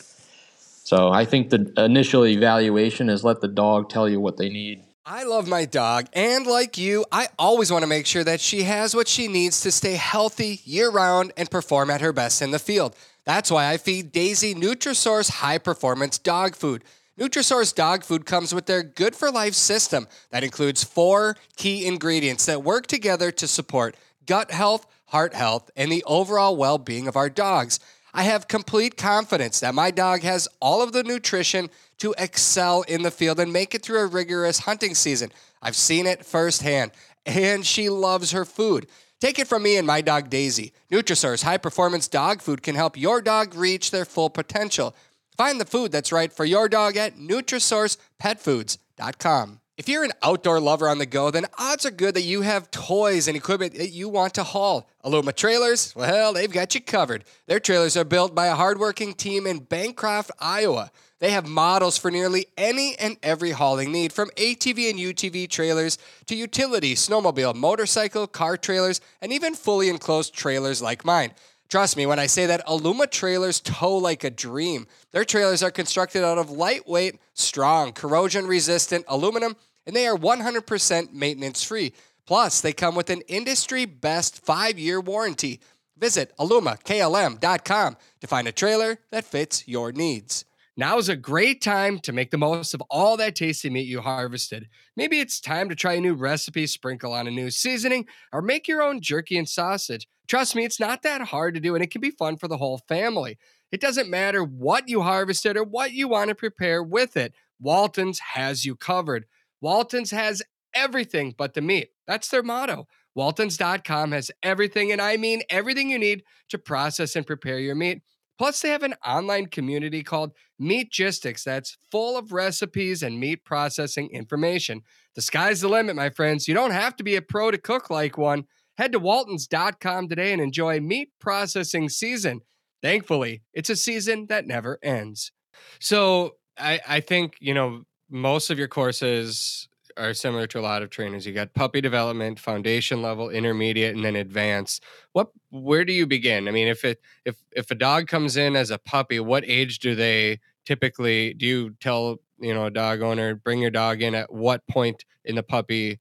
So 0.85 1.11
I 1.11 1.25
think 1.25 1.51
the 1.51 1.73
initial 1.77 2.27
evaluation 2.27 3.09
is 3.09 3.25
let 3.25 3.41
the 3.41 3.49
dog 3.49 3.89
tell 3.89 4.09
you 4.09 4.21
what 4.21 4.37
they 4.37 4.49
need. 4.49 4.85
I 5.05 5.25
love 5.25 5.49
my 5.49 5.65
dog, 5.65 6.07
and 6.13 6.47
like 6.47 6.79
you, 6.79 7.05
I 7.11 7.29
always 7.37 7.73
want 7.73 7.83
to 7.83 7.89
make 7.89 8.07
sure 8.07 8.23
that 8.23 8.41
she 8.41 8.63
has 8.63 8.95
what 8.95 9.09
she 9.09 9.27
needs 9.27 9.61
to 9.63 9.73
stay 9.73 9.95
healthy 9.95 10.61
year 10.65 10.91
round 10.91 11.33
and 11.37 11.51
perform 11.51 11.91
at 11.91 12.01
her 12.01 12.13
best 12.13 12.41
in 12.41 12.53
the 12.53 12.61
field. 12.61 12.95
That's 13.25 13.51
why 13.51 13.71
I 13.71 13.77
feed 13.77 14.13
Daisy 14.13 14.55
Nutrisource 14.55 15.31
high 15.31 15.59
performance 15.59 16.19
dog 16.19 16.57
food. 16.57 16.85
Nutrisource 17.19 17.75
dog 17.75 18.05
food 18.05 18.27
comes 18.27 18.55
with 18.55 18.67
their 18.67 18.83
Good 18.83 19.15
for 19.15 19.31
Life 19.31 19.55
system 19.55 20.09
that 20.31 20.43
includes 20.43 20.83
four 20.83 21.37
key 21.57 21.87
ingredients 21.87 22.47
that 22.47 22.65
work 22.65 22.87
together 22.87 23.31
to 23.33 23.47
support 23.47 23.97
gut 24.27 24.51
health, 24.51 24.87
heart 25.07 25.35
health, 25.35 25.71
and 25.77 25.93
the 25.93 26.03
overall 26.05 26.57
well 26.57 26.79
being 26.79 27.07
of 27.07 27.17
our 27.17 27.31
dogs. 27.31 27.79
I 28.15 28.25
have 28.25 28.49
complete 28.49 28.97
confidence 28.97 29.61
that 29.61 29.75
my 29.75 29.91
dog 29.91 30.23
has 30.23 30.49
all 30.61 30.83
of 30.83 30.93
the 30.93 31.03
nutrition 31.03 31.71
to 31.99 32.15
excel 32.19 32.83
in 32.83 33.03
the 33.03 33.11
field 33.11 33.39
and 33.39 33.53
make 33.53 33.75
it 33.75 33.83
through 33.83 34.01
a 34.01 34.07
rigorous 34.07 34.61
hunting 34.61 34.95
season. 34.95 35.31
I've 35.63 35.77
seen 35.77 36.07
it 36.07 36.27
firsthand, 36.27 36.91
and 37.25 37.65
she 37.65 37.89
loves 37.89 38.33
her 38.33 38.45
food. 38.45 38.87
Take 39.23 39.39
it 39.39 39.47
from 39.47 39.63
me 39.63 39.77
and 39.77 39.87
my 39.87 40.01
dog 40.01 40.31
Daisy. 40.31 40.73
Nutrisource 40.91 41.45
high 41.45 41.59
performance 41.59 42.09
dog 42.09 42.43
food 42.43 42.61
can 42.61 42.75
help 42.75 42.97
your 42.97 43.23
dog 43.23 43.55
reach 43.55 43.93
their 43.93 44.05
full 44.05 44.31
potential. 44.31 44.97
Find 45.37 45.61
the 45.61 45.65
food 45.65 45.93
that's 45.93 46.11
right 46.11 46.33
for 46.33 46.45
your 46.45 46.69
dog 46.69 46.97
at 46.97 47.17
NutrisourcePetFoods.com. 47.17 49.61
If 49.79 49.89
you're 49.89 50.03
an 50.03 50.11
outdoor 50.25 50.59
lover 50.59 50.89
on 50.89 50.99
the 50.99 51.07
go, 51.07 51.31
then 51.31 51.47
odds 51.57 51.87
are 51.87 51.93
good 51.93 52.17
that 52.17 52.23
you 52.23 52.41
have 52.41 52.73
toys 52.73 53.29
and 53.29 53.37
equipment 53.37 53.75
that 53.75 53.91
you 53.91 54.09
want 54.09 54.35
to 54.35 54.43
haul. 54.43 54.91
Aluma 55.05 55.37
Trailers, 55.37 55.95
well, 55.95 56.33
they've 56.33 56.51
got 56.51 56.75
you 56.75 56.81
covered. 56.81 57.25
Their 57.47 57.61
trailers 57.61 57.97
are 57.97 58.03
built 58.03 58.35
by 58.35 58.49
a 58.49 58.57
hardworking 58.57 59.15
team 59.15 59.47
in 59.47 59.61
Bancroft, 59.61 60.33
Iowa. 60.41 60.91
They 61.23 61.31
have 61.31 61.47
models 61.47 61.97
for 61.97 62.11
nearly 62.11 62.49
any 62.59 62.97
and 62.99 63.17
every 63.23 63.53
hauling 63.53 63.93
need, 63.93 64.13
from 64.13 64.31
ATV 64.31 64.91
and 64.91 64.99
UTV 64.99 65.49
trailers 65.49 65.97
to 66.27 66.35
utility, 66.35 66.97
snowmobile, 66.97 67.55
motorcycle, 67.55 68.27
car 68.27 68.57
trailers, 68.57 69.01
and 69.21 69.33
even 69.33 69.55
fully 69.55 69.89
enclosed 69.89 70.35
trailers 70.35 70.83
like 70.83 71.05
mine. 71.05 71.31
Trust 71.69 71.97
me 71.97 72.07
when 72.07 72.19
I 72.19 72.27
say 72.27 72.47
that 72.47 72.67
Aluma 72.67 73.09
trailers 73.09 73.61
tow 73.61 73.99
like 73.99 74.25
a 74.25 74.31
dream. 74.31 74.89
Their 75.13 75.25
trailers 75.25 75.63
are 75.63 75.71
constructed 75.71 76.25
out 76.25 76.39
of 76.39 76.51
lightweight, 76.51 77.21
strong, 77.35 77.93
corrosion 77.93 78.49
resistant 78.49 79.05
aluminum, 79.07 79.55
and 79.87 79.95
they 79.95 80.09
are 80.09 80.17
100% 80.17 81.13
maintenance 81.13 81.63
free. 81.63 81.93
Plus, 82.27 82.61
they 82.61 82.73
come 82.73 82.97
with 82.97 83.11
an 83.11 83.21
industry 83.29 83.85
best 83.85 84.45
five 84.45 84.77
year 84.77 85.01
warranty. 85.01 85.61
Visit 85.97 86.37
alumaklm.com 86.37 87.97
to 88.21 88.27
find 88.27 88.49
a 88.49 88.53
trailer 88.53 88.99
that 89.13 89.25
fits 89.25 89.69
your 89.69 89.93
needs. 89.93 90.47
Now 90.75 90.97
is 90.97 91.11
a 91.11 91.17
great 91.17 91.61
time 91.61 91.99
to 92.01 92.13
make 92.13 92.31
the 92.31 92.39
most 92.39 92.73
of 92.73 92.83
all 92.89 93.19
that 93.19 93.35
tasty 93.35 93.69
meat 93.69 93.87
you 93.87 94.01
harvested. 94.01 94.69
Maybe 94.97 95.21
it's 95.21 95.39
time 95.39 95.69
to 95.69 95.75
try 95.75 95.95
a 95.95 96.01
new 96.01 96.15
recipe, 96.15 96.67
sprinkle 96.67 97.13
on 97.13 97.27
a 97.27 97.31
new 97.31 97.51
seasoning, 97.51 98.07
or 98.33 98.41
make 98.41 98.67
your 98.67 98.83
own 98.83 99.03
jerky 99.03 99.37
and 99.37 99.47
sausage. 99.47 100.09
Trust 100.29 100.57
me, 100.57 100.65
it's 100.65 100.81
not 100.81 101.03
that 101.03 101.21
hard 101.21 101.53
to 101.55 101.61
do, 101.61 101.75
and 101.75 101.85
it 101.85 101.91
can 101.91 102.01
be 102.01 102.11
fun 102.11 102.39
for 102.39 102.49
the 102.49 102.57
whole 102.57 102.79
family. 102.89 103.37
It 103.71 103.83
doesn't 103.83 104.09
matter 104.09 104.43
what 104.43 104.89
you 104.89 105.03
harvested 105.03 105.59
or 105.59 105.65
what 105.65 105.93
you 105.93 106.09
want 106.09 106.31
to 106.31 106.35
prepare 106.35 106.83
with 106.83 107.19
it. 107.19 107.35
Walton's 107.61 108.19
has 108.19 108.65
you 108.65 108.75
covered. 108.75 109.27
Walton's 109.61 110.11
has 110.11 110.43
everything 110.75 111.35
but 111.37 111.53
the 111.53 111.61
meat. 111.61 111.91
That's 112.07 112.29
their 112.29 112.43
motto. 112.43 112.87
Waltons.com 113.15 114.13
has 114.13 114.31
everything, 114.43 114.91
and 114.91 115.03
I 115.03 115.19
mean 115.19 115.43
everything 115.51 115.91
you 115.91 115.99
need 115.99 116.23
to 116.49 116.59
process 116.59 117.15
and 117.15 117.27
prepare 117.27 117.59
your 117.59 117.75
meat. 117.75 118.01
Plus, 118.39 118.61
they 118.61 118.71
have 118.71 118.83
an 118.83 118.95
online 119.07 119.47
community 119.47 120.03
called 120.03 120.33
Meatgistics 120.61 121.45
that's 121.45 121.77
full 121.91 122.17
of 122.17 122.33
recipes 122.33 123.03
and 123.03 123.21
meat 123.21 123.45
processing 123.45 124.09
information. 124.11 124.83
The 125.15 125.23
sky's 125.23 125.61
the 125.61 125.69
limit, 125.69 125.97
my 125.97 126.11
friends. 126.11 126.49
You 126.49 126.55
don't 126.55 126.71
have 126.71 126.97
to 126.97 127.05
be 127.05 127.17
a 127.17 127.23
pro 127.23 127.51
to 127.51 127.59
cook 127.59 127.91
like 127.91 128.17
one. 128.17 128.45
Head 128.79 128.93
to 128.93 128.99
waltons.com 128.99 130.09
today 130.09 130.33
and 130.33 130.41
enjoy 130.41 130.81
meat 130.81 131.11
processing 131.21 131.89
season. 131.89 132.41
Thankfully, 132.81 133.43
it's 133.53 133.71
a 133.71 133.77
season 133.77 134.27
that 134.29 134.47
never 134.47 134.79
ends. 134.83 135.31
So 135.79 136.37
I, 136.59 136.81
I 136.89 137.01
think, 137.01 137.35
you 137.39 137.55
know, 137.55 137.83
most 138.11 138.51
of 138.51 138.59
your 138.59 138.69
courses 138.69 139.69
are 139.97 140.15
similar 140.15 140.47
to 140.49 140.59
a 140.59 140.63
lot 140.63 140.83
of 140.83 140.91
trainers. 140.91 141.27
You 141.27 141.33
got 141.33 141.55
puppy 141.55 141.81
development, 141.81 142.39
foundation 142.39 143.03
level, 143.03 143.31
intermediate, 143.31 143.95
and 143.95 144.05
then 144.05 144.17
advanced. 144.17 144.83
What 145.13 145.29
where 145.51 145.85
do 145.85 145.93
you 145.93 146.07
begin? 146.07 146.49
I 146.49 146.51
mean, 146.51 146.69
if 146.69 146.85
it 146.85 147.01
if 147.25 147.37
if 147.53 147.71
a 147.71 147.75
dog 147.75 148.09
comes 148.09 148.37
in 148.37 148.57
as 148.57 148.71
a 148.71 148.79
puppy, 148.79 149.21
what 149.21 149.45
age 149.47 149.79
do 149.79 149.95
they 149.95 150.41
typically 150.65 151.35
do 151.35 151.47
you 151.47 151.71
tell, 151.81 152.19
you 152.39 152.55
know, 152.55 152.67
a 152.67 152.71
dog 152.71 153.03
owner, 153.03 153.35
bring 153.35 153.61
your 153.61 153.71
dog 153.71 154.03
in 154.03 154.15
at 154.15 154.33
what 154.33 154.67
point 154.67 155.05
in 155.25 155.35
the 155.35 155.43
puppy 155.43 155.99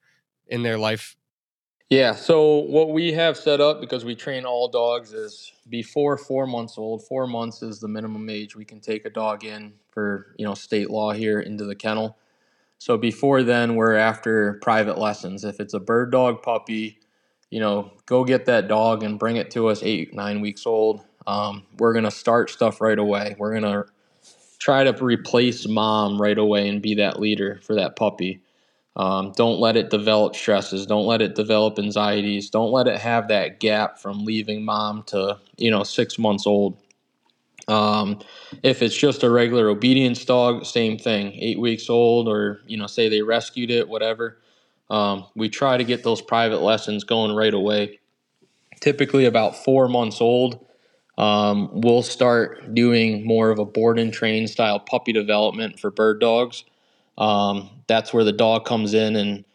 in 0.48 0.64
their 0.64 0.78
life 0.78 1.16
yeah, 1.92 2.16
so 2.16 2.60
what 2.60 2.92
we 2.92 3.12
have 3.12 3.36
set 3.36 3.60
up 3.60 3.82
because 3.82 4.06
we 4.06 4.16
train 4.16 4.46
all 4.46 4.70
dogs 4.70 5.12
is 5.12 5.52
before 5.68 6.16
four 6.16 6.48
months 6.48 6.78
old. 6.78 7.06
Four 7.06 7.28
months 7.28 7.62
is 7.62 7.82
the 7.82 7.88
minimum 7.90 8.30
age 8.30 8.56
we 8.56 8.64
can 8.64 8.80
take 8.80 9.04
a 9.04 9.10
dog 9.10 9.44
in 9.44 9.74
for 9.90 10.34
you 10.38 10.46
know 10.46 10.54
state 10.54 10.90
law 10.90 11.12
here 11.12 11.42
into 11.42 11.66
the 11.66 11.76
kennel. 11.76 12.18
So 12.82 12.98
before 12.98 13.44
then, 13.44 13.76
we're 13.76 13.94
after 13.94 14.54
private 14.64 14.98
lessons. 14.98 15.44
If 15.44 15.60
it's 15.60 15.76
a 15.76 15.80
bird 15.80 16.12
dog 16.12 16.42
puppy, 16.42 16.98
you 17.52 17.60
know, 17.60 17.92
go 18.08 18.24
get 18.24 18.46
that 18.48 18.68
dog 18.68 19.04
and 19.04 19.20
bring 19.20 19.36
it 19.36 19.52
to 19.52 19.68
us 19.68 19.84
eight 19.84 20.16
nine 20.16 20.42
weeks 20.42 20.66
old. 20.66 21.06
Um, 21.28 21.62
we're 21.78 21.94
gonna 21.94 22.10
start 22.10 22.50
stuff 22.50 22.82
right 22.82 22.98
away. 22.98 23.36
We're 23.38 23.54
gonna 23.54 23.86
try 24.58 24.84
to 24.84 24.94
replace 25.06 25.68
mom 25.68 26.20
right 26.20 26.40
away 26.40 26.68
and 26.70 26.82
be 26.82 26.96
that 26.96 27.20
leader 27.20 27.60
for 27.62 27.76
that 27.76 27.98
puppy. 27.98 28.42
Um, 28.96 29.32
don't 29.38 29.60
let 29.60 29.78
it 29.78 29.92
develop 29.92 30.36
stresses. 30.36 30.88
Don't 30.88 31.06
let 31.06 31.22
it 31.22 31.36
develop 31.36 31.78
anxieties. 31.78 32.50
Don't 32.50 32.72
let 32.72 32.88
it 32.88 33.00
have 33.00 33.28
that 33.28 33.60
gap 33.60 34.00
from 34.00 34.26
leaving 34.26 34.66
mom 34.66 35.04
to 35.04 35.38
you 35.56 35.70
know 35.70 35.84
six 35.84 36.18
months 36.18 36.48
old. 36.48 36.80
Um, 37.72 38.20
if 38.64 38.82
it's 38.82 38.98
just 38.98 39.24
a 39.24 39.30
regular 39.30 39.70
obedience 39.70 40.26
dog, 40.26 40.66
same 40.66 40.98
thing. 40.98 41.34
Eight 41.34 41.60
weeks 41.60 41.90
old, 41.90 42.28
or 42.28 42.62
you 42.68 42.78
know, 42.78 42.88
say 42.88 43.10
they 43.10 43.22
rescued 43.22 43.72
it, 43.72 43.88
whatever. 43.88 44.40
Um, 44.90 45.26
we 45.36 45.50
try 45.50 45.78
to 45.78 45.84
get 45.86 46.04
those 46.04 46.22
private 46.22 46.62
lessons 46.62 47.06
going 47.06 47.34
right 47.36 47.54
away. 47.54 48.00
Typically, 48.82 49.26
about 49.26 49.64
four 49.64 49.88
months 49.88 50.20
old, 50.22 50.66
um, 51.18 51.70
we'll 51.82 52.04
start 52.04 52.74
doing 52.74 53.26
more 53.26 53.50
of 53.52 53.60
a 53.60 53.66
board 53.66 54.00
and 54.00 54.12
train 54.14 54.48
style 54.48 54.80
puppy 54.80 55.14
development 55.14 55.80
for 55.80 55.92
bird 55.92 56.20
dogs. 56.20 56.66
Um, 57.18 57.70
that's 57.88 58.14
where 58.14 58.24
the 58.24 58.34
dog 58.34 58.66
comes 58.66 58.94
in, 58.94 59.16
and 59.16 59.46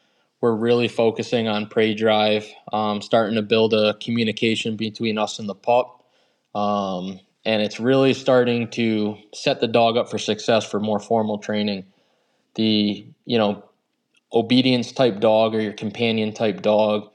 we're 0.40 0.54
really 0.54 0.88
focusing 0.88 1.48
on 1.48 1.66
prey 1.66 1.94
drive, 1.94 2.46
um, 2.72 3.02
starting 3.02 3.34
to 3.36 3.42
build 3.42 3.74
a 3.74 3.94
communication 3.94 4.76
between 4.76 5.18
us 5.18 5.38
and 5.38 5.48
the 5.48 5.54
pup. 5.54 6.04
Um, 6.54 7.20
and 7.46 7.62
it's 7.62 7.78
really 7.78 8.12
starting 8.12 8.68
to 8.70 9.16
set 9.32 9.60
the 9.60 9.68
dog 9.68 9.96
up 9.96 10.10
for 10.10 10.18
success 10.18 10.68
for 10.68 10.80
more 10.80 10.98
formal 10.98 11.38
training. 11.38 11.86
The, 12.56 13.06
you 13.24 13.38
know, 13.38 13.64
obedience 14.32 14.90
type 14.90 15.20
dog 15.20 15.54
or 15.54 15.60
your 15.60 15.72
companion 15.72 16.34
type 16.34 16.60
dog, 16.60 17.08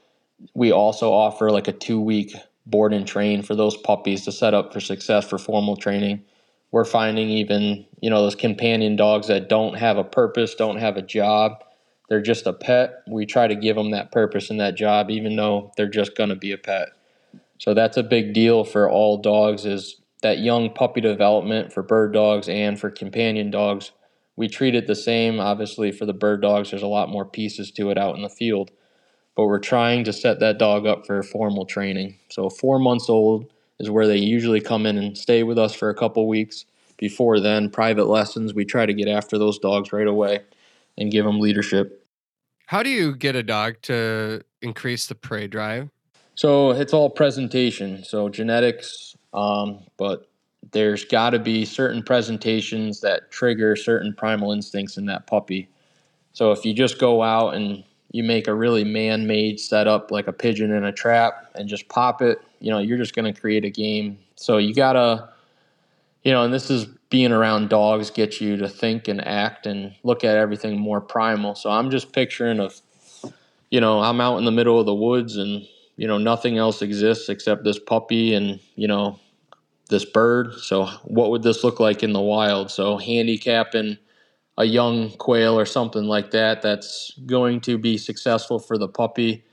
we 0.54 0.72
also 0.72 1.12
offer 1.12 1.50
like 1.50 1.68
a 1.68 1.72
two 1.72 2.00
week 2.00 2.34
board 2.64 2.94
and 2.94 3.06
train 3.06 3.42
for 3.42 3.54
those 3.54 3.76
puppies 3.76 4.24
to 4.24 4.32
set 4.32 4.54
up 4.54 4.72
for 4.72 4.80
success 4.80 5.28
for 5.28 5.36
formal 5.36 5.76
training. 5.76 6.24
we're 6.70 6.84
finding 6.84 7.28
even 7.28 7.84
you 8.00 8.08
know 8.08 8.22
those 8.22 8.36
companion 8.36 8.96
dogs 8.96 9.26
that 9.26 9.48
don't 9.48 9.74
have 9.74 9.98
a 9.98 10.04
purpose, 10.04 10.54
don't 10.54 10.78
have 10.78 10.96
a 10.96 11.02
job, 11.02 11.62
they're 12.08 12.22
just 12.22 12.46
a 12.46 12.52
pet. 12.52 13.02
We 13.06 13.26
try 13.26 13.48
to 13.48 13.54
give 13.54 13.76
them 13.76 13.90
that 13.90 14.12
purpose 14.12 14.48
and 14.48 14.60
that 14.60 14.76
job, 14.76 15.10
even 15.10 15.36
though 15.36 15.72
they're 15.76 15.88
just 15.88 16.16
going 16.16 16.30
to 16.30 16.36
be 16.36 16.52
a 16.52 16.58
pet. 16.58 16.88
So 17.58 17.74
that's 17.74 17.96
a 17.96 18.02
big 18.02 18.32
deal 18.32 18.64
for 18.64 18.90
all 18.90 19.18
dogs 19.18 19.66
is 19.66 20.01
that 20.22 20.38
young 20.38 20.70
puppy 20.70 21.00
development 21.00 21.72
for 21.72 21.82
bird 21.82 22.12
dogs 22.12 22.48
and 22.48 22.78
for 22.78 22.90
companion 22.90 23.50
dogs. 23.50 23.92
We 24.36 24.48
treat 24.48 24.74
it 24.74 24.86
the 24.86 24.94
same. 24.94 25.40
Obviously, 25.40 25.92
for 25.92 26.06
the 26.06 26.14
bird 26.14 26.40
dogs, 26.40 26.70
there's 26.70 26.82
a 26.82 26.86
lot 26.86 27.10
more 27.10 27.24
pieces 27.24 27.70
to 27.72 27.90
it 27.90 27.98
out 27.98 28.16
in 28.16 28.22
the 28.22 28.28
field, 28.28 28.70
but 29.36 29.46
we're 29.46 29.58
trying 29.58 30.04
to 30.04 30.12
set 30.12 30.40
that 30.40 30.58
dog 30.58 30.86
up 30.86 31.06
for 31.06 31.22
formal 31.22 31.66
training. 31.66 32.16
So, 32.30 32.48
four 32.48 32.78
months 32.78 33.10
old 33.10 33.52
is 33.78 33.90
where 33.90 34.06
they 34.06 34.16
usually 34.16 34.60
come 34.60 34.86
in 34.86 34.96
and 34.96 35.18
stay 35.18 35.42
with 35.42 35.58
us 35.58 35.74
for 35.74 35.90
a 35.90 35.94
couple 35.94 36.26
weeks. 36.28 36.64
Before 36.96 37.40
then, 37.40 37.68
private 37.68 38.06
lessons, 38.06 38.54
we 38.54 38.64
try 38.64 38.86
to 38.86 38.94
get 38.94 39.08
after 39.08 39.36
those 39.36 39.58
dogs 39.58 39.92
right 39.92 40.06
away 40.06 40.40
and 40.96 41.10
give 41.10 41.24
them 41.24 41.40
leadership. 41.40 42.06
How 42.66 42.82
do 42.82 42.90
you 42.90 43.14
get 43.14 43.34
a 43.34 43.42
dog 43.42 43.74
to 43.82 44.42
increase 44.62 45.06
the 45.06 45.14
prey 45.14 45.46
drive? 45.46 45.90
So 46.34 46.70
it's 46.70 46.94
all 46.94 47.10
presentation. 47.10 48.04
So 48.04 48.28
genetics, 48.28 49.16
um, 49.32 49.80
but 49.96 50.28
there's 50.72 51.04
got 51.04 51.30
to 51.30 51.38
be 51.38 51.64
certain 51.64 52.02
presentations 52.02 53.00
that 53.00 53.30
trigger 53.30 53.74
certain 53.74 54.14
primal 54.14 54.52
instincts 54.52 54.96
in 54.96 55.06
that 55.06 55.26
puppy. 55.26 55.68
So 56.32 56.52
if 56.52 56.64
you 56.64 56.72
just 56.72 56.98
go 56.98 57.22
out 57.22 57.54
and 57.54 57.84
you 58.12 58.22
make 58.22 58.46
a 58.46 58.54
really 58.54 58.84
man-made 58.84 59.58
setup 59.58 60.10
like 60.10 60.28
a 60.28 60.32
pigeon 60.32 60.72
in 60.72 60.84
a 60.84 60.92
trap 60.92 61.50
and 61.54 61.68
just 61.68 61.88
pop 61.88 62.22
it, 62.22 62.38
you 62.60 62.70
know, 62.70 62.78
you're 62.78 62.98
just 62.98 63.14
going 63.14 63.32
to 63.32 63.38
create 63.38 63.64
a 63.64 63.70
game. 63.70 64.18
So 64.36 64.58
you 64.58 64.74
got 64.74 64.92
to 64.94 65.32
you 66.22 66.30
know, 66.32 66.44
and 66.44 66.54
this 66.54 66.70
is 66.70 66.86
being 67.10 67.32
around 67.32 67.68
dogs 67.68 68.10
gets 68.10 68.40
you 68.40 68.56
to 68.56 68.68
think 68.68 69.08
and 69.08 69.26
act 69.26 69.66
and 69.66 69.94
look 70.04 70.24
at 70.24 70.36
everything 70.36 70.78
more 70.78 71.00
primal. 71.00 71.54
So 71.54 71.70
I'm 71.70 71.90
just 71.90 72.12
picturing 72.12 72.60
of 72.60 72.80
you 73.70 73.80
know, 73.80 74.00
I'm 74.00 74.20
out 74.20 74.36
in 74.36 74.44
the 74.44 74.50
middle 74.50 74.78
of 74.78 74.86
the 74.86 74.94
woods 74.94 75.36
and 75.36 75.66
you 75.96 76.06
know 76.06 76.18
nothing 76.18 76.58
else 76.58 76.82
exists 76.82 77.28
except 77.28 77.64
this 77.64 77.78
puppy 77.78 78.34
and 78.34 78.60
you 78.76 78.88
know 78.88 79.18
this 79.88 80.04
bird. 80.04 80.54
So 80.54 80.86
what 81.04 81.30
would 81.30 81.42
this 81.42 81.64
look 81.64 81.80
like 81.80 82.02
in 82.02 82.12
the 82.12 82.20
wild? 82.20 82.70
So 82.70 82.96
handicapping 82.98 83.98
a 84.58 84.64
young 84.64 85.10
quail 85.12 85.58
or 85.58 85.66
something 85.66 86.04
like 86.04 86.30
that 86.32 86.62
that's 86.62 87.12
going 87.26 87.60
to 87.62 87.78
be 87.78 87.98
successful 87.98 88.58
for 88.58 88.78
the 88.78 88.88
puppy. 88.88 89.44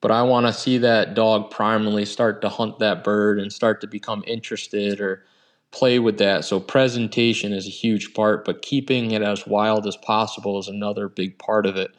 But 0.00 0.10
i 0.12 0.22
want 0.22 0.46
to 0.46 0.52
see 0.52 0.78
that 0.78 1.14
dog 1.14 1.50
primarily 1.50 2.04
start 2.04 2.42
to 2.42 2.48
hunt 2.48 2.78
that 2.80 3.04
bird 3.04 3.38
and 3.40 3.52
start 3.52 3.80
to 3.82 3.86
become 3.86 4.22
interested 4.26 5.00
or 5.00 5.24
play 5.72 5.98
with 5.98 6.18
that. 6.18 6.44
So 6.44 6.60
presentation 6.60 7.52
is 7.52 7.66
a 7.66 7.70
huge 7.70 8.14
part 8.14 8.44
but 8.44 8.62
keeping 8.62 9.12
it 9.12 9.22
as 9.22 9.46
wild 9.46 9.86
as 9.86 9.96
possible 9.96 10.58
is 10.58 10.68
another 10.68 11.08
big 11.08 11.38
part 11.38 11.66
of 11.66 11.76
it. 11.76 11.92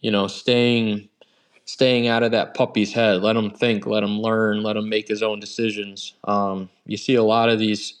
You 0.00 0.10
know 0.12 0.28
staying 0.28 1.08
staying 1.66 2.06
out 2.06 2.22
of 2.22 2.30
that 2.30 2.54
puppy's 2.54 2.92
head. 2.92 3.22
Let 3.22 3.36
him 3.36 3.50
think, 3.50 3.86
let 3.86 4.02
him 4.02 4.20
learn, 4.20 4.62
let 4.62 4.76
him 4.76 4.88
make 4.88 5.08
his 5.08 5.22
own 5.22 5.40
decisions. 5.40 6.14
Um, 6.24 6.70
you 6.86 6.96
see 6.96 7.16
a 7.16 7.22
lot 7.22 7.48
of 7.48 7.58
these 7.58 7.94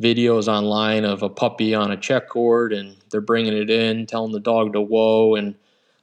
videos 0.00 0.48
online 0.48 1.04
of 1.04 1.22
a 1.22 1.28
puppy 1.28 1.74
on 1.74 1.90
a 1.90 1.96
check 1.96 2.28
cord 2.28 2.72
and 2.72 2.96
they're 3.10 3.20
bringing 3.20 3.56
it 3.56 3.70
in, 3.70 4.06
telling 4.06 4.32
the 4.32 4.40
dog 4.40 4.72
to 4.74 4.80
whoa, 4.80 5.36
and 5.36 5.54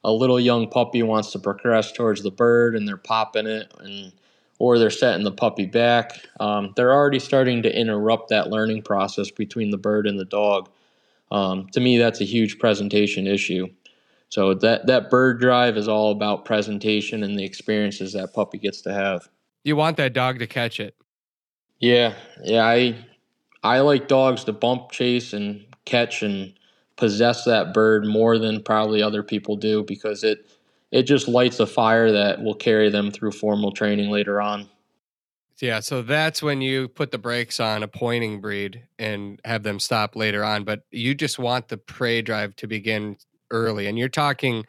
a 0.03 0.11
little 0.11 0.39
young 0.39 0.67
puppy 0.67 1.03
wants 1.03 1.31
to 1.31 1.39
progress 1.39 1.91
towards 1.91 2.23
the 2.23 2.31
bird 2.31 2.75
and 2.75 2.87
they're 2.87 2.97
popping 2.97 3.47
it 3.47 3.71
and 3.79 4.11
or 4.59 4.79
they're 4.79 4.89
setting 4.89 5.25
the 5.25 5.31
puppy 5.31 5.65
back. 5.65 6.21
Um, 6.39 6.71
they're 6.75 6.93
already 6.93 7.19
starting 7.19 7.63
to 7.63 7.77
interrupt 7.79 8.29
that 8.29 8.49
learning 8.49 8.83
process 8.83 9.29
between 9.29 9.71
the 9.71 9.77
bird 9.77 10.07
and 10.07 10.17
the 10.17 10.25
dog. 10.25 10.69
Um, 11.31 11.67
to 11.73 11.81
me, 11.81 11.97
that's 11.97 12.21
a 12.21 12.25
huge 12.25 12.59
presentation 12.59 13.27
issue. 13.27 13.67
So 14.33 14.55
that 14.55 14.87
that 14.87 15.11
bird 15.11 15.39
drive 15.39 15.77
is 15.77 15.87
all 15.87 16.11
about 16.11 16.43
presentation 16.43 17.21
and 17.21 17.37
the 17.37 17.43
experiences 17.43 18.13
that 18.13 18.33
puppy 18.33 18.57
gets 18.57 18.81
to 18.81 18.91
have. 18.91 19.29
You 19.63 19.75
want 19.75 19.95
that 19.97 20.13
dog 20.13 20.39
to 20.39 20.47
catch 20.47 20.79
it. 20.79 20.95
Yeah, 21.79 22.15
yeah. 22.43 22.65
I 22.65 22.95
I 23.61 23.81
like 23.81 24.07
dogs 24.07 24.43
to 24.45 24.51
bump, 24.51 24.89
chase, 24.89 25.33
and 25.33 25.63
catch 25.85 26.23
and 26.23 26.51
possess 26.95 27.43
that 27.43 27.75
bird 27.75 28.07
more 28.07 28.39
than 28.39 28.63
probably 28.63 29.03
other 29.03 29.21
people 29.21 29.55
do 29.55 29.83
because 29.83 30.23
it 30.23 30.47
it 30.89 31.03
just 31.03 31.27
lights 31.27 31.59
a 31.59 31.67
fire 31.67 32.11
that 32.11 32.41
will 32.41 32.55
carry 32.55 32.89
them 32.89 33.11
through 33.11 33.33
formal 33.33 33.71
training 33.71 34.09
later 34.09 34.41
on. 34.41 34.67
Yeah, 35.61 35.79
so 35.79 36.01
that's 36.01 36.41
when 36.41 36.59
you 36.59 36.87
put 36.87 37.11
the 37.11 37.19
brakes 37.19 37.59
on 37.59 37.83
a 37.83 37.87
pointing 37.87 38.41
breed 38.41 38.87
and 38.97 39.39
have 39.45 39.61
them 39.61 39.79
stop 39.79 40.15
later 40.15 40.43
on. 40.43 40.63
But 40.63 40.85
you 40.89 41.13
just 41.13 41.37
want 41.37 41.67
the 41.67 41.77
prey 41.77 42.23
drive 42.23 42.55
to 42.55 42.67
begin 42.67 43.17
early, 43.51 43.87
and 43.87 43.97
you're 43.97 44.09
talking 44.09 44.65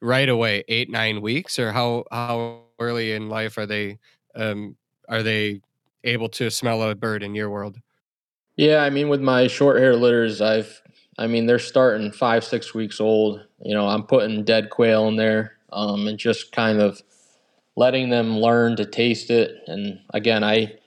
right 0.00 0.28
away, 0.28 0.64
eight 0.68 0.90
nine 0.90 1.20
weeks, 1.22 1.58
or 1.58 1.72
how 1.72 2.04
how 2.10 2.62
early 2.78 3.12
in 3.12 3.28
life 3.28 3.56
are 3.56 3.66
they 3.66 3.98
um, 4.34 4.76
are 5.08 5.22
they 5.22 5.60
able 6.04 6.28
to 6.28 6.50
smell 6.50 6.82
a 6.82 6.94
bird 6.94 7.22
in 7.22 7.34
your 7.34 7.50
world? 7.50 7.78
Yeah, 8.56 8.82
I 8.82 8.90
mean, 8.90 9.08
with 9.08 9.20
my 9.20 9.46
short 9.46 9.80
hair 9.80 9.96
litters, 9.96 10.40
I've 10.40 10.82
I 11.18 11.26
mean 11.26 11.46
they're 11.46 11.58
starting 11.58 12.12
five 12.12 12.44
six 12.44 12.74
weeks 12.74 13.00
old. 13.00 13.40
You 13.60 13.74
know, 13.74 13.86
I'm 13.86 14.02
putting 14.02 14.44
dead 14.44 14.70
quail 14.70 15.08
in 15.08 15.16
there, 15.16 15.56
um, 15.72 16.08
and 16.08 16.18
just 16.18 16.52
kind 16.52 16.80
of 16.80 17.00
letting 17.76 18.10
them 18.10 18.38
learn 18.38 18.76
to 18.76 18.84
taste 18.84 19.30
it. 19.30 19.56
And 19.66 20.00
again, 20.12 20.44
I 20.44 20.78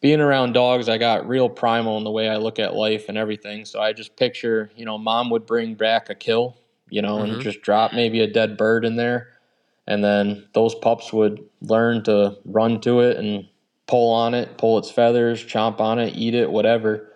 being 0.00 0.20
around 0.20 0.52
dogs, 0.52 0.88
I 0.88 0.96
got 0.96 1.28
real 1.28 1.48
primal 1.48 1.98
in 1.98 2.04
the 2.04 2.10
way 2.10 2.28
I 2.28 2.36
look 2.36 2.58
at 2.58 2.74
life 2.74 3.06
and 3.08 3.18
everything. 3.18 3.66
So 3.66 3.80
I 3.80 3.92
just 3.92 4.16
picture, 4.16 4.70
you 4.74 4.86
know, 4.86 4.96
mom 4.96 5.28
would 5.30 5.44
bring 5.44 5.74
back 5.74 6.08
a 6.08 6.14
kill 6.14 6.56
you 6.90 7.02
know, 7.02 7.18
mm-hmm. 7.18 7.34
and 7.34 7.42
just 7.42 7.62
drop 7.62 7.92
maybe 7.92 8.20
a 8.20 8.26
dead 8.26 8.56
bird 8.56 8.84
in 8.84 8.96
there. 8.96 9.28
And 9.86 10.04
then 10.04 10.46
those 10.54 10.74
pups 10.74 11.12
would 11.12 11.44
learn 11.62 12.04
to 12.04 12.36
run 12.44 12.80
to 12.82 13.00
it 13.00 13.16
and 13.16 13.48
pull 13.86 14.12
on 14.12 14.34
it, 14.34 14.56
pull 14.56 14.78
its 14.78 14.90
feathers, 14.90 15.42
chomp 15.44 15.80
on 15.80 15.98
it, 15.98 16.14
eat 16.14 16.34
it, 16.34 16.50
whatever. 16.50 17.12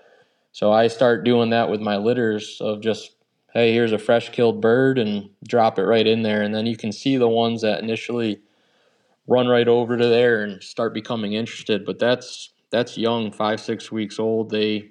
So 0.52 0.72
I 0.72 0.88
start 0.88 1.24
doing 1.24 1.50
that 1.50 1.70
with 1.70 1.80
my 1.80 1.96
litters 1.96 2.58
of 2.60 2.80
just, 2.80 3.12
hey, 3.52 3.72
here's 3.72 3.92
a 3.92 3.98
fresh 3.98 4.30
killed 4.30 4.60
bird 4.60 4.98
and 4.98 5.30
drop 5.46 5.78
it 5.78 5.84
right 5.84 6.06
in 6.06 6.22
there. 6.22 6.42
And 6.42 6.54
then 6.54 6.66
you 6.66 6.76
can 6.76 6.90
see 6.90 7.16
the 7.16 7.28
ones 7.28 7.62
that 7.62 7.82
initially 7.82 8.40
run 9.26 9.46
right 9.48 9.68
over 9.68 9.96
to 9.96 10.06
there 10.06 10.42
and 10.42 10.62
start 10.62 10.94
becoming 10.94 11.32
interested. 11.32 11.84
But 11.84 11.98
that's 11.98 12.50
that's 12.70 12.98
young, 12.98 13.30
five, 13.30 13.60
six 13.60 13.92
weeks 13.92 14.18
old. 14.18 14.50
They 14.50 14.90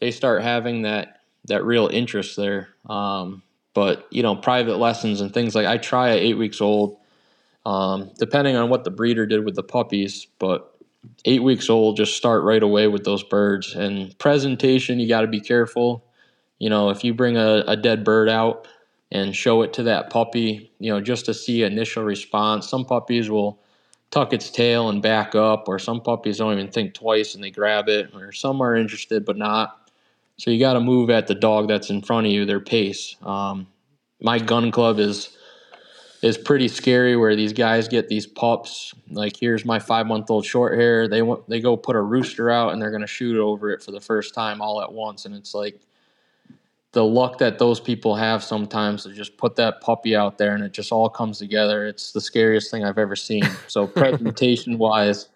they 0.00 0.10
start 0.10 0.42
having 0.42 0.82
that 0.82 1.20
that 1.46 1.64
real 1.64 1.88
interest 1.88 2.36
there. 2.36 2.70
Um, 2.88 3.42
but 3.74 4.06
you 4.10 4.22
know, 4.22 4.36
private 4.36 4.78
lessons 4.78 5.20
and 5.20 5.32
things 5.32 5.54
like 5.54 5.66
I 5.66 5.78
try 5.78 6.10
at 6.10 6.18
eight 6.18 6.34
weeks 6.34 6.60
old, 6.60 6.98
um, 7.66 8.10
depending 8.18 8.56
on 8.56 8.70
what 8.70 8.84
the 8.84 8.90
breeder 8.90 9.26
did 9.26 9.44
with 9.44 9.54
the 9.54 9.62
puppies. 9.62 10.26
But 10.38 10.74
eight 11.24 11.42
weeks 11.42 11.70
old, 11.70 11.96
just 11.96 12.16
start 12.16 12.42
right 12.44 12.62
away 12.62 12.88
with 12.88 13.04
those 13.04 13.22
birds. 13.22 13.74
And 13.74 14.16
presentation, 14.18 15.00
you 15.00 15.08
got 15.08 15.22
to 15.22 15.26
be 15.26 15.40
careful. 15.40 16.04
You 16.58 16.68
know, 16.68 16.90
if 16.90 17.04
you 17.04 17.14
bring 17.14 17.36
a, 17.36 17.64
a 17.66 17.76
dead 17.76 18.04
bird 18.04 18.28
out 18.28 18.68
and 19.12 19.34
show 19.34 19.62
it 19.62 19.72
to 19.74 19.82
that 19.84 20.10
puppy, 20.10 20.70
you 20.78 20.92
know, 20.92 21.00
just 21.00 21.26
to 21.26 21.34
see 21.34 21.62
initial 21.62 22.04
response. 22.04 22.68
Some 22.68 22.84
puppies 22.84 23.28
will 23.28 23.58
tuck 24.10 24.32
its 24.32 24.50
tail 24.50 24.88
and 24.88 25.02
back 25.02 25.34
up, 25.34 25.68
or 25.68 25.78
some 25.78 26.00
puppies 26.00 26.38
don't 26.38 26.52
even 26.52 26.70
think 26.70 26.94
twice 26.94 27.34
and 27.34 27.42
they 27.42 27.50
grab 27.50 27.88
it, 27.88 28.14
or 28.14 28.32
some 28.32 28.60
are 28.60 28.76
interested 28.76 29.24
but 29.24 29.36
not. 29.36 29.79
So 30.40 30.50
you 30.50 30.58
got 30.58 30.72
to 30.72 30.80
move 30.80 31.10
at 31.10 31.26
the 31.26 31.34
dog 31.34 31.68
that's 31.68 31.90
in 31.90 32.00
front 32.00 32.26
of 32.26 32.32
you, 32.32 32.46
their 32.46 32.60
pace. 32.60 33.14
Um, 33.20 33.66
my 34.22 34.38
gun 34.38 34.70
club 34.70 34.98
is 34.98 35.36
is 36.22 36.38
pretty 36.38 36.68
scary 36.68 37.14
where 37.14 37.36
these 37.36 37.52
guys 37.52 37.88
get 37.88 38.08
these 38.08 38.26
pups. 38.26 38.94
Like 39.10 39.36
here's 39.36 39.66
my 39.66 39.78
five 39.78 40.06
month 40.06 40.30
old 40.30 40.46
short 40.46 40.78
hair. 40.78 41.08
They 41.08 41.20
want 41.20 41.46
they 41.46 41.60
go 41.60 41.76
put 41.76 41.94
a 41.94 42.00
rooster 42.00 42.50
out 42.50 42.72
and 42.72 42.80
they're 42.80 42.90
gonna 42.90 43.06
shoot 43.06 43.38
over 43.38 43.70
it 43.70 43.82
for 43.82 43.90
the 43.90 44.00
first 44.00 44.32
time 44.32 44.62
all 44.62 44.80
at 44.80 44.90
once, 44.90 45.26
and 45.26 45.34
it's 45.34 45.52
like 45.52 45.78
the 46.92 47.04
luck 47.04 47.36
that 47.36 47.58
those 47.58 47.78
people 47.78 48.14
have 48.14 48.42
sometimes 48.42 49.02
to 49.02 49.12
just 49.12 49.36
put 49.36 49.56
that 49.56 49.82
puppy 49.82 50.16
out 50.16 50.38
there 50.38 50.54
and 50.54 50.64
it 50.64 50.72
just 50.72 50.90
all 50.90 51.10
comes 51.10 51.36
together. 51.36 51.86
It's 51.86 52.12
the 52.12 52.20
scariest 52.20 52.70
thing 52.70 52.82
I've 52.82 52.98
ever 52.98 53.14
seen. 53.14 53.44
So 53.68 53.86
presentation 54.02 54.78
wise 54.78 55.28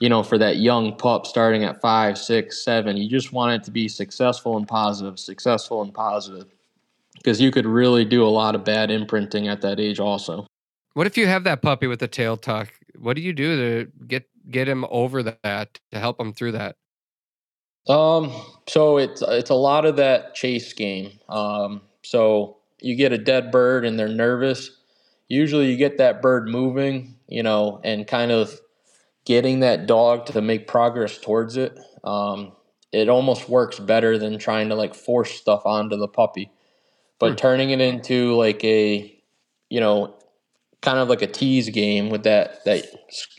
you 0.00 0.08
know, 0.08 0.22
for 0.22 0.38
that 0.38 0.58
young 0.58 0.96
pup 0.96 1.26
starting 1.26 1.64
at 1.64 1.80
five, 1.80 2.18
six, 2.18 2.62
seven, 2.64 2.96
you 2.96 3.08
just 3.08 3.32
want 3.32 3.52
it 3.52 3.64
to 3.64 3.70
be 3.70 3.88
successful 3.88 4.56
and 4.56 4.66
positive, 4.66 5.18
successful 5.18 5.82
and 5.82 5.92
positive, 5.92 6.46
because 7.14 7.40
you 7.40 7.50
could 7.50 7.66
really 7.66 8.04
do 8.04 8.24
a 8.24 8.28
lot 8.28 8.54
of 8.54 8.64
bad 8.64 8.90
imprinting 8.90 9.48
at 9.48 9.60
that 9.62 9.80
age, 9.80 9.98
also. 9.98 10.46
What 10.94 11.06
if 11.06 11.16
you 11.16 11.26
have 11.26 11.44
that 11.44 11.62
puppy 11.62 11.86
with 11.86 12.00
the 12.00 12.08
tail 12.08 12.36
tuck? 12.36 12.72
What 12.98 13.14
do 13.14 13.22
you 13.22 13.32
do 13.32 13.56
to 13.56 13.90
get 14.06 14.28
get 14.50 14.68
him 14.68 14.84
over 14.90 15.22
that 15.22 15.78
to 15.92 15.98
help 15.98 16.20
him 16.20 16.32
through 16.32 16.52
that? 16.52 16.76
Um, 17.88 18.32
so 18.68 18.98
it's 18.98 19.22
it's 19.22 19.50
a 19.50 19.54
lot 19.54 19.84
of 19.84 19.96
that 19.96 20.34
chase 20.34 20.72
game. 20.72 21.18
Um, 21.28 21.82
so 22.02 22.58
you 22.80 22.96
get 22.96 23.12
a 23.12 23.18
dead 23.18 23.50
bird 23.50 23.84
and 23.84 23.98
they're 23.98 24.08
nervous. 24.08 24.70
Usually, 25.28 25.70
you 25.70 25.76
get 25.76 25.98
that 25.98 26.22
bird 26.22 26.48
moving, 26.48 27.16
you 27.28 27.42
know, 27.42 27.80
and 27.84 28.06
kind 28.06 28.30
of 28.30 28.58
getting 29.28 29.60
that 29.60 29.86
dog 29.88 30.26
to 30.28 30.42
make 30.42 30.68
progress 30.68 31.18
towards 31.18 31.58
it. 31.58 31.78
Um, 32.04 32.54
it 32.92 33.10
almost 33.10 33.48
works 33.50 33.80
better 33.80 34.18
than 34.18 34.38
trying 34.40 34.70
to 34.70 34.76
like 34.76 34.96
force 34.96 35.32
stuff 35.32 35.66
onto 35.66 35.98
the 35.98 36.08
puppy. 36.08 36.52
But 37.20 37.30
Hmm. 37.30 37.36
turning 37.38 37.70
it 37.70 37.80
into 37.80 38.36
like 38.36 38.64
a, 38.64 39.18
you 39.70 39.80
know, 39.80 40.16
kind 40.82 40.98
of 40.98 41.08
like 41.08 41.22
a 41.22 41.28
tease 41.28 41.70
game 41.70 42.10
with 42.10 42.24
that 42.24 42.64
that 42.66 42.86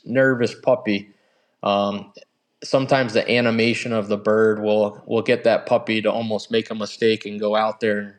nervous 0.06 0.56
puppy. 0.56 1.12
Um, 1.64 2.14
sometimes 2.64 3.14
the 3.14 3.30
animation 3.32 3.94
of 3.94 4.10
the 4.10 4.18
bird 4.18 4.62
will 4.62 5.04
will 5.08 5.24
get 5.24 5.46
that 5.46 5.68
puppy 5.68 6.02
to 6.04 6.12
almost 6.12 6.52
make 6.52 6.72
a 6.72 6.76
mistake 6.76 7.26
and 7.26 7.40
go 7.40 7.56
out 7.56 7.82
there 7.82 8.00
and 8.00 8.14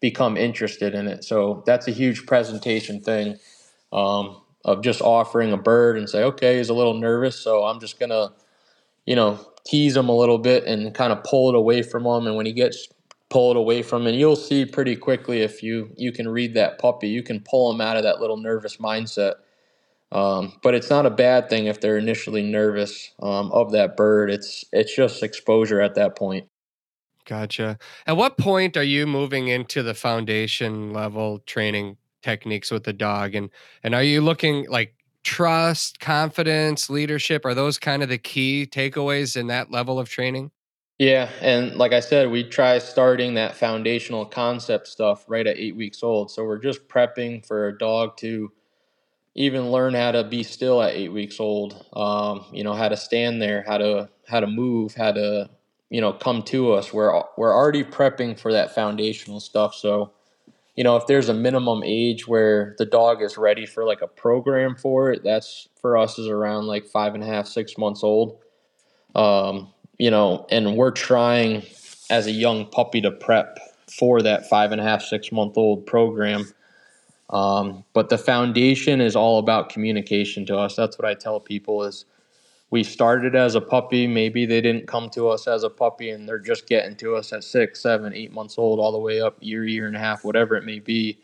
become 0.00 0.36
interested 0.36 0.94
in 0.94 1.08
it. 1.08 1.24
So 1.24 1.62
that's 1.66 1.88
a 1.88 1.92
huge 1.92 2.26
presentation 2.26 3.00
thing 3.02 3.38
um, 3.92 4.42
of 4.64 4.82
just 4.82 5.00
offering 5.02 5.52
a 5.52 5.56
bird 5.56 5.98
and 5.98 6.08
say, 6.08 6.22
okay, 6.24 6.58
he's 6.58 6.68
a 6.68 6.74
little 6.74 6.94
nervous, 6.94 7.38
so 7.38 7.64
I'm 7.64 7.80
just 7.80 7.98
gonna, 7.98 8.32
you 9.06 9.14
know, 9.16 9.38
tease 9.66 9.96
him 9.96 10.08
a 10.08 10.16
little 10.16 10.38
bit 10.38 10.64
and 10.64 10.94
kind 10.94 11.12
of 11.12 11.22
pull 11.24 11.48
it 11.48 11.54
away 11.54 11.82
from 11.82 12.06
him. 12.06 12.26
And 12.26 12.36
when 12.36 12.46
he 12.46 12.52
gets 12.52 12.88
pulled 13.30 13.56
away 13.56 13.82
from 13.82 14.06
him, 14.06 14.14
you'll 14.14 14.36
see 14.36 14.64
pretty 14.64 14.96
quickly 14.96 15.40
if 15.40 15.62
you 15.62 15.90
you 15.96 16.12
can 16.12 16.28
read 16.28 16.54
that 16.54 16.78
puppy, 16.78 17.08
you 17.08 17.22
can 17.22 17.40
pull 17.40 17.72
him 17.72 17.80
out 17.80 17.96
of 17.96 18.02
that 18.02 18.20
little 18.20 18.36
nervous 18.36 18.78
mindset. 18.78 19.34
Um, 20.12 20.52
but 20.62 20.74
it's 20.74 20.90
not 20.90 21.06
a 21.06 21.10
bad 21.10 21.50
thing 21.50 21.66
if 21.66 21.80
they're 21.80 21.98
initially 21.98 22.42
nervous 22.42 23.10
um, 23.20 23.50
of 23.50 23.72
that 23.72 23.96
bird. 23.96 24.30
It's 24.30 24.64
it's 24.72 24.94
just 24.94 25.22
exposure 25.22 25.80
at 25.80 25.96
that 25.96 26.16
point. 26.16 26.48
Gotcha. 27.26 27.78
At 28.06 28.16
what 28.16 28.36
point 28.36 28.76
are 28.76 28.84
you 28.84 29.06
moving 29.06 29.48
into 29.48 29.82
the 29.82 29.94
foundation 29.94 30.92
level 30.92 31.38
training 31.40 31.96
techniques 32.24 32.70
with 32.70 32.84
the 32.84 32.92
dog 32.92 33.34
and 33.34 33.50
and 33.82 33.94
are 33.94 34.02
you 34.02 34.22
looking 34.22 34.68
like 34.70 34.94
trust, 35.24 36.00
confidence, 36.00 36.88
leadership 36.88 37.44
are 37.44 37.54
those 37.54 37.78
kind 37.78 38.02
of 38.02 38.08
the 38.08 38.18
key 38.18 38.66
takeaways 38.70 39.36
in 39.36 39.48
that 39.48 39.70
level 39.70 39.98
of 39.98 40.08
training? 40.08 40.50
Yeah, 40.98 41.28
and 41.40 41.74
like 41.74 41.92
I 41.92 42.00
said, 42.00 42.30
we 42.30 42.44
try 42.44 42.78
starting 42.78 43.34
that 43.34 43.56
foundational 43.56 44.24
concept 44.24 44.86
stuff 44.86 45.24
right 45.26 45.46
at 45.46 45.58
eight 45.58 45.74
weeks 45.74 46.04
old. 46.04 46.30
So 46.30 46.44
we're 46.44 46.58
just 46.58 46.86
prepping 46.86 47.44
for 47.44 47.66
a 47.66 47.76
dog 47.76 48.16
to 48.18 48.52
even 49.34 49.72
learn 49.72 49.94
how 49.94 50.12
to 50.12 50.22
be 50.22 50.44
still 50.44 50.80
at 50.80 50.94
eight 50.94 51.08
weeks 51.08 51.40
old. 51.40 51.84
Um, 51.94 52.44
you 52.52 52.62
know, 52.62 52.74
how 52.74 52.88
to 52.88 52.96
stand 52.96 53.42
there, 53.42 53.64
how 53.66 53.78
to 53.78 54.08
how 54.28 54.38
to 54.38 54.46
move, 54.46 54.94
how 54.94 55.10
to 55.10 55.50
you 55.90 56.00
know 56.00 56.12
come 56.12 56.42
to 56.44 56.74
us. 56.74 56.92
We're 56.92 57.12
we're 57.36 57.54
already 57.54 57.82
prepping 57.82 58.38
for 58.38 58.52
that 58.52 58.72
foundational 58.74 59.40
stuff. 59.40 59.74
So 59.74 60.12
you 60.76 60.82
know, 60.82 60.96
if 60.96 61.06
there's 61.06 61.28
a 61.28 61.34
minimum 61.34 61.82
age 61.84 62.26
where 62.26 62.74
the 62.78 62.84
dog 62.84 63.22
is 63.22 63.38
ready 63.38 63.64
for 63.64 63.84
like 63.84 64.02
a 64.02 64.08
program 64.08 64.74
for 64.74 65.12
it, 65.12 65.22
that's 65.22 65.68
for 65.80 65.96
us 65.96 66.18
is 66.18 66.26
around 66.26 66.66
like 66.66 66.86
five 66.86 67.14
and 67.14 67.22
a 67.22 67.26
half, 67.26 67.46
six 67.46 67.78
months 67.78 68.02
old. 68.02 68.38
Um, 69.14 69.72
you 69.98 70.10
know, 70.10 70.46
and 70.50 70.76
we're 70.76 70.90
trying 70.90 71.62
as 72.10 72.26
a 72.26 72.32
young 72.32 72.66
puppy 72.66 73.00
to 73.02 73.10
prep 73.10 73.58
for 73.96 74.20
that 74.22 74.48
five 74.48 74.72
and 74.72 74.80
a 74.80 74.84
half, 74.84 75.02
six 75.02 75.30
month 75.30 75.56
old 75.56 75.86
program. 75.86 76.52
Um, 77.30 77.84
but 77.92 78.08
the 78.08 78.18
foundation 78.18 79.00
is 79.00 79.14
all 79.14 79.38
about 79.38 79.68
communication 79.68 80.44
to 80.46 80.56
us. 80.56 80.74
That's 80.74 80.98
what 80.98 81.06
I 81.06 81.14
tell 81.14 81.40
people 81.40 81.84
is 81.84 82.04
we 82.70 82.82
started 82.82 83.34
as 83.34 83.54
a 83.54 83.60
puppy. 83.60 84.06
Maybe 84.06 84.46
they 84.46 84.60
didn't 84.60 84.86
come 84.86 85.08
to 85.10 85.28
us 85.28 85.46
as 85.46 85.62
a 85.62 85.70
puppy 85.70 86.10
and 86.10 86.28
they're 86.28 86.38
just 86.38 86.66
getting 86.66 86.96
to 86.96 87.16
us 87.16 87.32
at 87.32 87.44
six, 87.44 87.80
seven, 87.80 88.12
eight 88.12 88.32
months 88.32 88.58
old, 88.58 88.80
all 88.80 88.92
the 88.92 88.98
way 88.98 89.20
up 89.20 89.36
year, 89.40 89.64
year 89.64 89.86
and 89.86 89.96
a 89.96 90.00
half, 90.00 90.24
whatever 90.24 90.56
it 90.56 90.64
may 90.64 90.80
be. 90.80 91.18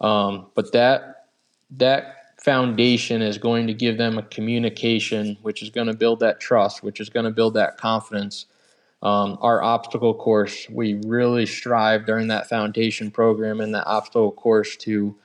Um, 0.00 0.46
but 0.54 0.72
that 0.72 1.26
that 1.70 2.24
foundation 2.44 3.22
is 3.22 3.38
going 3.38 3.66
to 3.66 3.74
give 3.74 3.96
them 3.96 4.18
a 4.18 4.22
communication, 4.22 5.36
which 5.42 5.62
is 5.62 5.70
going 5.70 5.86
to 5.86 5.94
build 5.94 6.20
that 6.20 6.40
trust, 6.40 6.82
which 6.82 7.00
is 7.00 7.08
going 7.08 7.24
to 7.24 7.30
build 7.30 7.54
that 7.54 7.78
confidence. 7.78 8.46
Um, 9.02 9.38
our 9.40 9.62
obstacle 9.62 10.14
course, 10.14 10.68
we 10.70 11.00
really 11.06 11.46
strive 11.46 12.06
during 12.06 12.28
that 12.28 12.48
foundation 12.48 13.10
program 13.10 13.60
and 13.60 13.74
that 13.74 13.86
obstacle 13.86 14.32
course 14.32 14.76
to 14.78 15.16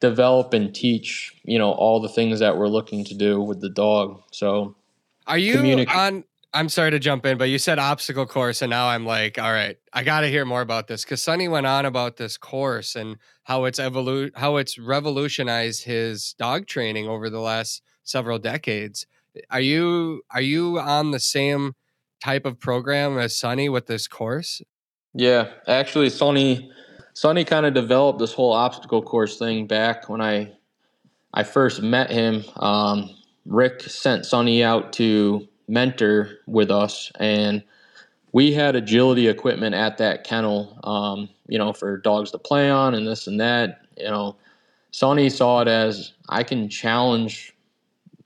develop 0.00 0.54
and 0.54 0.74
teach, 0.74 1.34
you 1.44 1.58
know, 1.58 1.72
all 1.72 2.00
the 2.00 2.08
things 2.08 2.40
that 2.40 2.56
we're 2.56 2.68
looking 2.68 3.04
to 3.04 3.14
do 3.14 3.40
with 3.40 3.60
the 3.60 3.68
dog. 3.68 4.22
So, 4.32 4.74
Are 5.30 5.38
you 5.38 5.56
Communicate. 5.56 5.96
on 5.96 6.24
I'm 6.52 6.68
sorry 6.68 6.90
to 6.90 6.98
jump 6.98 7.24
in, 7.26 7.38
but 7.38 7.44
you 7.44 7.58
said 7.58 7.78
obstacle 7.78 8.26
course 8.26 8.60
and 8.60 8.70
now 8.70 8.88
I'm 8.88 9.06
like, 9.06 9.38
all 9.38 9.52
right, 9.52 9.76
I 9.92 10.02
got 10.02 10.22
to 10.22 10.28
hear 10.28 10.44
more 10.44 10.62
about 10.62 10.88
this 10.88 11.04
cuz 11.04 11.22
Sonny 11.22 11.46
went 11.46 11.66
on 11.66 11.86
about 11.86 12.16
this 12.16 12.36
course 12.36 12.96
and 12.96 13.16
how 13.44 13.64
it's 13.64 13.78
evolu- 13.78 14.36
how 14.36 14.56
it's 14.56 14.76
revolutionized 14.76 15.84
his 15.84 16.34
dog 16.34 16.66
training 16.66 17.08
over 17.08 17.30
the 17.30 17.40
last 17.40 17.82
several 18.02 18.38
decades. 18.38 19.06
Are 19.50 19.60
you 19.60 20.22
are 20.30 20.40
you 20.40 20.80
on 20.80 21.12
the 21.12 21.20
same 21.20 21.74
type 22.20 22.44
of 22.44 22.58
program 22.58 23.18
as 23.18 23.36
Sonny 23.36 23.68
with 23.68 23.86
this 23.86 24.06
course? 24.06 24.60
Yeah, 25.14 25.48
actually, 25.66 26.10
Sonny, 26.10 26.70
Sonny 27.14 27.44
kind 27.44 27.66
of 27.66 27.74
developed 27.74 28.18
this 28.18 28.32
whole 28.32 28.52
obstacle 28.52 29.02
course 29.02 29.38
thing 29.38 29.66
back 29.66 30.08
when 30.08 30.20
I, 30.20 30.52
I 31.34 31.42
first 31.42 31.82
met 31.82 32.10
him. 32.10 32.44
Um, 32.56 33.10
Rick 33.46 33.82
sent 33.82 34.26
Sonny 34.26 34.62
out 34.62 34.92
to 34.94 35.46
mentor 35.68 36.38
with 36.46 36.70
us, 36.70 37.10
and 37.18 37.62
we 38.32 38.52
had 38.52 38.76
agility 38.76 39.28
equipment 39.28 39.74
at 39.74 39.98
that 39.98 40.24
kennel, 40.24 40.78
um, 40.84 41.28
you 41.48 41.58
know, 41.58 41.72
for 41.72 41.96
dogs 41.96 42.30
to 42.30 42.38
play 42.38 42.70
on 42.70 42.94
and 42.94 43.06
this 43.06 43.26
and 43.26 43.40
that. 43.40 43.82
You 43.96 44.08
know, 44.08 44.36
Sonny 44.92 45.28
saw 45.30 45.60
it 45.60 45.68
as 45.68 46.12
I 46.28 46.42
can 46.42 46.68
challenge 46.68 47.54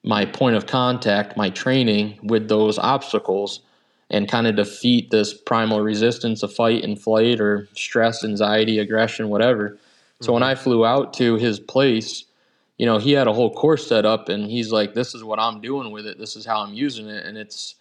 my 0.03 0.27
point 0.27 0.57
of 0.57 0.67
contact, 0.67 1.37
my 1.37 1.51
training 1.51 2.19
with 2.23 2.49
those 2.49 2.79
obstacles 2.79 3.61
and 4.11 4.29
kind 4.29 4.47
of 4.47 4.55
defeat 4.55 5.11
this 5.11 5.33
primal 5.33 5.81
resistance 5.81 6.43
of 6.43 6.53
fight 6.53 6.85
and 6.85 7.01
flight 7.01 7.41
or 7.41 7.67
stress, 7.73 8.23
anxiety, 8.23 8.79
aggression, 8.79 9.31
whatever. 9.31 9.79
So 10.21 10.33
when 10.33 10.43
I 10.43 10.55
flew 10.55 10.85
out 10.85 11.15
to 11.15 11.37
his 11.37 11.59
place, 11.59 12.25
you 12.79 12.87
know, 12.87 12.99
he 12.99 13.13
had 13.13 13.27
a 13.27 13.33
whole 13.33 13.53
course 13.53 13.87
set 13.87 14.05
up 14.05 14.29
and 14.29 14.51
he's 14.51 14.73
like, 14.73 14.95
This 14.95 15.15
is 15.15 15.25
what 15.25 15.39
I'm 15.39 15.61
doing 15.61 15.91
with 15.91 16.07
it, 16.07 16.19
this 16.19 16.37
is 16.37 16.45
how 16.47 16.61
I'm 16.61 16.75
using 16.75 17.09
it. 17.09 17.25
And 17.27 17.37
it's 17.39 17.77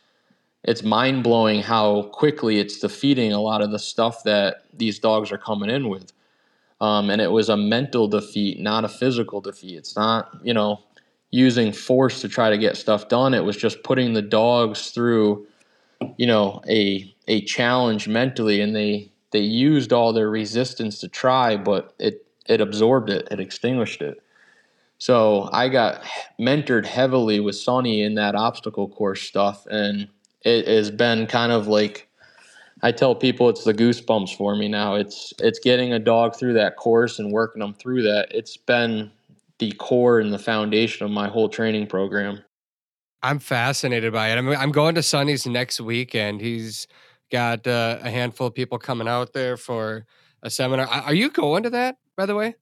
it's 0.64 0.84
mind 0.84 1.24
blowing 1.24 1.62
how 1.62 2.04
quickly 2.14 2.60
it's 2.60 2.80
defeating 2.80 3.34
a 3.34 3.42
lot 3.42 3.62
of 3.62 3.72
the 3.72 3.80
stuff 3.80 4.24
that 4.24 4.64
these 4.74 4.98
dogs 4.98 5.32
are 5.32 5.38
coming 5.38 5.70
in 5.70 5.90
with. 5.90 6.14
Um, 6.80 7.10
and 7.10 7.22
it 7.22 7.32
was 7.32 7.50
a 7.50 7.58
mental 7.58 8.08
defeat, 8.08 8.60
not 8.60 8.86
a 8.86 8.90
physical 8.90 9.42
defeat. 9.42 9.78
It's 9.78 9.96
not, 9.96 10.32
you 10.42 10.54
know, 10.54 10.82
using 11.32 11.74
force 11.74 12.22
to 12.22 12.30
try 12.30 12.50
to 12.50 12.58
get 12.58 12.78
stuff 12.78 13.10
done. 13.10 13.34
It 13.34 13.44
was 13.44 13.58
just 13.58 13.84
putting 13.84 14.14
the 14.14 14.22
dogs 14.22 14.92
through 14.92 15.48
you 16.18 16.28
know 16.28 16.62
a 16.70 17.14
a 17.28 17.42
challenge 17.42 18.08
mentally 18.08 18.62
and 18.62 18.76
they 18.76 19.12
they 19.32 19.40
used 19.40 19.94
all 19.94 20.14
their 20.14 20.30
resistance 20.30 21.00
to 21.00 21.08
try 21.08 21.58
but 21.58 21.94
it 22.00 22.26
it 22.48 22.62
absorbed 22.62 23.10
it 23.10 23.28
it 23.32 23.40
extinguished 23.40 24.02
it 24.02 24.23
so 24.98 25.50
i 25.52 25.68
got 25.68 26.04
mentored 26.40 26.86
heavily 26.86 27.40
with 27.40 27.56
sonny 27.56 28.04
in 28.04 28.16
that 28.16 28.36
obstacle 28.36 28.88
course 28.88 29.22
stuff 29.22 29.66
and 29.70 30.08
it 30.42 30.68
has 30.68 30.92
been 30.92 31.26
kind 31.28 31.52
of 31.52 31.68
like 31.68 32.08
i 32.82 32.92
tell 32.92 33.16
people 33.16 33.50
it's 33.50 33.64
the 33.64 33.74
goosebumps 33.74 34.36
for 34.36 34.56
me 34.56 34.68
now 34.68 34.96
it's 34.96 35.34
it's 35.40 35.60
getting 35.60 35.94
a 35.94 36.00
dog 36.00 36.36
through 36.36 36.54
that 36.54 36.76
course 36.78 37.20
and 37.20 37.32
working 37.32 37.60
them 37.60 37.74
through 37.74 38.02
that 38.02 38.28
it's 38.32 38.58
been 38.58 39.12
the 39.60 39.72
core 39.74 40.20
and 40.20 40.34
the 40.34 40.40
foundation 40.40 41.06
of 41.06 41.12
my 41.12 41.28
whole 41.28 41.50
training 41.50 41.88
program 41.88 42.44
I'm 43.24 43.40
fascinated 43.40 44.12
by 44.12 44.30
it. 44.30 44.38
I'm 44.38 44.50
I'm 44.50 44.72
going 44.72 44.96
to 44.96 45.02
Sonny's 45.02 45.48
next 45.48 45.80
weekend. 45.80 46.42
He's 46.42 46.88
got 47.32 47.66
uh, 47.66 48.00
a 48.02 48.10
handful 48.10 48.48
of 48.48 48.54
people 48.54 48.78
coming 48.78 49.08
out 49.08 49.32
there 49.32 49.56
for 49.56 50.06
a 50.44 50.50
seminar. 50.50 50.88
Are 50.88 51.04
are 51.04 51.14
you 51.14 51.30
going 51.30 51.64
to 51.64 51.70
that, 51.72 51.96
by 52.18 52.26
the 52.26 52.36
way? 52.36 52.56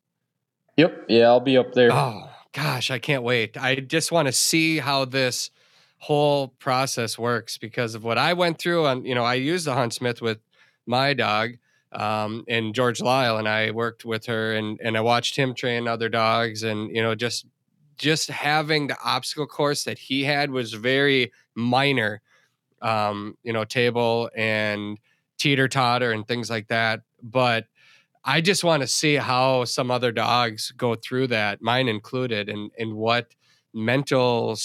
Yep 0.82 1.06
yeah 1.10 1.28
i'll 1.28 1.40
be 1.40 1.58
up 1.58 1.74
there 1.74 1.92
Oh 1.92 2.32
gosh, 2.54 2.92
I 2.92 3.00
can't 3.00 3.24
wait. 3.24 3.58
I 3.58 3.76
just 3.76 4.12
want 4.12 4.28
to 4.28 4.32
see 4.32 4.80
how 4.80 5.06
this 5.06 5.52
whole 6.00 6.50
process 6.60 7.18
works 7.18 7.58
because 7.58 7.96
of 7.96 8.04
what 8.04 8.18
I 8.18 8.34
went 8.34 8.60
through. 8.60 8.86
On 8.86 9.06
you 9.06 9.16
know, 9.16 9.24
I 9.24 9.36
used 9.36 9.66
the 9.66 9.74
Huntsmith 9.74 10.22
with 10.22 10.40
my 10.86 11.14
dog, 11.14 11.52
um, 11.92 12.44
and 12.48 12.74
George 12.74 13.02
Lyle, 13.02 13.38
and 13.38 13.48
I 13.48 13.72
worked 13.72 14.06
with 14.06 14.26
her, 14.26 14.54
and 14.54 14.80
and 14.84 14.98
I 14.98 15.02
watched 15.02 15.36
him 15.36 15.54
train 15.54 15.88
other 15.88 16.10
dogs, 16.10 16.64
and 16.64 16.94
you 16.96 17.02
know, 17.02 17.16
just 17.16 17.46
just 17.98 18.30
having 18.30 18.88
the 18.88 18.98
obstacle 19.04 19.48
course 19.48 19.84
that 19.84 20.00
he 20.00 20.24
had 20.24 20.50
was 20.50 20.74
very 20.74 21.32
minor, 21.56 22.22
um, 22.82 23.38
you 23.44 23.54
know, 23.54 23.64
table 23.64 24.30
and 24.36 24.98
teeter 25.38 25.68
totter 25.68 26.12
and 26.12 26.28
things 26.28 26.50
like 26.50 26.68
that, 26.68 27.02
but. 27.22 27.66
I 28.24 28.42
just 28.42 28.64
want 28.64 28.82
to 28.82 28.88
see 28.88 29.16
how 29.16 29.66
some 29.66 29.90
other 29.90 30.12
dogs 30.12 30.72
go 30.78 30.96
through 30.96 31.28
that, 31.28 31.62
mine 31.62 31.88
included, 31.88 32.50
and 32.50 32.72
and 32.78 32.94
what 32.94 33.34
mental, 33.74 34.58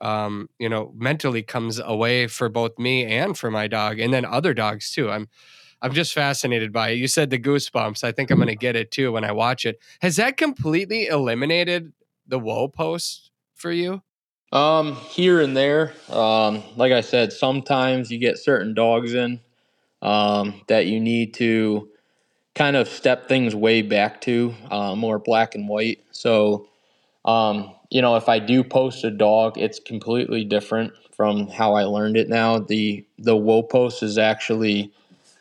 um, 0.00 0.48
you 0.58 0.68
know, 0.68 0.92
mentally 0.96 1.42
comes 1.42 1.80
away 1.80 2.26
for 2.26 2.48
both 2.48 2.78
me 2.78 3.04
and 3.04 3.36
for 3.36 3.50
my 3.50 3.66
dog, 3.66 3.98
and 3.98 4.12
then 4.14 4.24
other 4.24 4.54
dogs 4.54 4.90
too. 4.90 5.10
I'm 5.10 5.28
I'm 5.82 5.92
just 5.92 6.12
fascinated 6.12 6.72
by 6.72 6.90
it. 6.90 6.98
You 6.98 7.08
said 7.08 7.30
the 7.30 7.38
goosebumps. 7.38 8.04
I 8.04 8.12
think 8.12 8.30
I'm 8.30 8.36
going 8.36 8.48
to 8.48 8.56
get 8.56 8.76
it 8.76 8.90
too 8.90 9.12
when 9.12 9.24
I 9.24 9.32
watch 9.32 9.64
it. 9.64 9.80
Has 10.02 10.16
that 10.16 10.36
completely 10.36 11.06
eliminated 11.06 11.92
the 12.26 12.38
whoa 12.38 12.68
post 12.68 13.30
for 13.54 13.72
you? 13.72 14.02
Um, 14.52 14.96
here 14.96 15.40
and 15.40 15.56
there. 15.56 15.94
Um, 16.08 16.62
like 16.76 16.92
I 16.92 17.00
said, 17.00 17.32
sometimes 17.32 18.10
you 18.10 18.18
get 18.18 18.36
certain 18.36 18.74
dogs 18.74 19.14
in 19.14 19.40
um, 20.02 20.60
that 20.68 20.86
you 20.86 21.00
need 21.00 21.34
to 21.34 21.89
kind 22.60 22.76
of 22.76 22.86
step 22.86 23.26
things 23.26 23.54
way 23.54 23.80
back 23.80 24.20
to 24.20 24.54
uh, 24.70 24.94
more 24.94 25.18
black 25.18 25.54
and 25.54 25.66
white. 25.66 25.98
So, 26.10 26.68
um, 27.24 27.74
you 27.88 28.02
know, 28.02 28.16
if 28.16 28.28
I 28.28 28.38
do 28.38 28.62
post 28.62 29.02
a 29.02 29.10
dog, 29.10 29.56
it's 29.56 29.80
completely 29.80 30.44
different 30.44 30.92
from 31.10 31.48
how 31.48 31.72
I 31.72 31.84
learned 31.84 32.18
it 32.18 32.28
now. 32.28 32.58
The 32.58 33.02
the 33.18 33.34
whoa 33.34 33.62
post 33.62 34.02
is 34.02 34.18
actually 34.18 34.92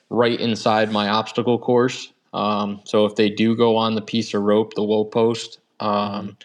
right 0.10 0.40
inside 0.40 0.94
my 0.94 1.10
obstacle 1.10 1.60
course. 1.60 2.14
Um, 2.34 2.80
so 2.86 3.06
if 3.06 3.16
they 3.18 3.30
do 3.30 3.54
go 3.54 3.76
on 3.76 3.96
the 3.96 4.02
piece 4.02 4.34
of 4.34 4.44
rope, 4.44 4.76
the 4.76 4.84
whoa 4.84 5.04
post, 5.04 5.60
um, 5.82 6.38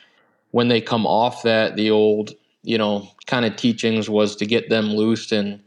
when 0.51 0.67
they 0.67 0.81
come 0.81 1.07
off 1.07 1.45
that, 1.45 1.77
the 1.77 1.93
old, 1.93 2.33
you 2.65 2.79
know, 2.79 3.09
kind 3.27 3.45
of 3.45 3.55
teachings 3.55 4.11
was 4.11 4.35
to 4.37 4.45
get 4.45 4.71
them 4.71 4.87
loosed 4.87 5.31
and, 5.31 5.61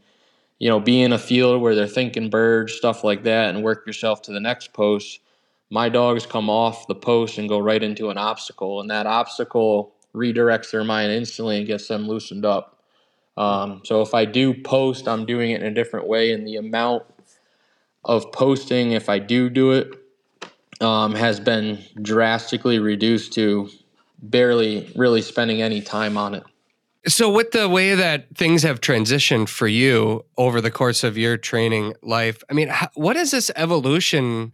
you 0.58 0.68
know, 0.68 0.80
be 0.80 1.02
in 1.02 1.12
a 1.12 1.18
field 1.18 1.62
where 1.62 1.74
they're 1.74 1.86
thinking 1.86 2.30
birds, 2.30 2.74
stuff 2.74 3.04
like 3.04 3.22
that, 3.24 3.54
and 3.54 3.62
work 3.62 3.86
yourself 3.86 4.22
to 4.22 4.32
the 4.32 4.40
next 4.40 4.72
post. 4.72 5.20
My 5.70 5.88
dogs 5.88 6.26
come 6.26 6.50
off 6.50 6.86
the 6.86 6.94
post 6.94 7.38
and 7.38 7.48
go 7.48 7.58
right 7.58 7.82
into 7.82 8.10
an 8.10 8.18
obstacle, 8.18 8.80
and 8.80 8.90
that 8.90 9.06
obstacle 9.06 9.92
redirects 10.14 10.70
their 10.70 10.84
mind 10.84 11.12
instantly 11.12 11.58
and 11.58 11.66
gets 11.66 11.86
them 11.86 12.08
loosened 12.08 12.44
up. 12.44 12.82
Um, 13.36 13.82
so 13.84 14.02
if 14.02 14.14
I 14.14 14.24
do 14.24 14.52
post, 14.52 15.06
I'm 15.06 15.24
doing 15.24 15.52
it 15.52 15.60
in 15.60 15.66
a 15.66 15.74
different 15.74 16.08
way, 16.08 16.32
and 16.32 16.46
the 16.46 16.56
amount 16.56 17.04
of 18.04 18.32
posting, 18.32 18.92
if 18.92 19.08
I 19.08 19.20
do 19.20 19.48
do 19.48 19.72
it, 19.72 19.94
um, 20.80 21.14
has 21.14 21.38
been 21.38 21.78
drastically 22.02 22.78
reduced 22.78 23.32
to 23.34 23.68
barely 24.20 24.90
really 24.96 25.22
spending 25.22 25.62
any 25.62 25.80
time 25.80 26.16
on 26.16 26.34
it. 26.34 26.44
So, 27.08 27.30
with 27.30 27.52
the 27.52 27.70
way 27.70 27.94
that 27.94 28.36
things 28.36 28.62
have 28.64 28.82
transitioned 28.82 29.48
for 29.48 29.66
you 29.66 30.26
over 30.36 30.60
the 30.60 30.70
course 30.70 31.02
of 31.02 31.16
your 31.16 31.38
training 31.38 31.94
life, 32.02 32.42
I 32.50 32.52
mean, 32.52 32.70
what 32.94 33.16
has 33.16 33.30
this 33.30 33.50
evolution 33.56 34.52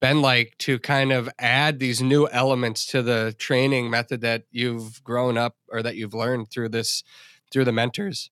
been 0.00 0.20
like 0.20 0.54
to 0.58 0.78
kind 0.78 1.12
of 1.12 1.30
add 1.38 1.78
these 1.78 2.02
new 2.02 2.28
elements 2.28 2.84
to 2.86 3.00
the 3.00 3.34
training 3.38 3.88
method 3.88 4.20
that 4.20 4.44
you've 4.50 5.02
grown 5.02 5.38
up 5.38 5.56
or 5.70 5.82
that 5.82 5.96
you've 5.96 6.12
learned 6.12 6.50
through 6.50 6.68
this 6.68 7.02
through 7.50 7.64
the 7.64 7.72
mentors? 7.72 8.30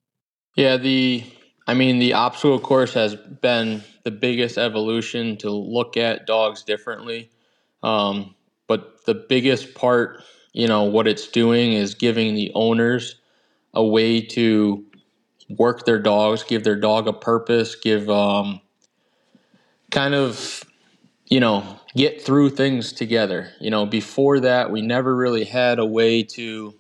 Yeah, 0.55 0.77
the 0.77 1.25
I 1.66 1.73
mean, 1.73 1.99
the 1.99 2.12
obstacle 2.12 2.61
course 2.61 2.93
has 2.93 3.14
been 3.14 3.83
the 4.05 4.11
biggest 4.11 4.59
evolution 4.59 5.39
to 5.39 5.51
look 5.51 5.97
at 5.97 6.27
dogs 6.27 6.62
differently. 6.62 7.31
Um, 7.83 8.35
but 8.66 9.07
the 9.07 9.14
biggest 9.14 9.75
part, 9.75 10.23
you 10.53 10.68
know, 10.68 10.85
what 10.85 11.09
it's 11.09 11.29
doing 11.29 11.73
is 11.73 11.95
giving 11.95 12.35
the 12.35 12.53
owners 12.55 13.16
a 13.75 13.85
way 13.85 14.20
to 14.20 14.85
work 15.49 15.85
their 15.85 15.99
dogs, 15.99 16.43
give 16.43 16.64
their 16.64 16.79
dog 16.79 17.09
a 17.09 17.12
purpose, 17.12 17.75
give 17.75 18.09
um, 18.09 18.61
kind 19.91 20.14
of, 20.14 20.64
you 21.27 21.41
know, 21.41 21.81
get 21.97 22.23
through 22.23 22.51
things 22.51 22.93
together. 22.93 23.51
You 23.61 23.70
know, 23.70 23.87
before 23.87 24.41
that, 24.41 24.70
we 24.70 24.83
never 24.83 25.14
really 25.14 25.45
had 25.45 25.79
a 25.79 25.87
way 25.87 26.23
to, 26.23 26.75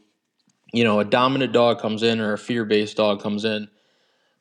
you 0.72 0.84
know, 0.84 1.00
a 1.00 1.04
dominant 1.04 1.52
dog 1.52 1.80
comes 1.80 2.02
in 2.02 2.20
or 2.20 2.32
a 2.32 2.38
fear 2.38 2.64
based 2.64 2.96
dog 2.96 3.22
comes 3.22 3.44
in 3.44 3.68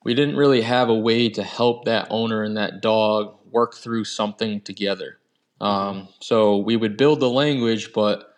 we 0.04 0.14
didn't 0.14 0.36
really 0.36 0.62
have 0.62 0.90
a 0.90 0.96
way 0.96 1.30
to 1.30 1.44
help 1.44 1.86
that 1.86 2.08
owner 2.10 2.44
and 2.44 2.58
that 2.58 2.82
dog 2.82 3.38
work 3.52 3.76
through 3.76 4.06
something 4.06 4.62
together. 4.62 5.20
Um, 5.60 6.08
so 6.20 6.58
we 6.58 6.76
would 6.76 6.98
build 6.98 7.20
the 7.20 7.30
language, 7.30 7.94
but 7.94 8.31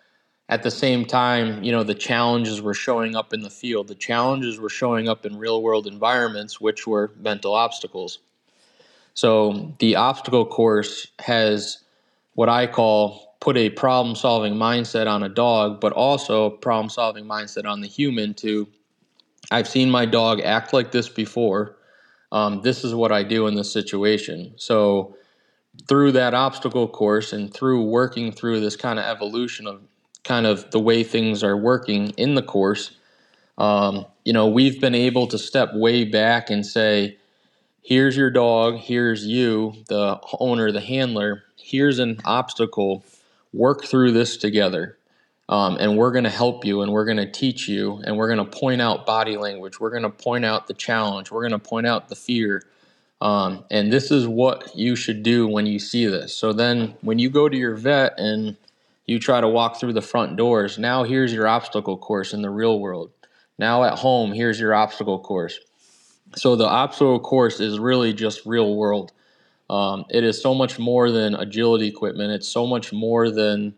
at 0.50 0.64
the 0.64 0.72
same 0.72 1.06
time, 1.06 1.64
you 1.64 1.72
know, 1.72 1.84
the 1.84 1.96
challenges 1.96 2.62
were 2.62 2.74
showing 2.74 3.16
up 3.16 3.34
in 3.34 3.42
the 3.42 3.50
field. 3.50 3.88
The 3.88 3.96
challenges 3.96 4.60
were 4.60 4.70
showing 4.70 5.08
up 5.08 5.26
in 5.26 5.38
real 5.38 5.62
world 5.62 5.88
environments, 5.88 6.60
which 6.60 6.86
were 6.86 7.12
mental 7.18 7.54
obstacles. 7.54 8.20
So 9.14 9.74
the 9.80 9.96
obstacle 9.96 10.46
course 10.46 11.08
has 11.20 11.80
what 12.34 12.50
I 12.50 12.68
call 12.68 13.36
put 13.40 13.58
a 13.58 13.70
problem 13.70 14.16
solving 14.16 14.56
mindset 14.56 15.08
on 15.08 15.24
a 15.24 15.30
dog, 15.30 15.80
but 15.80 15.94
also 15.94 16.46
a 16.46 16.52
problem 16.52 16.90
solving 16.90 17.26
mindset 17.26 17.66
on 17.66 17.82
the 17.82 17.88
human 17.88 18.34
to 18.36 18.68
I've 19.52 19.68
seen 19.68 19.92
my 19.92 20.06
dog 20.06 20.40
act 20.42 20.74
like 20.74 20.92
this 20.92 21.10
before. 21.10 21.76
Um, 22.32 22.62
this 22.62 22.84
is 22.84 22.96
what 22.96 23.12
I 23.12 23.24
do 23.24 23.48
in 23.48 23.56
this 23.56 23.72
situation. 23.72 24.54
So, 24.56 25.18
through 25.88 26.14
that 26.14 26.34
obstacle 26.34 26.88
course 26.88 27.34
and 27.34 27.54
through 27.54 27.84
working 27.84 28.32
through 28.32 28.62
this 28.62 28.76
kind 28.76 29.00
of 29.00 29.06
evolution 29.06 29.68
of 29.68 29.82
kind 30.24 30.46
of 30.46 30.72
the 30.72 30.80
way 30.80 31.04
things 31.04 31.44
are 31.44 31.58
working 31.58 32.10
in 32.12 32.36
the 32.36 32.42
course, 32.42 32.92
um, 33.58 34.06
you 34.26 34.34
know, 34.34 34.48
we've 34.48 34.80
been 34.80 34.96
able 34.96 35.28
to 35.28 35.38
step 35.38 35.74
way 35.74 36.06
back 36.06 36.50
and 36.50 36.66
say, 36.66 37.18
here's 37.82 38.16
your 38.16 38.32
dog, 38.32 38.78
here's 38.78 39.26
you, 39.26 39.74
the 39.90 40.20
owner, 40.40 40.72
the 40.72 40.82
handler, 40.82 41.44
here's 41.58 42.00
an 42.00 42.20
obstacle, 42.26 43.04
work 43.54 43.86
through 43.86 44.12
this 44.12 44.38
together. 44.38 44.98
Um, 45.50 45.78
and 45.80 45.98
we're 45.98 46.12
going 46.12 46.24
to 46.24 46.30
help 46.30 46.64
you 46.64 46.82
and 46.82 46.92
we're 46.92 47.06
going 47.06 47.18
to 47.18 47.30
teach 47.30 47.68
you 47.68 48.02
and 48.06 48.18
we're 48.18 48.34
going 48.34 48.50
to 48.50 48.58
point 48.60 48.82
out 48.82 49.06
body 49.06 49.36
language. 49.36 49.80
We're 49.80 49.90
going 49.90 50.04
to 50.04 50.10
point 50.10 50.46
out 50.46 50.68
the 50.68 50.74
challenge. 50.74 51.32
We're 51.32 51.42
going 51.42 51.52
to 51.52 51.60
point 51.60 51.86
out 51.86 52.08
the 52.08 52.16
fear. 52.16 52.64
Um, 53.20 53.66
and 53.70 53.92
this 53.92 54.10
is 54.10 54.26
what 54.26 54.76
you 54.76 54.96
should 54.96 55.22
do 55.22 55.48
when 55.48 55.66
you 55.66 55.80
see 55.80 56.06
this. 56.06 56.36
So 56.36 56.54
then 56.54 56.96
when 57.02 57.20
you 57.20 57.30
go 57.30 57.50
to 57.50 57.58
your 57.58 57.76
vet 57.76 58.18
and 58.18 58.56
you 59.06 59.20
try 59.20 59.42
to 59.42 59.48
walk 59.48 59.80
through 59.80 59.94
the 59.94 60.02
front 60.02 60.36
doors, 60.36 60.78
now 60.78 61.04
here's 61.04 61.34
your 61.34 61.48
obstacle 61.48 61.98
course 61.98 62.34
in 62.34 62.42
the 62.42 62.50
real 62.50 62.80
world. 62.80 63.12
Now 63.58 63.84
at 63.84 64.00
home, 64.00 64.34
here's 64.34 64.60
your 64.60 64.74
obstacle 64.74 65.20
course. 65.20 65.60
So 66.36 66.56
the 66.56 66.68
obstacle 66.68 67.20
course 67.20 67.60
is 67.60 67.80
really 67.80 68.14
just 68.14 68.46
real 68.46 68.76
world. 68.76 69.12
Um, 69.70 70.06
it 70.10 70.24
is 70.24 70.42
so 70.42 70.54
much 70.54 70.80
more 70.80 71.12
than 71.12 71.36
agility 71.36 71.88
equipment. 71.88 72.32
It's 72.32 72.48
so 72.48 72.66
much 72.66 72.92
more 72.92 73.30
than 73.30 73.76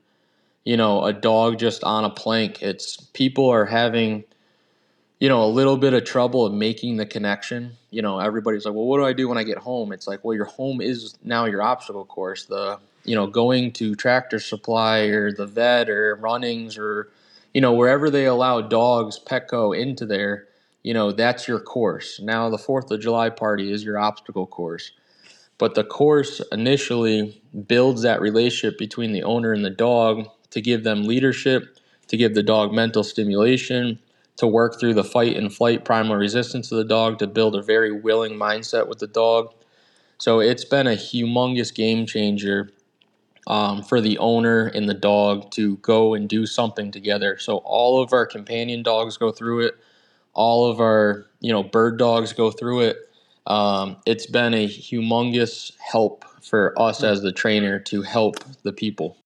you 0.65 0.76
know, 0.76 1.05
a 1.05 1.13
dog 1.13 1.59
just 1.59 1.84
on 1.84 2.03
a 2.03 2.09
plank. 2.09 2.61
It's 2.61 2.97
people 3.13 3.49
are 3.49 3.65
having, 3.65 4.23
you 5.19 5.30
know, 5.30 5.43
a 5.43 5.47
little 5.47 5.78
bit 5.78 5.93
of 5.93 6.03
trouble 6.03 6.45
of 6.45 6.53
making 6.53 6.97
the 6.97 7.05
connection. 7.05 7.78
You 7.91 8.01
know, 8.01 8.19
everybody's 8.19 8.65
like, 8.65 8.73
well, 8.73 8.86
what 8.86 8.97
do 8.97 9.05
I 9.05 9.13
do 9.13 9.30
when 9.30 9.38
I 9.38 9.43
get 9.43 9.59
home? 9.59 9.93
It's 9.93 10.07
like, 10.07 10.26
well, 10.26 10.36
your 10.36 10.45
home 10.45 10.82
is 10.82 11.15
now 11.23 11.45
your 11.45 11.61
obstacle 11.61 12.03
course. 12.03 12.45
The, 12.45 12.80
you 13.06 13.16
know, 13.16 13.28
going 13.28 13.72
to 13.74 13.95
tractor 13.95 14.39
supply 14.39 14.99
or 15.01 15.32
the 15.32 15.45
vet 15.45 15.89
or 15.89 16.16
runnings 16.16 16.78
or, 16.78 17.10
you 17.53 17.62
know, 17.62 17.74
wherever 17.74 18.10
they 18.10 18.26
allow 18.26 18.62
dogs, 18.62 19.20
Petco 19.20 19.78
into 19.78 20.06
there, 20.06 20.47
you 20.84 20.93
know, 20.93 21.12
that's 21.12 21.47
your 21.47 21.60
course. 21.60 22.20
Now 22.20 22.49
the 22.49 22.58
4th 22.58 22.91
of 22.91 22.99
July 22.99 23.30
party 23.30 23.72
is 23.72 23.84
your 23.84 23.97
obstacle 23.97 24.47
course. 24.47 24.91
But 25.58 25.76
the 25.76 25.84
course 25.84 26.41
initially 26.51 27.41
builds 27.68 28.01
that 28.01 28.22
relationship 28.22 28.78
between 28.78 29.14
the 29.14 29.24
owner 29.24 29.53
and 29.53 29.64
the 29.64 29.70
dog 29.70 30.28
to 30.51 30.62
give 30.62 30.84
them 30.84 31.03
leadership, 31.03 31.78
to 32.08 32.18
give 32.18 32.36
the 32.36 32.43
dog 32.43 32.74
mental 32.74 33.03
stimulation, 33.03 33.99
to 34.38 34.47
work 34.47 34.80
through 34.80 34.93
the 34.93 35.03
fight 35.03 35.38
and 35.38 35.53
flight 35.53 35.86
primal 35.86 36.18
resistance 36.18 36.72
of 36.72 36.78
the 36.78 36.84
dog, 36.84 37.20
to 37.20 37.28
build 37.28 37.56
a 37.56 37.62
very 37.62 37.91
willing 37.91 38.34
mindset 38.34 38.88
with 38.88 38.99
the 38.99 39.08
dog. 39.08 39.53
So 40.18 40.39
it's 40.39 40.66
been 40.66 40.88
a 40.88 40.91
humongous 40.91 41.74
game 41.74 42.06
changer 42.06 42.70
um, 43.48 43.84
for 43.84 44.02
the 44.02 44.18
owner 44.18 44.68
and 44.68 44.89
the 44.89 44.93
dog 44.93 45.52
to 45.52 45.78
go 45.78 46.14
and 46.14 46.28
do 46.28 46.46
something 46.46 46.91
together. 46.91 47.38
So 47.38 47.58
all 47.58 48.02
of 48.02 48.14
our 48.14 48.26
companion 48.26 48.84
dogs 48.84 49.18
go 49.18 49.32
through 49.32 49.62
it. 49.62 49.76
All 50.34 50.70
of 50.70 50.80
our 50.80 51.26
you 51.39 51.52
know 51.52 51.64
bird 51.64 51.98
dogs 51.98 52.34
go 52.34 52.52
through 52.52 52.82
it. 52.82 52.98
Um, 53.48 53.98
it's 54.06 54.26
been 54.26 54.54
a 54.54 54.68
humongous 54.68 55.72
help 55.80 56.26
for 56.41 56.80
us 56.80 57.04
as 57.04 57.22
the 57.22 57.32
trainer 57.32 57.80
to 57.80 58.02
help 58.02 58.38
the 58.64 58.74
people. 58.74 59.18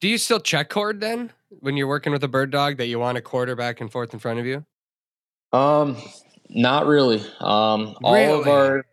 Do 0.00 0.08
you 0.08 0.18
still 0.18 0.40
check 0.40 0.68
cord 0.68 1.00
then 1.00 1.32
when 1.60 1.76
you're 1.76 1.88
working 1.88 2.12
with 2.12 2.24
a 2.24 2.28
bird 2.28 2.50
dog 2.50 2.78
that 2.78 2.86
you 2.86 2.98
want 2.98 3.18
a 3.18 3.20
quarter 3.20 3.54
back 3.54 3.80
and 3.80 3.90
forth 3.90 4.12
in 4.12 4.20
front 4.20 4.40
of 4.40 4.46
you? 4.46 4.64
Um, 5.52 5.96
not 6.48 6.86
really. 6.86 7.20
Um, 7.40 7.96
all 8.02 8.14
really? 8.14 8.40
of 8.40 8.48
our 8.48 8.86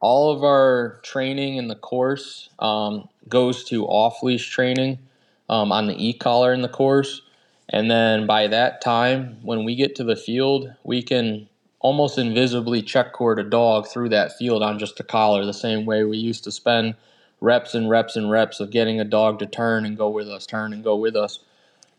all 0.00 0.32
of 0.32 0.44
our 0.44 1.00
training 1.02 1.56
in 1.56 1.68
the 1.68 1.76
course 1.76 2.50
um, 2.58 3.08
goes 3.28 3.64
to 3.64 3.86
off 3.86 4.22
leash 4.22 4.50
training 4.50 4.98
um, 5.48 5.72
on 5.72 5.86
the 5.86 5.94
e 5.94 6.12
collar 6.12 6.52
in 6.52 6.62
the 6.62 6.68
course, 6.68 7.22
and 7.68 7.90
then 7.90 8.26
by 8.26 8.46
that 8.48 8.80
time, 8.80 9.38
when 9.42 9.64
we 9.64 9.74
get 9.74 9.96
to 9.96 10.04
the 10.04 10.16
field, 10.16 10.72
we 10.84 11.02
can 11.02 11.48
almost 11.80 12.16
invisibly 12.16 12.80
check 12.80 13.12
cord 13.12 13.38
a 13.38 13.44
dog 13.44 13.86
through 13.86 14.08
that 14.08 14.36
field 14.36 14.62
on 14.62 14.78
just 14.78 14.98
a 15.00 15.04
collar, 15.04 15.44
the 15.44 15.52
same 15.52 15.84
way 15.84 16.02
we 16.04 16.16
used 16.16 16.44
to 16.44 16.50
spend 16.50 16.94
reps 17.40 17.74
and 17.74 17.90
reps 17.90 18.16
and 18.16 18.30
reps 18.30 18.58
of 18.58 18.70
getting 18.70 19.00
a 19.00 19.04
dog 19.04 19.38
to 19.38 19.46
turn 19.46 19.84
and 19.84 19.98
go 19.98 20.08
with 20.08 20.28
us, 20.28 20.46
turn 20.46 20.72
and 20.72 20.82
go 20.82 20.96
with 20.96 21.14
us. 21.14 21.40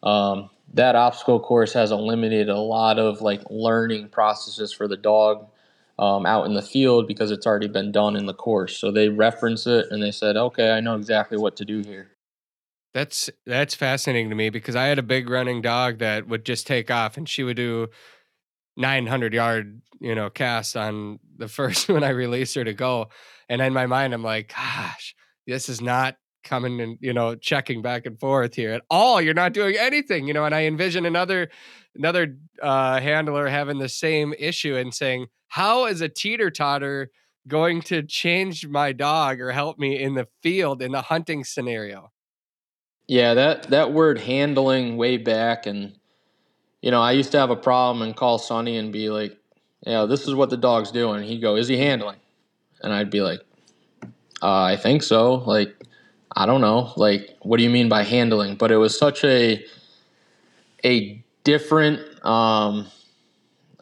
Um, 0.01 0.49
that 0.73 0.95
obstacle 0.95 1.39
course 1.39 1.73
has 1.73 1.91
eliminated 1.91 2.49
a 2.49 2.57
lot 2.57 2.97
of 2.97 3.21
like 3.21 3.43
learning 3.49 4.09
processes 4.09 4.73
for 4.73 4.87
the 4.87 4.97
dog 4.97 5.47
um, 5.97 6.25
out 6.25 6.45
in 6.45 6.53
the 6.53 6.61
field 6.61 7.07
because 7.07 7.31
it's 7.31 7.47
already 7.47 7.67
been 7.67 7.91
done 7.91 8.15
in 8.15 8.25
the 8.25 8.33
course. 8.33 8.77
So 8.77 8.91
they 8.91 9.09
reference 9.09 9.65
it 9.65 9.87
and 9.91 10.01
they 10.01 10.11
said, 10.11 10.35
"Okay, 10.35 10.71
I 10.71 10.79
know 10.79 10.95
exactly 10.95 11.37
what 11.37 11.55
to 11.57 11.65
do 11.65 11.81
here." 11.81 12.11
That's 12.93 13.29
that's 13.45 13.75
fascinating 13.75 14.29
to 14.29 14.35
me 14.35 14.49
because 14.49 14.75
I 14.75 14.85
had 14.85 14.99
a 14.99 15.03
big 15.03 15.29
running 15.29 15.61
dog 15.61 15.99
that 15.99 16.27
would 16.27 16.45
just 16.45 16.67
take 16.67 16.89
off 16.89 17.17
and 17.17 17.27
she 17.27 17.43
would 17.43 17.57
do 17.57 17.89
900 18.77 19.33
yard, 19.33 19.81
you 19.99 20.15
know, 20.15 20.29
cast 20.29 20.75
on 20.75 21.19
the 21.37 21.47
first 21.49 21.89
when 21.89 22.03
I 22.03 22.09
release 22.09 22.53
her 22.55 22.63
to 22.63 22.73
go. 22.73 23.09
And 23.49 23.61
in 23.61 23.73
my 23.73 23.85
mind, 23.85 24.13
I'm 24.13 24.23
like, 24.23 24.53
gosh, 24.55 25.15
this 25.45 25.69
is 25.69 25.81
not 25.81 26.17
coming 26.43 26.79
and, 26.79 26.97
you 27.01 27.13
know, 27.13 27.35
checking 27.35 27.81
back 27.81 28.05
and 28.05 28.19
forth 28.19 28.55
here 28.55 28.71
at 28.71 28.83
all. 28.89 29.21
You're 29.21 29.33
not 29.33 29.53
doing 29.53 29.75
anything, 29.77 30.27
you 30.27 30.33
know, 30.33 30.45
and 30.45 30.53
I 30.53 30.63
envision 30.63 31.05
another, 31.05 31.49
another 31.95 32.37
uh, 32.61 32.99
handler 32.99 33.47
having 33.47 33.79
the 33.79 33.89
same 33.89 34.33
issue 34.37 34.75
and 34.75 34.93
saying, 34.93 35.27
how 35.55 35.85
is 35.85 36.01
a 36.01 36.09
teeter 36.09 36.51
totter 36.51 37.09
going 37.47 37.81
to 37.81 38.03
change 38.03 38.67
my 38.67 38.91
dog 38.91 39.39
or 39.39 39.53
help 39.53 39.79
me 39.79 39.97
in 39.97 40.13
the 40.13 40.27
field 40.43 40.81
in 40.81 40.91
the 40.91 41.03
hunting 41.03 41.45
scenario? 41.45 42.11
Yeah, 43.07 43.35
that 43.35 43.69
that 43.69 43.93
word 43.93 44.19
handling 44.19 44.97
way 44.97 45.15
back 45.15 45.65
and 45.65 45.95
you 46.81 46.91
know, 46.91 47.01
I 47.01 47.13
used 47.13 47.31
to 47.31 47.39
have 47.39 47.51
a 47.51 47.55
problem 47.55 48.01
and 48.01 48.13
call 48.13 48.37
Sonny 48.37 48.75
and 48.75 48.91
be 48.91 49.09
like, 49.09 49.37
Yeah, 49.87 50.03
this 50.03 50.27
is 50.27 50.35
what 50.35 50.49
the 50.49 50.57
dog's 50.57 50.91
doing. 50.91 51.23
He'd 51.23 51.39
go, 51.39 51.55
Is 51.55 51.69
he 51.69 51.77
handling? 51.77 52.19
And 52.83 52.91
I'd 52.91 53.09
be 53.09 53.21
like, 53.21 53.39
uh, 54.41 54.63
I 54.63 54.75
think 54.75 55.03
so. 55.03 55.35
Like, 55.35 55.73
I 56.35 56.45
don't 56.45 56.59
know. 56.59 56.91
Like, 56.97 57.37
what 57.43 57.55
do 57.57 57.63
you 57.63 57.69
mean 57.69 57.87
by 57.87 58.03
handling? 58.03 58.55
But 58.55 58.73
it 58.73 58.77
was 58.77 58.99
such 58.99 59.23
a 59.23 59.63
a 60.83 61.23
different 61.45 62.01
um 62.25 62.87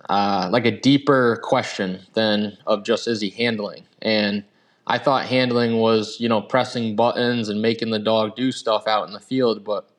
uh, 0.09 0.49
like 0.51 0.65
a 0.65 0.71
deeper 0.71 1.39
question 1.43 1.99
than 2.13 2.57
of 2.67 2.83
just 2.83 3.07
is 3.07 3.21
he 3.21 3.29
handling 3.29 3.83
and 4.01 4.43
I 4.85 4.97
thought 4.97 5.25
handling 5.25 5.77
was, 5.77 6.19
you 6.19 6.27
know, 6.27 6.41
pressing 6.41 6.95
buttons 6.95 7.49
and 7.49 7.61
making 7.61 7.91
the 7.91 7.99
dog 7.99 8.35
do 8.35 8.51
stuff 8.51 8.87
out 8.87 9.07
in 9.07 9.13
the 9.13 9.19
field, 9.19 9.63
but 9.63 9.89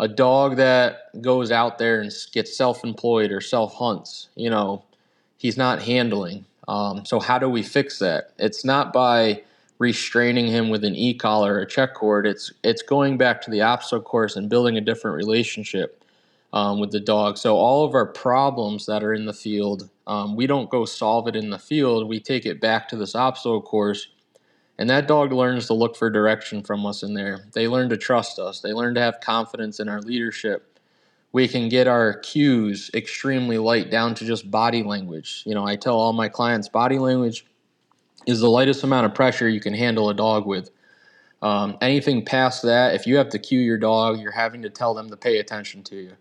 a 0.00 0.08
dog 0.08 0.56
that 0.56 1.20
goes 1.20 1.50
out 1.50 1.78
there 1.78 2.00
and 2.00 2.10
gets 2.32 2.56
self-employed 2.56 3.30
or 3.30 3.40
self-hunts, 3.40 4.30
you 4.34 4.48
know, 4.48 4.84
he's 5.36 5.56
not 5.56 5.82
handling. 5.82 6.46
Um, 6.66 7.04
so 7.04 7.20
how 7.20 7.38
do 7.38 7.48
we 7.48 7.62
fix 7.62 7.98
that? 7.98 8.32
It's 8.38 8.64
not 8.64 8.92
by 8.92 9.42
restraining 9.78 10.46
him 10.46 10.70
with 10.70 10.84
an 10.84 10.94
e-collar 10.94 11.54
or 11.54 11.60
a 11.60 11.66
check 11.66 11.92
cord. 11.94 12.26
It's 12.26 12.52
it's 12.62 12.82
going 12.82 13.18
back 13.18 13.42
to 13.42 13.50
the 13.50 13.62
obstacle 13.62 14.02
course 14.02 14.36
and 14.36 14.48
building 14.48 14.76
a 14.76 14.80
different 14.80 15.16
relationship 15.16 16.01
um, 16.52 16.80
with 16.80 16.90
the 16.90 17.00
dog. 17.00 17.38
So 17.38 17.56
all 17.56 17.84
of 17.84 17.94
our 17.94 18.06
problems 18.06 18.86
that 18.86 19.02
are 19.02 19.14
in 19.14 19.26
the 19.26 19.32
field, 19.32 19.88
um, 20.06 20.36
we 20.36 20.46
don't 20.46 20.70
go 20.70 20.84
solve 20.84 21.28
it 21.28 21.36
in 21.36 21.50
the 21.50 21.58
field. 21.58 22.08
We 22.08 22.20
take 22.20 22.46
it 22.46 22.60
back 22.60 22.88
to 22.88 22.96
this 22.96 23.14
obstacle 23.14 23.62
course 23.62 24.08
and 24.78 24.90
that 24.90 25.06
dog 25.06 25.32
learns 25.32 25.66
to 25.66 25.74
look 25.74 25.96
for 25.96 26.10
direction 26.10 26.62
from 26.62 26.84
us 26.86 27.02
in 27.02 27.14
there. 27.14 27.46
They 27.52 27.68
learn 27.68 27.88
to 27.90 27.96
trust 27.96 28.38
us. 28.38 28.60
They 28.60 28.72
learn 28.72 28.94
to 28.94 29.00
have 29.00 29.20
confidence 29.20 29.80
in 29.80 29.88
our 29.88 30.00
leadership. 30.00 30.80
We 31.30 31.46
can 31.48 31.68
get 31.68 31.86
our 31.86 32.14
cues 32.14 32.90
extremely 32.94 33.58
light 33.58 33.90
down 33.90 34.14
to 34.16 34.24
just 34.24 34.50
body 34.50 34.82
language. 34.82 35.44
You 35.46 35.54
know, 35.54 35.64
I 35.64 35.76
tell 35.76 35.96
all 35.96 36.12
my 36.12 36.28
clients 36.28 36.68
body 36.68 36.98
language 36.98 37.46
is 38.26 38.40
the 38.40 38.50
lightest 38.50 38.82
amount 38.82 39.06
of 39.06 39.14
pressure 39.14 39.48
you 39.48 39.60
can 39.60 39.74
handle 39.74 40.10
a 40.10 40.14
dog 40.14 40.46
with. 40.46 40.70
Um, 41.42 41.76
anything 41.80 42.24
past 42.24 42.62
that, 42.62 42.94
if 42.94 43.06
you 43.06 43.16
have 43.16 43.28
to 43.30 43.38
cue 43.38 43.60
your 43.60 43.78
dog, 43.78 44.20
you're 44.20 44.32
having 44.32 44.62
to 44.62 44.70
tell 44.70 44.94
them 44.94 45.10
to 45.10 45.16
pay 45.16 45.38
attention 45.38 45.82
to 45.84 45.96
you. 45.96 46.12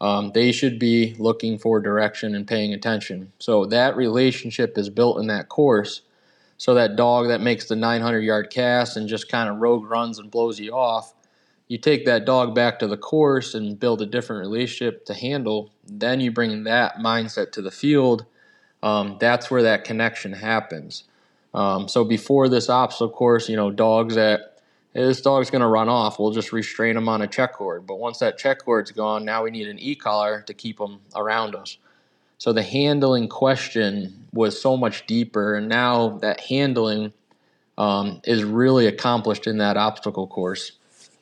Um, 0.00 0.32
they 0.32 0.50
should 0.52 0.78
be 0.78 1.14
looking 1.18 1.58
for 1.58 1.80
direction 1.80 2.34
and 2.34 2.46
paying 2.46 2.72
attention. 2.72 3.32
So 3.38 3.66
that 3.66 3.96
relationship 3.96 4.78
is 4.78 4.88
built 4.88 5.18
in 5.18 5.26
that 5.26 5.48
course 5.48 6.02
so 6.60 6.74
that 6.74 6.94
dog 6.94 7.28
that 7.28 7.40
makes 7.40 7.64
the 7.64 7.74
900 7.74 8.20
yard 8.20 8.50
cast 8.50 8.98
and 8.98 9.08
just 9.08 9.30
kind 9.30 9.48
of 9.48 9.56
rogue 9.56 9.88
runs 9.88 10.18
and 10.18 10.30
blows 10.30 10.60
you 10.60 10.74
off, 10.74 11.14
you 11.68 11.78
take 11.78 12.04
that 12.04 12.26
dog 12.26 12.54
back 12.54 12.78
to 12.80 12.86
the 12.86 12.98
course 12.98 13.54
and 13.54 13.80
build 13.80 14.02
a 14.02 14.06
different 14.06 14.40
relationship 14.40 15.06
to 15.06 15.14
handle. 15.14 15.70
Then 15.86 16.20
you 16.20 16.30
bring 16.30 16.64
that 16.64 16.96
mindset 16.96 17.52
to 17.52 17.62
the 17.62 17.70
field. 17.70 18.26
Um, 18.82 19.16
that's 19.18 19.50
where 19.50 19.62
that 19.62 19.84
connection 19.84 20.34
happens. 20.34 21.04
Um, 21.54 21.88
so 21.88 22.04
before 22.04 22.50
this 22.50 22.68
obstacle 22.68 23.08
course, 23.08 23.48
you 23.48 23.56
know, 23.56 23.70
dogs 23.70 24.16
that 24.16 24.59
hey, 24.94 25.04
this 25.04 25.20
dog's 25.20 25.50
going 25.50 25.60
to 25.60 25.66
run 25.68 25.88
off, 25.88 26.18
we'll 26.18 26.32
just 26.32 26.52
restrain 26.52 26.96
him 26.96 27.08
on 27.08 27.22
a 27.22 27.26
check 27.26 27.52
cord. 27.52 27.86
But 27.86 27.98
once 27.98 28.18
that 28.18 28.38
check 28.38 28.64
cord's 28.64 28.90
gone, 28.90 29.24
now 29.24 29.44
we 29.44 29.50
need 29.50 29.68
an 29.68 29.78
e 29.78 29.94
collar 29.94 30.42
to 30.42 30.54
keep 30.54 30.78
them 30.78 31.00
around 31.14 31.54
us. 31.54 31.78
So 32.38 32.52
the 32.52 32.62
handling 32.62 33.28
question 33.28 34.26
was 34.32 34.60
so 34.60 34.76
much 34.76 35.06
deeper, 35.06 35.54
and 35.54 35.68
now 35.68 36.18
that 36.20 36.40
handling 36.40 37.12
um, 37.76 38.20
is 38.24 38.44
really 38.44 38.86
accomplished 38.86 39.46
in 39.46 39.58
that 39.58 39.76
obstacle 39.76 40.26
course, 40.26 40.72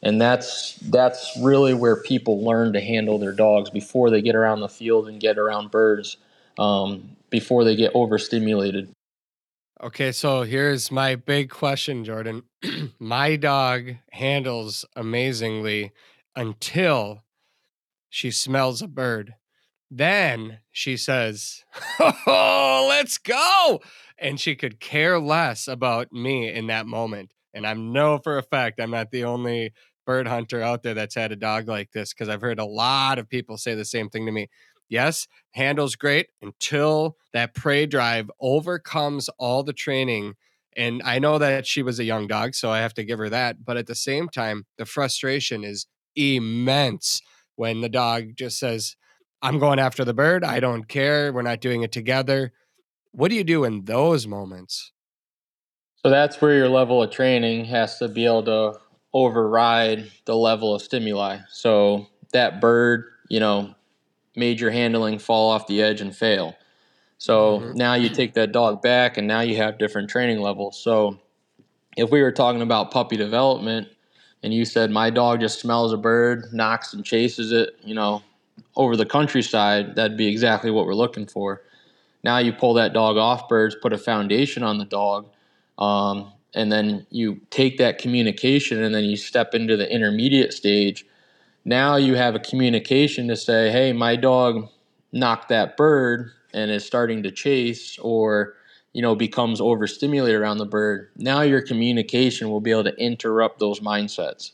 and 0.01 0.21
that's 0.21 0.75
that's 0.75 1.37
really 1.41 1.75
where 1.75 1.97
people 1.97 2.45
learn 2.45 2.73
to 2.73 2.81
handle 2.81 3.19
their 3.19 3.33
dogs 3.33 3.69
before 3.69 4.11
they 4.11 4.23
get 4.23 4.37
around 4.37 4.61
the 4.61 4.69
field 4.69 5.09
and 5.09 5.19
get 5.21 5.39
around 5.39 5.73
birds, 5.73 6.19
um, 6.57 7.17
before 7.31 7.65
they 7.65 7.75
get 7.75 7.91
overstimulated. 7.95 8.89
Okay, 9.81 10.11
so 10.11 10.43
here's 10.43 10.91
my 10.91 11.15
big 11.15 11.51
question, 11.51 12.05
Jordan. 12.05 12.43
my 12.99 13.37
dog 13.37 13.95
handles 14.11 14.85
amazingly 14.97 15.93
until 16.35 17.23
she 18.09 18.33
smells 18.33 18.83
a 18.83 18.89
bird. 18.89 19.35
Then 19.89 20.59
she 20.73 20.97
says, 20.97 21.65
Oh, 22.01 22.87
let's 22.89 23.19
go. 23.19 23.81
And 24.19 24.41
she 24.41 24.57
could 24.57 24.81
care 24.81 25.21
less 25.21 25.69
about 25.69 26.13
me 26.13 26.53
in 26.53 26.67
that 26.67 26.87
moment. 26.87 27.31
And 27.55 27.65
I 27.65 27.75
know 27.75 28.19
for 28.19 28.37
a 28.37 28.43
fact 28.43 28.81
I'm 28.81 28.91
not 28.91 29.13
the 29.13 29.23
only 29.23 29.73
bird 30.05 30.27
hunter 30.27 30.61
out 30.61 30.83
there 30.83 30.95
that's 30.95 31.15
had 31.15 31.31
a 31.31 31.37
dog 31.37 31.69
like 31.69 31.93
this 31.93 32.13
because 32.13 32.29
I've 32.29 32.41
heard 32.41 32.59
a 32.59 32.65
lot 32.65 33.21
of 33.21 33.29
people 33.29 33.57
say 33.57 33.77
the 33.77 33.85
same 33.85 34.09
thing 34.09 34.27
to 34.27 34.33
me. 34.33 34.49
Yes, 34.89 35.29
handles 35.53 35.97
great 35.97 36.29
until 36.41 37.17
that 37.33 37.55
prey 37.55 37.87
drive 37.87 38.31
overcomes 38.41 39.29
all 39.39 39.63
the 39.63 39.73
training. 39.73 40.35
And 40.77 41.03
I 41.05 41.19
know 41.19 41.39
that 41.39 41.67
she 41.67 41.83
was 41.83 41.99
a 41.99 42.05
young 42.05 42.27
dog, 42.27 42.55
so 42.55 42.71
I 42.71 42.79
have 42.79 42.95
to 42.95 43.05
give 43.05 43.19
her 43.19 43.29
that. 43.29 43.65
But 43.65 43.77
at 43.77 43.87
the 43.87 43.95
same 43.95 44.29
time, 44.29 44.67
the 44.77 44.87
frustration 44.87 45.65
is 45.65 45.87
immense 46.15 47.21
when 47.57 47.81
the 47.81 47.89
dog 47.89 48.37
just 48.37 48.59
says, 48.59 48.97
I'm 49.43 49.59
going 49.59 49.79
after 49.79 50.05
the 50.05 50.15
bird. 50.15 50.45
I 50.45 50.61
don't 50.61 50.89
care. 50.89 51.33
We're 51.33 51.43
not 51.43 51.61
doing 51.61 51.83
it 51.83 51.93
together. 51.93 52.53
What 53.13 53.29
do 53.29 53.37
you 53.37 53.45
do 53.45 53.65
in 53.65 53.85
those 53.85 54.27
moments? 54.27 54.93
So 55.97 56.11
that's 56.11 56.41
where 56.41 56.55
your 56.55 56.69
level 56.69 57.03
of 57.03 57.11
training 57.11 57.65
has 57.67 57.99
to 57.99 58.09
be 58.09 58.25
able 58.25 58.45
to 58.45 58.79
override 59.13 60.11
the 60.27 60.37
level 60.37 60.75
of 60.75 60.83
stimuli. 60.83 61.39
So 61.51 62.07
that 62.33 62.61
bird, 62.61 63.05
you 63.29 63.41
know, 63.41 63.75
made 64.39 64.61
your 64.61 64.71
handling 64.71 65.19
fall 65.19 65.51
off 65.51 65.67
the 65.67 65.83
edge 65.83 66.01
and 66.01 66.15
fail. 66.15 66.57
So 67.19 67.59
mm-hmm. 67.59 67.77
now 67.77 67.95
you 67.95 68.09
take 68.09 68.35
that 68.35 68.53
dog 68.53 68.81
back 68.81 69.19
and 69.19 69.27
now 69.27 69.41
you 69.41 69.57
have 69.57 69.79
different 69.79 70.09
training 70.09 70.41
levels. 70.41 70.81
So 70.81 71.19
if 71.97 72.11
we 72.11 72.23
were 72.23 72.33
talking 72.33 72.63
about 72.63 72.93
puppy 72.93 73.17
development 73.17 73.89
and 74.43 74.55
you 74.55 74.65
said 74.65 74.91
my 74.91 75.11
dog 75.11 75.41
just 75.41 75.61
smells 75.61 75.93
a 75.93 75.97
bird, 75.97 76.47
knocks 76.53 76.95
and 76.95 77.05
chases 77.05 77.51
it, 77.51 77.77
you 77.83 77.95
know, 77.95 78.23
over 78.77 78.97
the 78.97 79.05
countryside, 79.05 79.97
that'd 79.97 80.17
be 80.17 80.29
exactly 80.29 80.71
what 80.71 80.87
we're 80.87 80.95
looking 80.95 81.27
for. 81.27 81.63
Now 82.23 82.39
you 82.39 82.53
pull 82.53 82.75
that 82.75 82.93
dog 82.93 83.17
off 83.17 83.49
birds, 83.49 83.77
put 83.81 83.93
a 83.93 83.99
foundation 83.99 84.63
on 84.63 84.79
the 84.79 84.85
dog, 84.85 85.29
um, 85.79 86.33
and 86.55 86.71
then 86.71 87.07
you 87.11 87.41
take 87.51 87.79
that 87.79 87.99
communication 87.99 88.83
and 88.83 88.95
then 88.95 89.05
you 89.05 89.17
step 89.17 89.55
into 89.55 89.77
the 89.77 89.93
intermediate 89.93 90.53
stage. 90.53 91.05
Now 91.69 91.97
you 91.97 92.15
have 92.15 92.35
a 92.35 92.41
communication 92.41 93.29
to 93.29 93.37
say, 93.37 93.71
hey, 93.71 93.93
my 93.93 94.17
dog 94.17 94.69
knocked 95.13 95.51
that 95.51 95.77
bird 95.77 96.33
and 96.53 96.71
is 96.71 96.85
starting 96.85 97.23
to 97.23 97.31
chase 97.31 97.99
or 97.99 98.55
you 98.93 99.03
know 99.03 99.15
becomes 99.15 99.61
overstimulated 99.61 100.41
around 100.41 100.59
the 100.59 100.67
bird 100.67 101.11
now 101.17 101.43
your 101.43 101.63
communication 101.63 102.51
will 102.51 102.61
be 102.61 102.71
able 102.71 102.85
to 102.85 102.97
interrupt 102.97 103.59
those 103.59 103.81
mindsets 103.81 104.53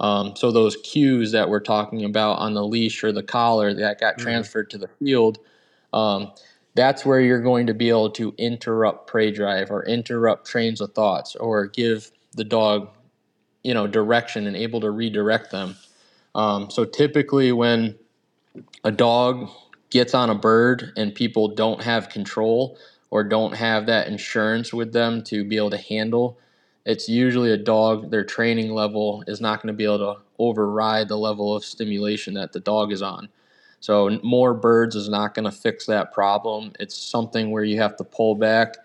um, 0.00 0.36
so 0.36 0.52
those 0.52 0.76
cues 0.76 1.32
that 1.32 1.48
we're 1.48 1.60
talking 1.60 2.04
about 2.04 2.38
on 2.38 2.54
the 2.54 2.64
leash 2.64 3.02
or 3.02 3.12
the 3.12 3.22
collar 3.22 3.72
that 3.72 4.00
got 4.00 4.14
mm-hmm. 4.14 4.22
transferred 4.22 4.70
to 4.70 4.78
the 4.78 4.88
field, 4.88 5.38
um, 5.92 6.32
that's 6.74 7.06
where 7.06 7.20
you're 7.20 7.40
going 7.40 7.66
to 7.66 7.74
be 7.74 7.88
able 7.88 8.10
to 8.10 8.34
interrupt 8.36 9.06
prey 9.06 9.30
drive 9.30 9.70
or 9.70 9.84
interrupt 9.86 10.46
trains 10.46 10.80
of 10.80 10.92
thoughts 10.92 11.34
or 11.36 11.66
give 11.66 12.10
the 12.32 12.44
dog, 12.44 12.90
you 13.62 13.72
know, 13.72 13.86
direction 13.86 14.46
and 14.46 14.56
able 14.56 14.80
to 14.80 14.90
redirect 14.90 15.50
them. 15.50 15.76
Um, 16.36 16.70
so 16.70 16.84
typically 16.84 17.52
when 17.52 17.96
a 18.84 18.92
dog 18.92 19.50
gets 19.90 20.14
on 20.14 20.30
a 20.30 20.36
bird 20.36 20.92
and 20.96 21.14
people 21.14 21.48
don't 21.48 21.82
have 21.82 22.10
control 22.10 22.78
or 23.10 23.24
don't 23.24 23.54
have 23.54 23.86
that 23.86 24.06
insurance 24.08 24.72
with 24.72 24.92
them 24.92 25.24
to 25.24 25.44
be 25.44 25.56
able 25.56 25.70
to 25.70 25.78
handle 25.78 26.38
it's 26.86 27.08
usually 27.08 27.50
a 27.50 27.56
dog, 27.56 28.12
their 28.12 28.24
training 28.24 28.72
level 28.72 29.24
is 29.26 29.40
not 29.40 29.60
going 29.60 29.74
to 29.74 29.76
be 29.76 29.84
able 29.84 29.98
to 29.98 30.22
override 30.38 31.08
the 31.08 31.18
level 31.18 31.54
of 31.54 31.64
stimulation 31.64 32.34
that 32.34 32.52
the 32.52 32.60
dog 32.60 32.92
is 32.92 33.02
on. 33.02 33.28
So, 33.80 34.20
more 34.22 34.54
birds 34.54 34.94
is 34.96 35.08
not 35.08 35.34
going 35.34 35.44
to 35.46 35.52
fix 35.52 35.86
that 35.86 36.14
problem. 36.14 36.72
It's 36.80 36.96
something 36.96 37.50
where 37.50 37.64
you 37.64 37.80
have 37.80 37.96
to 37.96 38.04
pull 38.04 38.36
back 38.36 38.76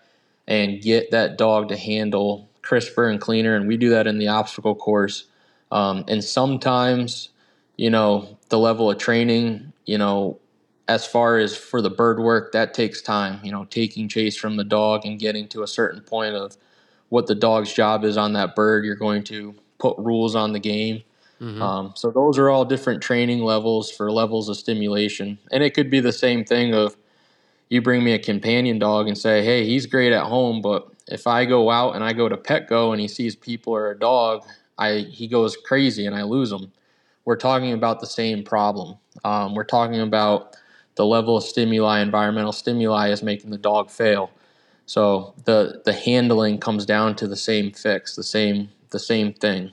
and 0.48 0.82
get 0.82 1.12
that 1.12 1.38
dog 1.38 1.68
to 1.68 1.76
handle 1.76 2.50
crisper 2.60 3.08
and 3.08 3.20
cleaner. 3.20 3.56
And 3.56 3.68
we 3.68 3.76
do 3.76 3.90
that 3.90 4.08
in 4.08 4.18
the 4.18 4.28
obstacle 4.28 4.74
course. 4.74 5.24
Um, 5.70 6.04
and 6.08 6.22
sometimes, 6.22 7.30
you 7.82 7.90
know, 7.90 8.38
the 8.48 8.60
level 8.60 8.92
of 8.92 8.98
training, 8.98 9.72
you 9.86 9.98
know, 9.98 10.38
as 10.86 11.04
far 11.04 11.38
as 11.38 11.56
for 11.56 11.82
the 11.82 11.90
bird 11.90 12.20
work, 12.20 12.52
that 12.52 12.74
takes 12.74 13.02
time. 13.02 13.40
You 13.42 13.50
know, 13.50 13.64
taking 13.64 14.08
chase 14.08 14.36
from 14.36 14.56
the 14.56 14.62
dog 14.62 15.04
and 15.04 15.18
getting 15.18 15.48
to 15.48 15.64
a 15.64 15.66
certain 15.66 16.00
point 16.00 16.36
of 16.36 16.56
what 17.08 17.26
the 17.26 17.34
dog's 17.34 17.72
job 17.72 18.04
is 18.04 18.16
on 18.16 18.34
that 18.34 18.54
bird. 18.54 18.84
You're 18.84 18.94
going 18.94 19.24
to 19.24 19.56
put 19.80 19.98
rules 19.98 20.36
on 20.36 20.52
the 20.52 20.60
game. 20.60 21.02
Mm-hmm. 21.40 21.60
Um, 21.60 21.92
so 21.96 22.12
those 22.12 22.38
are 22.38 22.50
all 22.50 22.64
different 22.64 23.02
training 23.02 23.42
levels 23.42 23.90
for 23.90 24.12
levels 24.12 24.48
of 24.48 24.56
stimulation, 24.56 25.40
and 25.50 25.64
it 25.64 25.74
could 25.74 25.90
be 25.90 25.98
the 25.98 26.12
same 26.12 26.44
thing 26.44 26.74
of 26.74 26.96
you 27.68 27.82
bring 27.82 28.04
me 28.04 28.12
a 28.12 28.18
companion 28.20 28.78
dog 28.78 29.08
and 29.08 29.18
say, 29.18 29.44
hey, 29.44 29.66
he's 29.66 29.86
great 29.86 30.12
at 30.12 30.26
home, 30.26 30.62
but 30.62 30.86
if 31.08 31.26
I 31.26 31.46
go 31.46 31.68
out 31.68 31.96
and 31.96 32.04
I 32.04 32.12
go 32.12 32.28
to 32.28 32.36
Petco 32.36 32.92
and 32.92 33.00
he 33.00 33.08
sees 33.08 33.34
people 33.34 33.72
or 33.72 33.90
a 33.90 33.98
dog, 33.98 34.44
I 34.78 34.98
he 34.98 35.26
goes 35.26 35.56
crazy 35.56 36.06
and 36.06 36.14
I 36.14 36.22
lose 36.22 36.52
him. 36.52 36.70
We're 37.24 37.36
talking 37.36 37.72
about 37.72 38.00
the 38.00 38.06
same 38.06 38.42
problem. 38.42 38.98
Um, 39.24 39.54
we're 39.54 39.64
talking 39.64 40.00
about 40.00 40.56
the 40.96 41.06
level 41.06 41.36
of 41.36 41.44
stimuli, 41.44 42.00
environmental 42.00 42.52
stimuli, 42.52 43.10
is 43.10 43.22
making 43.22 43.50
the 43.50 43.58
dog 43.58 43.90
fail. 43.90 44.30
So 44.86 45.34
the 45.44 45.82
the 45.84 45.92
handling 45.92 46.58
comes 46.58 46.84
down 46.84 47.16
to 47.16 47.28
the 47.28 47.36
same 47.36 47.72
fix, 47.72 48.16
the 48.16 48.24
same 48.24 48.70
the 48.90 48.98
same 48.98 49.32
thing. 49.32 49.72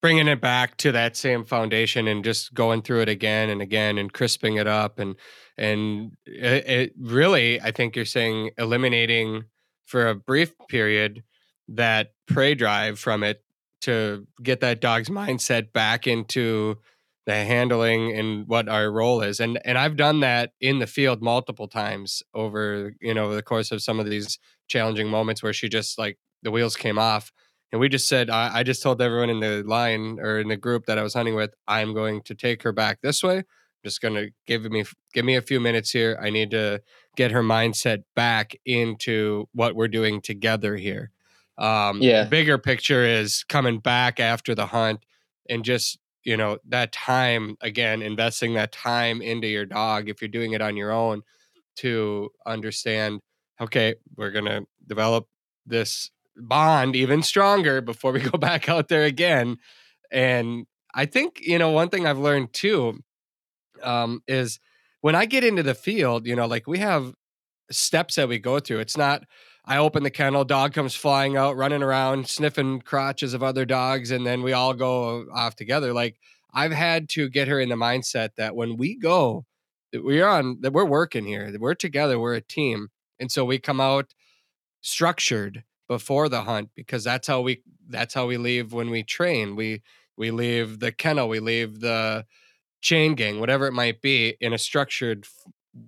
Bringing 0.00 0.26
it 0.26 0.40
back 0.40 0.76
to 0.78 0.90
that 0.92 1.16
same 1.16 1.44
foundation 1.44 2.08
and 2.08 2.24
just 2.24 2.52
going 2.54 2.82
through 2.82 3.02
it 3.02 3.08
again 3.08 3.50
and 3.50 3.62
again 3.62 3.98
and 3.98 4.12
crisping 4.12 4.56
it 4.56 4.66
up 4.66 4.98
and 4.98 5.14
and 5.56 6.16
it, 6.26 6.66
it 6.68 6.94
really, 6.98 7.60
I 7.60 7.70
think 7.70 7.94
you're 7.94 8.04
saying 8.04 8.50
eliminating 8.58 9.44
for 9.86 10.08
a 10.08 10.14
brief 10.14 10.52
period 10.68 11.22
that 11.68 12.12
prey 12.26 12.54
drive 12.54 12.98
from 12.98 13.22
it 13.22 13.42
to 13.82 14.26
get 14.42 14.60
that 14.60 14.80
dog's 14.80 15.10
mindset 15.10 15.72
back 15.72 16.06
into 16.06 16.78
the 17.26 17.34
handling 17.34 18.16
and 18.18 18.48
what 18.48 18.68
our 18.68 18.90
role 18.90 19.20
is 19.22 19.38
and 19.38 19.60
and 19.64 19.78
I've 19.78 19.96
done 19.96 20.20
that 20.20 20.52
in 20.60 20.80
the 20.80 20.88
field 20.88 21.22
multiple 21.22 21.68
times 21.68 22.22
over 22.34 22.94
you 23.00 23.14
know 23.14 23.34
the 23.34 23.42
course 23.42 23.70
of 23.70 23.80
some 23.82 24.00
of 24.00 24.06
these 24.06 24.38
challenging 24.68 25.08
moments 25.08 25.42
where 25.42 25.52
she 25.52 25.68
just 25.68 25.98
like 25.98 26.18
the 26.42 26.50
wheels 26.50 26.74
came 26.74 26.98
off 26.98 27.30
and 27.70 27.80
we 27.80 27.88
just 27.88 28.08
said 28.08 28.28
I, 28.28 28.58
I 28.58 28.62
just 28.64 28.82
told 28.82 29.00
everyone 29.00 29.30
in 29.30 29.38
the 29.38 29.62
line 29.64 30.18
or 30.20 30.40
in 30.40 30.48
the 30.48 30.56
group 30.56 30.86
that 30.86 30.98
I 30.98 31.02
was 31.02 31.14
hunting 31.14 31.36
with 31.36 31.54
I'm 31.68 31.94
going 31.94 32.22
to 32.22 32.34
take 32.34 32.62
her 32.64 32.72
back 32.72 33.00
this 33.02 33.22
way. 33.22 33.38
I'm 33.38 33.44
just 33.84 34.00
going 34.00 34.14
to 34.14 34.30
give 34.46 34.64
me 34.64 34.84
give 35.14 35.24
me 35.24 35.36
a 35.36 35.42
few 35.42 35.60
minutes 35.60 35.90
here. 35.90 36.18
I 36.20 36.30
need 36.30 36.50
to 36.50 36.82
get 37.16 37.30
her 37.30 37.42
mindset 37.42 38.02
back 38.16 38.54
into 38.66 39.48
what 39.52 39.76
we're 39.76 39.88
doing 39.88 40.20
together 40.20 40.76
here 40.76 41.12
um 41.58 42.00
yeah. 42.00 42.24
bigger 42.24 42.58
picture 42.58 43.04
is 43.04 43.44
coming 43.48 43.78
back 43.78 44.18
after 44.18 44.54
the 44.54 44.66
hunt 44.66 45.04
and 45.48 45.64
just 45.64 45.98
you 46.24 46.36
know 46.36 46.58
that 46.66 46.92
time 46.92 47.56
again 47.60 48.00
investing 48.02 48.54
that 48.54 48.72
time 48.72 49.20
into 49.20 49.46
your 49.46 49.66
dog 49.66 50.08
if 50.08 50.20
you're 50.20 50.28
doing 50.28 50.52
it 50.52 50.62
on 50.62 50.76
your 50.76 50.90
own 50.90 51.22
to 51.76 52.30
understand 52.46 53.20
okay 53.60 53.94
we're 54.16 54.30
to 54.30 54.64
develop 54.86 55.26
this 55.66 56.10
bond 56.36 56.96
even 56.96 57.22
stronger 57.22 57.80
before 57.80 58.12
we 58.12 58.20
go 58.30 58.38
back 58.38 58.68
out 58.68 58.88
there 58.88 59.04
again. 59.04 59.58
And 60.10 60.66
i 60.94 61.06
think 61.06 61.40
you 61.40 61.58
know 61.58 61.70
one 61.70 61.88
thing 61.88 62.06
i've 62.06 62.18
learned 62.18 62.52
too 62.52 63.02
um, 63.82 64.22
is 64.26 64.60
when 65.00 65.14
i 65.14 65.24
get 65.24 65.42
into 65.42 65.62
the 65.62 65.74
field 65.74 66.26
you 66.26 66.36
know 66.36 66.46
like 66.46 66.66
we 66.66 66.78
have 66.78 67.14
steps 67.72 68.16
that 68.16 68.28
we 68.28 68.38
go 68.38 68.58
through. 68.60 68.80
It's 68.80 68.96
not 68.96 69.24
I 69.64 69.76
open 69.78 70.02
the 70.02 70.10
kennel, 70.10 70.44
dog 70.44 70.72
comes 70.72 70.94
flying 70.94 71.36
out, 71.36 71.56
running 71.56 71.82
around, 71.82 72.28
sniffing 72.28 72.80
crotches 72.80 73.32
of 73.32 73.42
other 73.42 73.64
dogs, 73.64 74.10
and 74.10 74.26
then 74.26 74.42
we 74.42 74.52
all 74.52 74.74
go 74.74 75.26
off 75.32 75.54
together. 75.54 75.92
Like 75.92 76.18
I've 76.52 76.72
had 76.72 77.08
to 77.10 77.28
get 77.28 77.48
her 77.48 77.60
in 77.60 77.68
the 77.68 77.76
mindset 77.76 78.30
that 78.36 78.56
when 78.56 78.76
we 78.76 78.96
go, 78.96 79.46
that 79.92 80.04
we're 80.04 80.26
on, 80.26 80.60
that 80.62 80.72
we're 80.72 80.84
working 80.84 81.24
here, 81.24 81.52
that 81.52 81.60
we're 81.60 81.74
together, 81.74 82.18
we're 82.18 82.34
a 82.34 82.40
team, 82.40 82.88
and 83.20 83.30
so 83.30 83.44
we 83.44 83.58
come 83.58 83.80
out 83.80 84.14
structured 84.80 85.62
before 85.86 86.28
the 86.28 86.42
hunt 86.42 86.70
because 86.74 87.04
that's 87.04 87.28
how 87.28 87.40
we 87.40 87.62
that's 87.88 88.14
how 88.14 88.26
we 88.26 88.38
leave 88.38 88.72
when 88.72 88.90
we 88.90 89.04
train. 89.04 89.54
We 89.54 89.82
we 90.16 90.32
leave 90.32 90.80
the 90.80 90.90
kennel, 90.90 91.28
we 91.28 91.38
leave 91.38 91.80
the 91.80 92.26
chain 92.80 93.14
gang, 93.14 93.38
whatever 93.38 93.66
it 93.66 93.72
might 93.72 94.02
be, 94.02 94.36
in 94.40 94.52
a 94.52 94.58
structured 94.58 95.26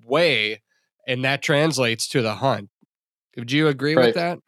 way, 0.04 0.62
and 1.08 1.24
that 1.24 1.42
translates 1.42 2.06
to 2.08 2.22
the 2.22 2.36
hunt 2.36 2.70
would 3.36 3.52
you 3.52 3.68
agree 3.68 3.94
right. 3.94 4.06
with 4.06 4.14
that? 4.14 4.38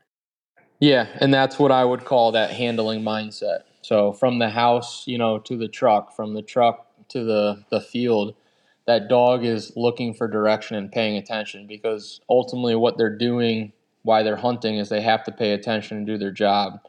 Yeah, 0.80 1.07
and 1.20 1.32
that's 1.32 1.59
what 1.59 1.72
I 1.72 1.84
would 1.84 2.05
call 2.05 2.32
that 2.32 2.51
handling 2.51 3.03
mindset. 3.03 3.61
So 3.82 4.12
from 4.12 4.39
the 4.39 4.51
house, 4.51 5.07
you 5.07 5.16
know, 5.16 5.39
to 5.39 5.57
the 5.57 5.68
truck, 5.68 6.14
from 6.14 6.34
the 6.34 6.43
truck 6.43 6.87
to 7.09 7.24
the 7.24 7.64
the 7.70 7.80
field, 7.80 8.34
that 8.87 9.09
dog 9.09 9.45
is 9.45 9.72
looking 9.76 10.12
for 10.12 10.28
direction 10.28 10.76
and 10.76 10.91
paying 10.91 11.16
attention 11.16 11.66
because 11.66 12.20
ultimately 12.28 12.74
what 12.74 12.99
they're 12.99 13.16
doing 13.16 13.72
why 14.07 14.22
they're 14.22 14.37
hunting 14.37 14.76
is 14.76 14.89
they 14.89 15.03
have 15.03 15.24
to 15.24 15.32
pay 15.32 15.51
attention 15.51 15.97
and 15.99 16.07
do 16.07 16.16
their 16.16 16.30
job. 16.30 16.80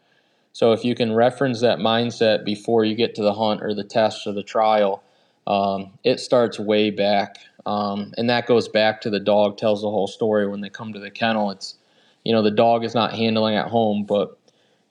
So 0.54 0.72
if 0.72 0.86
you 0.86 0.94
can 0.94 1.14
reference 1.14 1.62
that 1.62 1.80
mindset 1.80 2.46
before 2.46 2.86
you 2.86 2.96
get 2.96 3.16
to 3.16 3.24
the 3.24 3.34
hunt 3.34 3.64
or 3.64 3.74
the 3.74 3.84
test 3.84 4.28
or 4.28 4.34
the 4.34 4.44
trial, 4.44 5.04
um, 5.48 5.98
it 6.04 6.20
starts 6.20 6.60
way 6.60 6.92
back, 6.92 7.38
um, 7.66 8.14
and 8.18 8.30
that 8.30 8.46
goes 8.46 8.68
back 8.68 9.02
to 9.02 9.10
the 9.10 9.20
dog 9.20 9.58
tells 9.58 9.82
the 9.82 9.90
whole 9.90 10.08
story 10.08 10.48
when 10.48 10.62
they 10.62 10.70
come 10.70 10.94
to 10.94 11.00
the 11.00 11.10
kennel. 11.10 11.52
It's 11.52 11.76
you 12.28 12.34
know 12.34 12.42
the 12.44 12.52
dog 12.52 12.84
is 12.84 12.94
not 12.94 13.14
handling 13.14 13.56
at 13.56 13.70
home 13.70 14.06
but 14.06 14.38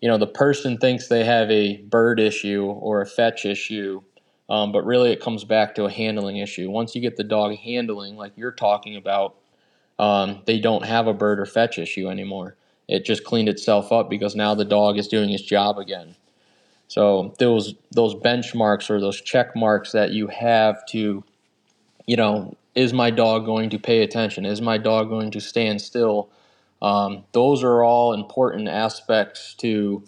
you 0.00 0.08
know 0.08 0.18
the 0.18 0.26
person 0.26 0.78
thinks 0.78 1.08
they 1.08 1.24
have 1.24 1.50
a 1.50 1.76
bird 1.82 2.18
issue 2.18 2.64
or 2.64 3.02
a 3.02 3.06
fetch 3.06 3.44
issue 3.44 4.00
um, 4.48 4.72
but 4.72 4.84
really 4.84 5.12
it 5.12 5.20
comes 5.20 5.44
back 5.44 5.74
to 5.74 5.84
a 5.84 5.90
handling 5.90 6.36
issue. 6.36 6.70
Once 6.70 6.94
you 6.94 7.00
get 7.00 7.16
the 7.16 7.24
dog 7.24 7.56
handling 7.56 8.16
like 8.16 8.32
you're 8.36 8.52
talking 8.52 8.96
about 8.96 9.36
um, 9.98 10.42
they 10.46 10.60
don't 10.60 10.84
have 10.84 11.06
a 11.06 11.14
bird 11.14 11.40
or 11.40 11.46
fetch 11.46 11.78
issue 11.78 12.08
anymore. 12.08 12.56
It 12.88 13.04
just 13.04 13.24
cleaned 13.24 13.48
itself 13.48 13.90
up 13.90 14.08
because 14.08 14.36
now 14.36 14.54
the 14.54 14.64
dog 14.64 14.98
is 14.98 15.08
doing 15.08 15.30
its 15.30 15.42
job 15.42 15.78
again. 15.78 16.16
So 16.88 17.34
those 17.38 17.74
those 17.92 18.14
benchmarks 18.14 18.88
or 18.88 19.00
those 19.00 19.20
check 19.20 19.56
marks 19.56 19.92
that 19.92 20.12
you 20.12 20.28
have 20.28 20.86
to 20.86 21.24
you 22.06 22.16
know 22.16 22.56
is 22.74 22.92
my 22.92 23.10
dog 23.10 23.46
going 23.46 23.70
to 23.70 23.78
pay 23.78 24.02
attention? 24.02 24.44
Is 24.44 24.60
my 24.60 24.78
dog 24.78 25.08
going 25.08 25.30
to 25.32 25.40
stand 25.40 25.80
still 25.80 26.30
um, 26.86 27.24
those 27.32 27.64
are 27.64 27.82
all 27.82 28.12
important 28.12 28.68
aspects 28.68 29.54
to 29.54 30.04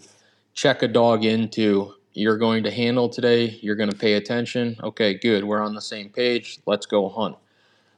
check 0.54 0.80
a 0.82 0.88
dog 0.88 1.24
into. 1.24 1.92
You're 2.12 2.38
going 2.38 2.62
to 2.64 2.70
handle 2.70 3.08
today, 3.08 3.58
you're 3.60 3.74
going 3.74 3.90
to 3.90 3.96
pay 3.96 4.14
attention. 4.14 4.76
Okay, 4.80 5.14
good, 5.14 5.42
we're 5.42 5.60
on 5.60 5.74
the 5.74 5.80
same 5.80 6.08
page, 6.08 6.60
let's 6.66 6.86
go 6.86 7.08
hunt. 7.08 7.36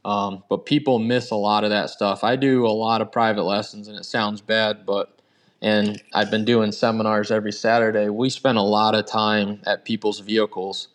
Um, 0.03 0.45
but 0.49 0.65
people 0.65 0.99
miss 0.99 1.31
a 1.31 1.37
lot 1.37 1.63
of 1.63 1.71
that 1.71 1.91
stuff. 1.91 2.25
I 2.25 2.37
do 2.37 2.67
a 2.67 2.69
lot 2.69 3.03
of 3.03 3.13
private 3.13 3.43
lessons, 3.43 3.87
and 3.87 3.99
it 3.99 4.07
sounds 4.07 4.41
bad, 4.41 4.87
but 4.87 5.15
and 5.61 6.03
I've 6.15 6.31
been 6.31 6.47
doing 6.47 6.73
seminars 6.73 7.31
every 7.31 7.53
Saturday. 7.53 8.09
We 8.09 8.31
spend 8.31 8.57
a 8.57 8.63
lot 8.63 8.95
of 8.95 9.05
time 9.05 9.61
at 9.67 9.85
people's 9.85 10.21
vehicles, 10.21 10.89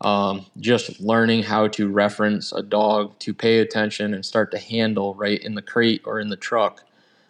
um, 0.00 0.46
just 0.60 1.00
learning 1.00 1.42
how 1.42 1.66
to 1.68 1.88
reference 1.88 2.52
a 2.52 2.62
dog 2.62 3.18
to 3.18 3.34
pay 3.34 3.58
attention 3.58 4.14
and 4.14 4.24
start 4.24 4.52
to 4.52 4.58
handle 4.60 5.16
right 5.16 5.42
in 5.42 5.56
the 5.56 5.62
crate 5.62 6.02
or 6.04 6.20
in 6.20 6.28
the 6.28 6.36
truck 6.36 6.84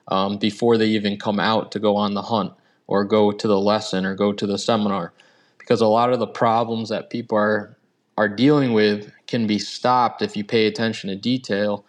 um, 0.09 0.39
before 0.39 0.77
they 0.77 0.87
even 0.87 1.17
come 1.19 1.41
out 1.41 1.73
to 1.73 1.79
go 1.79 1.97
on 1.97 2.15
the 2.15 2.23
hunt 2.23 2.53
or 2.87 3.05
go 3.05 3.33
to 3.33 3.49
the 3.49 3.59
lesson 3.59 4.05
or 4.05 4.15
go 4.15 4.33
to 4.33 4.47
the 4.47 4.59
seminar. 4.59 5.13
Because 5.59 5.81
a 5.81 5.87
lot 5.87 6.13
of 6.13 6.19
the 6.19 6.27
problems 6.27 6.89
that 6.89 7.11
people 7.11 7.39
are 7.39 7.77
are 8.19 8.29
dealing 8.29 8.75
with 8.75 9.11
can 9.27 9.47
be 9.47 9.59
stopped 9.59 10.21
if 10.21 10.37
you 10.37 10.45
pay 10.45 10.67
attention 10.67 11.09
to 11.09 11.17
detail 11.17 11.85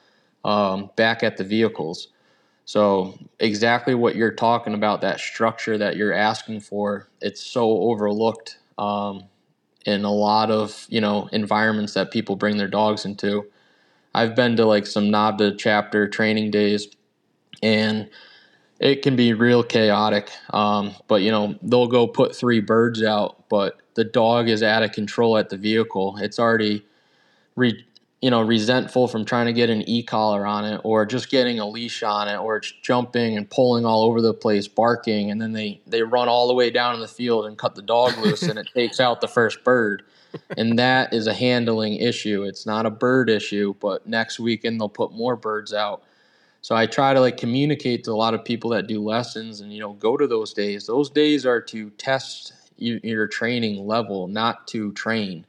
um, 0.45 0.89
back 0.95 1.21
at 1.21 1.35
the 1.35 1.43
vehicles. 1.43 2.07
So 2.65 3.17
exactly 3.39 3.93
what 3.93 4.15
you're 4.15 4.33
talking 4.33 4.73
about 4.73 5.01
that 5.01 5.19
structure 5.19 5.77
that 5.77 5.97
you're 5.97 6.13
asking 6.13 6.61
for 6.61 7.09
it's 7.21 7.45
so 7.45 7.69
overlooked 7.81 8.57
um, 8.77 9.25
in 9.85 10.05
a 10.05 10.11
lot 10.11 10.49
of 10.49 10.85
you 10.89 11.01
know 11.01 11.27
environments 11.33 11.93
that 11.95 12.11
people 12.11 12.35
bring 12.35 12.57
their 12.57 12.69
dogs 12.69 13.05
into. 13.05 13.45
I've 14.15 14.35
been 14.35 14.55
to 14.57 14.65
like 14.65 14.85
some 14.85 15.05
NAVHDA 15.05 15.57
chapter 15.57 16.07
training 16.07 16.51
days 16.51 16.87
and 17.61 18.09
it 18.79 19.01
can 19.01 19.15
be 19.15 19.33
real 19.33 19.63
chaotic. 19.63 20.31
Um, 20.51 20.93
but 21.07 21.21
you 21.21 21.31
know, 21.31 21.55
they'll 21.61 21.87
go 21.87 22.07
put 22.07 22.35
three 22.35 22.59
birds 22.59 23.01
out, 23.01 23.47
but 23.49 23.77
the 23.95 24.03
dog 24.03 24.49
is 24.49 24.63
out 24.63 24.83
of 24.83 24.91
control 24.91 25.37
at 25.37 25.49
the 25.49 25.57
vehicle. 25.57 26.17
It's 26.17 26.39
already, 26.39 26.85
re, 27.55 27.85
you 28.21 28.29
know, 28.29 28.41
resentful 28.41 29.07
from 29.07 29.25
trying 29.25 29.45
to 29.45 29.53
get 29.53 29.69
an 29.69 29.87
e-collar 29.87 30.45
on 30.45 30.65
it, 30.65 30.81
or 30.83 31.05
just 31.05 31.29
getting 31.29 31.59
a 31.59 31.67
leash 31.67 32.03
on 32.03 32.27
it, 32.27 32.37
or 32.37 32.57
it's 32.57 32.73
jumping 32.81 33.37
and 33.37 33.49
pulling 33.49 33.85
all 33.85 34.03
over 34.03 34.21
the 34.21 34.33
place, 34.33 34.67
barking, 34.67 35.31
and 35.31 35.41
then 35.41 35.53
they 35.53 35.81
they 35.87 36.01
run 36.01 36.27
all 36.27 36.47
the 36.47 36.53
way 36.53 36.69
down 36.69 36.95
in 36.95 37.01
the 37.01 37.07
field 37.07 37.45
and 37.45 37.57
cut 37.57 37.75
the 37.75 37.81
dog 37.81 38.17
loose, 38.17 38.43
and 38.43 38.59
it 38.59 38.67
takes 38.73 38.99
out 38.99 39.21
the 39.21 39.27
first 39.27 39.63
bird. 39.63 40.03
And 40.57 40.79
that 40.79 41.13
is 41.13 41.27
a 41.27 41.33
handling 41.33 41.95
issue. 41.97 42.43
It's 42.43 42.65
not 42.65 42.87
a 42.87 42.89
bird 42.89 43.29
issue, 43.29 43.75
but 43.79 44.07
next 44.07 44.39
weekend 44.39 44.81
they'll 44.81 44.89
put 44.89 45.13
more 45.13 45.35
birds 45.35 45.73
out 45.73 46.03
so 46.63 46.75
I 46.75 46.87
try 46.87 47.13
to 47.13 47.21
like 47.21 47.37
communicate 47.37 48.05
to 48.05 48.13
a 48.13 48.15
lot 48.15 48.35
of 48.35 48.45
people 48.45 48.71
that 48.71 48.87
do 48.87 49.03
lessons 49.03 49.61
and 49.61 49.73
you 49.73 49.81
know 49.81 49.93
go 49.95 50.17
to 50.17 50.27
those 50.27 50.53
days. 50.53 50.87
Those 50.87 51.11
days 51.11 51.45
are 51.47 51.61
to 51.63 51.91
test 51.91 52.53
your 52.77 53.27
training 53.27 53.87
level, 53.87 54.27
not 54.29 54.67
to 54.69 54.93
train. 54.93 55.47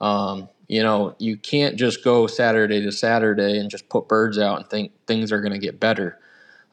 Um, 0.00 0.50
You 0.68 0.82
know, 0.82 1.16
you 1.18 1.36
can't 1.38 1.76
just 1.76 2.04
go 2.04 2.26
Saturday 2.28 2.82
to 2.82 2.92
Saturday 2.92 3.58
and 3.58 3.70
just 3.70 3.88
put 3.90 4.08
birds 4.08 4.38
out 4.38 4.58
and 4.60 4.70
think 4.70 4.92
things 5.06 5.32
are 5.32 5.40
going 5.42 5.52
to 5.54 5.58
get 5.58 5.80
better. 5.80 6.18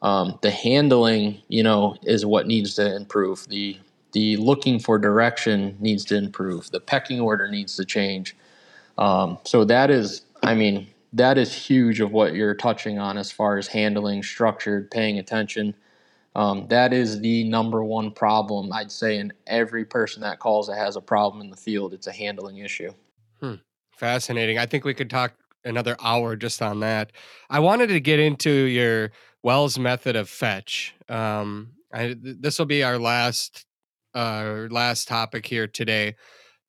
Um, 0.02 0.38
the 0.42 0.50
handling, 0.50 1.42
you 1.48 1.62
know, 1.64 1.96
is 2.04 2.26
what 2.26 2.46
needs 2.46 2.74
to 2.76 2.96
improve. 2.96 3.48
The 3.48 3.78
the 4.12 4.36
looking 4.38 4.80
for 4.80 4.98
direction 4.98 5.76
needs 5.80 6.04
to 6.06 6.16
improve. 6.16 6.70
The 6.72 6.80
pecking 6.80 7.20
order 7.20 7.48
needs 7.50 7.76
to 7.76 7.84
change. 7.86 8.36
Um, 8.98 9.38
so 9.44 9.64
that 9.64 9.90
is, 9.90 10.22
I 10.42 10.54
mean, 10.54 10.88
that 11.16 11.38
is 11.38 11.54
huge 11.54 12.00
of 12.00 12.12
what 12.12 12.34
you're 12.34 12.54
touching 12.54 12.98
on 12.98 13.16
as 13.16 13.32
far 13.32 13.56
as 13.56 13.66
handling, 13.66 14.22
structured, 14.22 14.90
paying 14.90 15.18
attention. 15.18 15.74
Um, 16.34 16.66
that 16.68 16.92
is 16.92 17.20
the 17.20 17.44
number 17.44 17.82
one 17.82 18.10
problem 18.10 18.70
I'd 18.72 18.92
say 18.92 19.18
in 19.18 19.32
every 19.46 19.86
person 19.86 20.20
that 20.22 20.38
calls 20.38 20.66
that 20.68 20.76
has 20.76 20.96
a 20.96 21.00
problem 21.00 21.40
in 21.40 21.50
the 21.50 21.56
field. 21.56 21.94
It's 21.94 22.06
a 22.06 22.12
handling 22.12 22.58
issue. 22.58 22.92
Hmm. 23.40 23.54
Fascinating. 23.92 24.58
I 24.58 24.66
think 24.66 24.84
we 24.84 24.92
could 24.92 25.08
talk 25.08 25.32
another 25.64 25.96
hour 26.00 26.36
just 26.36 26.60
on 26.60 26.80
that. 26.80 27.12
I 27.48 27.60
wanted 27.60 27.88
to 27.88 28.00
get 28.00 28.20
into 28.20 28.50
your 28.50 29.10
Wells 29.42 29.78
method 29.78 30.16
of 30.16 30.28
fetch. 30.28 30.94
Um, 31.08 31.72
this 31.90 32.58
will 32.58 32.66
be 32.66 32.82
our 32.82 32.98
last 32.98 33.64
uh, 34.14 34.66
last 34.70 35.08
topic 35.08 35.46
here 35.46 35.66
today. 35.66 36.16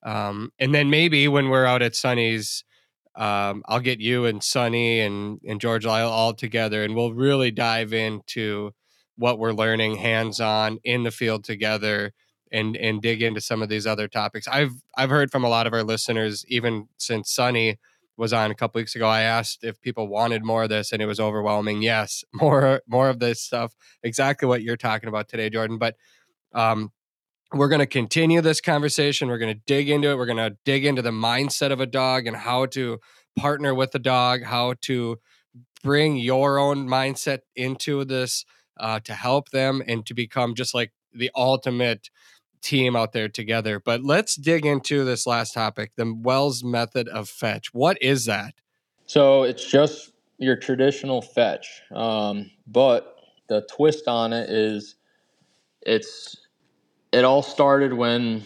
Um, 0.04 0.52
and 0.60 0.74
then 0.76 0.89
maybe 0.89 1.28
when 1.28 1.50
we're 1.50 1.66
out 1.66 1.82
at 1.82 1.95
Sonny's, 1.95 2.64
um, 3.18 3.63
I'll 3.68 3.80
get 3.80 3.99
you 3.99 4.26
and 4.26 4.43
Sonny 4.43 4.99
and, 5.01 5.39
and 5.45 5.59
George 5.59 5.86
Lyle 5.86 6.09
all 6.09 6.34
together 6.34 6.84
and 6.84 6.95
we'll 6.95 7.13
really 7.13 7.51
dive 7.51 7.91
into 7.91 8.72
what 9.18 9.39
we're 9.39 9.53
learning 9.53 9.95
hands 9.95 10.39
on 10.39 10.78
in 10.84 11.03
the 11.03 11.11
field 11.11 11.43
together 11.43 12.13
and 12.51 12.78
and 12.78 13.01
dig 13.01 13.22
into 13.22 13.41
some 13.41 13.61
of 13.61 13.70
these 13.70 13.86
other 13.86 14.07
topics. 14.07 14.47
I've 14.47 14.72
I've 14.95 15.09
heard 15.09 15.32
from 15.32 15.43
a 15.43 15.49
lot 15.49 15.68
of 15.68 15.74
our 15.74 15.84
listeners, 15.84 16.45
even 16.47 16.88
since 16.97 17.32
Sonny 17.32 17.78
was 18.15 18.34
on 18.34 18.51
a 18.51 18.55
couple 18.55 18.80
weeks 18.80 18.95
ago. 18.95 19.07
I 19.07 19.22
asked 19.22 19.63
if 19.63 19.82
people 19.82 20.07
wanted 20.07 20.43
more 20.43 20.63
of 20.63 20.70
this, 20.70 20.91
and 20.91 21.01
it 21.01 21.05
was 21.05 21.20
overwhelming. 21.20 21.82
Yes, 21.82 22.24
more 22.34 22.82
more 22.88 23.09
of 23.09 23.20
this 23.20 23.41
stuff. 23.41 23.76
Exactly 24.03 24.47
what 24.47 24.61
you're 24.61 24.78
talking 24.78 25.09
about 25.09 25.28
today, 25.28 25.49
Jordan. 25.49 25.78
But 25.78 25.95
um, 26.53 26.91
we're 27.54 27.70
going 27.70 27.80
to 27.80 27.86
continue 27.86 28.41
this 28.41 28.62
conversation. 28.62 29.28
We're 29.30 29.38
going 29.38 29.56
to 29.56 29.62
dig 29.66 29.89
into 29.89 30.10
it. 30.10 30.18
We're 30.18 30.26
going 30.26 30.38
to 30.38 30.58
dig 30.66 30.86
into 30.86 31.02
the 31.02 31.12
mindset 31.12 31.72
of 31.72 31.80
a 31.80 31.86
dog 31.86 32.28
and 32.28 32.36
how 32.36 32.66
to 32.68 33.00
partner 33.38 33.74
with 33.74 33.91
the 33.91 34.00
dog, 34.00 34.43
how 34.43 34.74
to 34.82 35.18
bring 35.84 36.18
your 36.18 36.58
own 36.58 36.88
mindset 36.88 37.39
into 37.56 38.04
this 38.04 38.45
uh, 38.78 39.00
to 39.02 39.14
help 39.14 39.50
them 39.50 39.82
and 39.88 40.06
to 40.06 40.14
become 40.14 40.56
just 40.56 40.74
like 40.74 40.91
the 41.14 41.32
ultimate 41.36 42.10
team 42.62 42.95
out 42.95 43.14
there 43.14 43.30
together. 43.30 43.80
But 43.80 44.04
let's 44.04 44.36
dig 44.36 44.66
into 44.66 45.06
this 45.06 45.26
last 45.26 45.54
topic 45.54 45.91
the 45.95 46.14
Wells 46.14 46.64
method 46.64 47.08
of 47.08 47.30
fetch. 47.30 47.74
What 47.74 47.98
is 48.02 48.26
that? 48.26 48.54
So 49.06 49.43
it's 49.43 49.66
just 49.66 50.12
your 50.38 50.58
traditional 50.58 51.22
fetch, 51.22 51.82
um, 51.91 52.52
but 52.68 53.16
the 53.48 53.66
twist 53.74 54.08
on 54.08 54.34
it 54.34 54.50
is 54.50 54.95
it's 55.82 56.36
it 57.18 57.24
all 57.24 57.41
started 57.41 57.93
when 57.93 58.43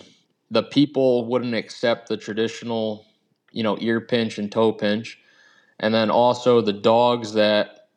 the 0.49 0.63
people 0.63 1.25
wouldn't 1.27 1.53
accept 1.53 2.07
the 2.07 2.15
traditional, 2.15 3.05
you 3.51 3.63
know, 3.63 3.77
ear 3.81 3.99
pinch 3.99 4.37
and 4.37 4.49
toe 4.49 4.71
pinch. 4.71 5.19
And 5.77 5.93
then 5.93 6.09
also 6.09 6.61
the 6.61 6.71
dogs 6.71 7.33
that 7.33 7.89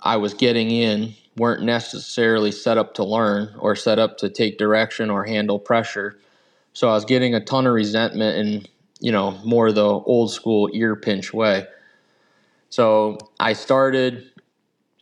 I 0.00 0.18
was 0.18 0.32
getting 0.32 0.70
in 0.70 1.14
weren't 1.36 1.64
necessarily 1.64 2.52
set 2.52 2.78
up 2.78 2.94
to 2.94 3.04
learn 3.04 3.52
or 3.58 3.74
set 3.74 3.98
up 3.98 4.18
to 4.18 4.28
take 4.28 4.56
direction 4.56 5.10
or 5.10 5.24
handle 5.24 5.58
pressure. 5.58 6.16
So 6.74 6.88
I 6.88 6.92
was 6.94 7.04
getting 7.04 7.34
a 7.34 7.44
ton 7.44 7.66
of 7.66 7.74
resentment 7.74 8.36
in, 8.38 8.66
you 9.00 9.10
know, 9.10 9.32
more 9.44 9.72
the 9.72 9.84
old 9.84 10.30
school 10.30 10.70
ear 10.72 10.94
pinch 10.94 11.34
way. 11.34 11.66
So 12.68 13.18
I 13.40 13.54
started 13.54 14.30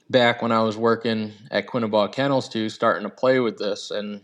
back 0.08 0.40
when 0.40 0.52
I 0.52 0.62
was 0.62 0.78
working 0.78 1.34
at 1.50 1.66
Quinebaug 1.66 2.12
Kennels 2.12 2.48
too, 2.48 2.70
starting 2.70 3.02
to 3.02 3.14
play 3.14 3.40
with 3.40 3.58
this. 3.58 3.90
And 3.90 4.22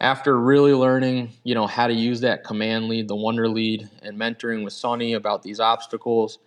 after 0.00 0.38
really 0.38 0.74
learning, 0.74 1.32
you 1.42 1.54
know, 1.54 1.66
how 1.66 1.86
to 1.86 1.94
use 1.94 2.20
that 2.20 2.44
command 2.44 2.88
lead, 2.88 3.08
the 3.08 3.16
wonder 3.16 3.48
lead, 3.48 3.88
and 4.02 4.18
mentoring 4.18 4.62
with 4.62 4.72
Sonny 4.72 5.14
about 5.14 5.42
these 5.42 5.60
obstacles, 5.60 6.38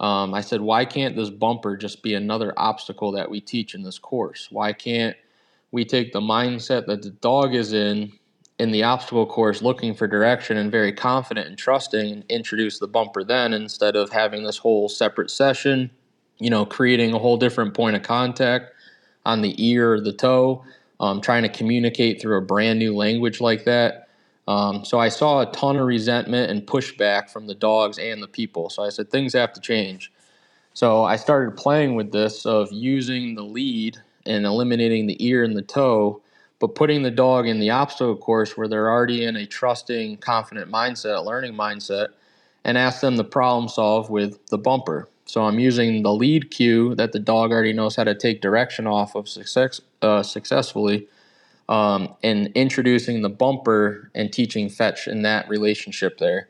um, 0.00 0.34
I 0.34 0.40
said, 0.40 0.60
why 0.60 0.84
can't 0.84 1.16
this 1.16 1.30
bumper 1.30 1.76
just 1.76 2.02
be 2.02 2.14
another 2.14 2.52
obstacle 2.56 3.12
that 3.12 3.30
we 3.30 3.40
teach 3.40 3.74
in 3.74 3.82
this 3.82 3.98
course? 3.98 4.48
Why 4.50 4.72
can't 4.72 5.16
we 5.70 5.84
take 5.84 6.12
the 6.12 6.20
mindset 6.20 6.86
that 6.86 7.02
the 7.02 7.10
dog 7.10 7.54
is 7.54 7.72
in 7.72 8.12
in 8.58 8.70
the 8.70 8.82
obstacle 8.82 9.26
course 9.26 9.60
looking 9.60 9.94
for 9.94 10.06
direction 10.06 10.56
and 10.56 10.72
very 10.72 10.90
confident 10.90 11.46
and 11.46 11.58
trusting 11.58 12.10
and 12.10 12.24
introduce 12.30 12.78
the 12.78 12.88
bumper 12.88 13.22
then 13.22 13.52
instead 13.52 13.96
of 13.96 14.10
having 14.10 14.44
this 14.44 14.56
whole 14.56 14.88
separate 14.88 15.30
session, 15.30 15.90
you 16.38 16.48
know, 16.48 16.64
creating 16.64 17.12
a 17.12 17.18
whole 17.18 17.36
different 17.36 17.74
point 17.74 17.96
of 17.96 18.02
contact 18.02 18.72
on 19.26 19.42
the 19.42 19.54
ear 19.62 19.92
or 19.92 20.00
the 20.00 20.12
toe 20.12 20.64
um, 21.00 21.20
trying 21.20 21.42
to 21.42 21.48
communicate 21.48 22.20
through 22.20 22.38
a 22.38 22.42
brand 22.42 22.78
new 22.78 22.94
language 22.94 23.40
like 23.40 23.64
that. 23.64 24.08
Um, 24.48 24.84
so 24.84 24.98
I 24.98 25.08
saw 25.08 25.40
a 25.40 25.52
ton 25.52 25.76
of 25.76 25.86
resentment 25.86 26.50
and 26.50 26.66
pushback 26.66 27.30
from 27.30 27.46
the 27.46 27.54
dogs 27.54 27.98
and 27.98 28.22
the 28.22 28.28
people. 28.28 28.70
So 28.70 28.84
I 28.84 28.90
said 28.90 29.10
things 29.10 29.32
have 29.32 29.52
to 29.54 29.60
change. 29.60 30.12
So 30.72 31.04
I 31.04 31.16
started 31.16 31.56
playing 31.56 31.94
with 31.94 32.12
this 32.12 32.46
of 32.46 32.70
using 32.70 33.34
the 33.34 33.42
lead 33.42 33.98
and 34.26 34.44
eliminating 34.44 35.06
the 35.06 35.24
ear 35.24 35.42
and 35.42 35.56
the 35.56 35.62
toe, 35.62 36.20
but 36.58 36.74
putting 36.74 37.02
the 37.02 37.10
dog 37.10 37.46
in 37.46 37.60
the 37.60 37.70
obstacle 37.70 38.16
course 38.16 38.56
where 38.56 38.68
they're 38.68 38.90
already 38.90 39.24
in 39.24 39.36
a 39.36 39.46
trusting, 39.46 40.18
confident 40.18 40.70
mindset, 40.70 41.24
learning 41.24 41.54
mindset, 41.54 42.08
and 42.64 42.76
ask 42.76 43.00
them 43.00 43.16
to 43.16 43.24
problem 43.24 43.68
solve 43.68 44.10
with 44.10 44.44
the 44.48 44.58
bumper. 44.58 45.08
So 45.24 45.44
I'm 45.44 45.58
using 45.58 46.02
the 46.02 46.12
lead 46.12 46.50
cue 46.50 46.94
that 46.96 47.12
the 47.12 47.18
dog 47.18 47.50
already 47.50 47.72
knows 47.72 47.96
how 47.96 48.04
to 48.04 48.14
take 48.14 48.40
direction 48.40 48.86
off 48.86 49.14
of 49.14 49.28
success, 49.28 49.80
uh, 50.02 50.22
successfully 50.22 51.08
um, 51.68 52.14
and 52.22 52.48
introducing 52.54 53.22
the 53.22 53.28
bumper 53.28 54.10
and 54.14 54.32
teaching 54.32 54.68
fetch 54.68 55.08
in 55.08 55.22
that 55.22 55.48
relationship 55.48 56.18
there. 56.18 56.48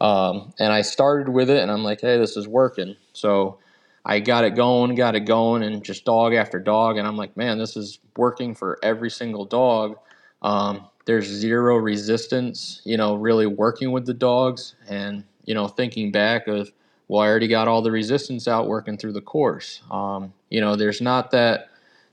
Um, 0.00 0.52
and 0.58 0.72
I 0.72 0.82
started 0.82 1.28
with 1.28 1.50
it 1.50 1.60
and 1.62 1.70
I'm 1.70 1.84
like, 1.84 2.00
hey, 2.00 2.18
this 2.18 2.36
is 2.36 2.46
working. 2.46 2.96
So 3.12 3.58
I 4.04 4.20
got 4.20 4.44
it 4.44 4.54
going, 4.54 4.94
got 4.94 5.16
it 5.16 5.26
going, 5.26 5.62
and 5.62 5.84
just 5.84 6.04
dog 6.04 6.34
after 6.34 6.58
dog. 6.58 6.96
And 6.96 7.06
I'm 7.06 7.16
like, 7.16 7.36
man, 7.36 7.58
this 7.58 7.76
is 7.76 7.98
working 8.16 8.54
for 8.54 8.78
every 8.82 9.10
single 9.10 9.44
dog. 9.44 9.96
Um, 10.42 10.86
there's 11.04 11.26
zero 11.26 11.76
resistance, 11.76 12.80
you 12.84 12.96
know, 12.96 13.16
really 13.16 13.46
working 13.46 13.92
with 13.92 14.06
the 14.06 14.14
dogs. 14.14 14.76
And, 14.88 15.24
you 15.44 15.54
know, 15.54 15.68
thinking 15.68 16.12
back 16.12 16.46
of, 16.46 16.70
well, 17.08 17.22
I 17.22 17.28
already 17.28 17.48
got 17.48 17.68
all 17.68 17.82
the 17.82 17.90
resistance 17.90 18.46
out 18.46 18.68
working 18.68 18.98
through 18.98 19.12
the 19.12 19.20
course. 19.20 19.82
Um, 19.90 20.32
you 20.50 20.60
know, 20.60 20.76
there's 20.76 21.00
not 21.00 21.30
that 21.32 21.67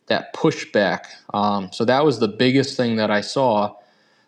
that 0.07 0.33
pushback. 0.33 1.05
Um, 1.33 1.69
so 1.71 1.85
that 1.85 2.05
was 2.05 2.19
the 2.19 2.27
biggest 2.27 2.77
thing 2.77 2.97
that 2.97 3.11
I 3.11 3.21
saw. 3.21 3.75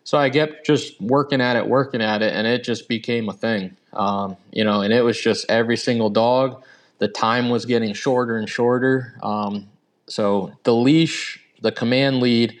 So 0.04 0.18
I 0.18 0.30
kept 0.30 0.66
just 0.66 1.00
working 1.00 1.40
at 1.40 1.56
it, 1.56 1.66
working 1.66 2.00
at 2.00 2.22
it, 2.22 2.32
and 2.32 2.46
it 2.46 2.64
just 2.64 2.88
became 2.88 3.28
a 3.28 3.32
thing. 3.32 3.76
Um, 3.92 4.36
you 4.52 4.64
know, 4.64 4.80
and 4.80 4.92
it 4.92 5.02
was 5.02 5.20
just 5.20 5.46
every 5.50 5.76
single 5.76 6.10
dog. 6.10 6.62
The 6.98 7.08
time 7.08 7.48
was 7.48 7.64
getting 7.64 7.92
shorter 7.94 8.36
and 8.36 8.48
shorter. 8.48 9.18
Um, 9.22 9.68
so 10.06 10.52
the 10.64 10.74
leash, 10.74 11.40
the 11.60 11.70
command 11.70 12.20
lead, 12.20 12.58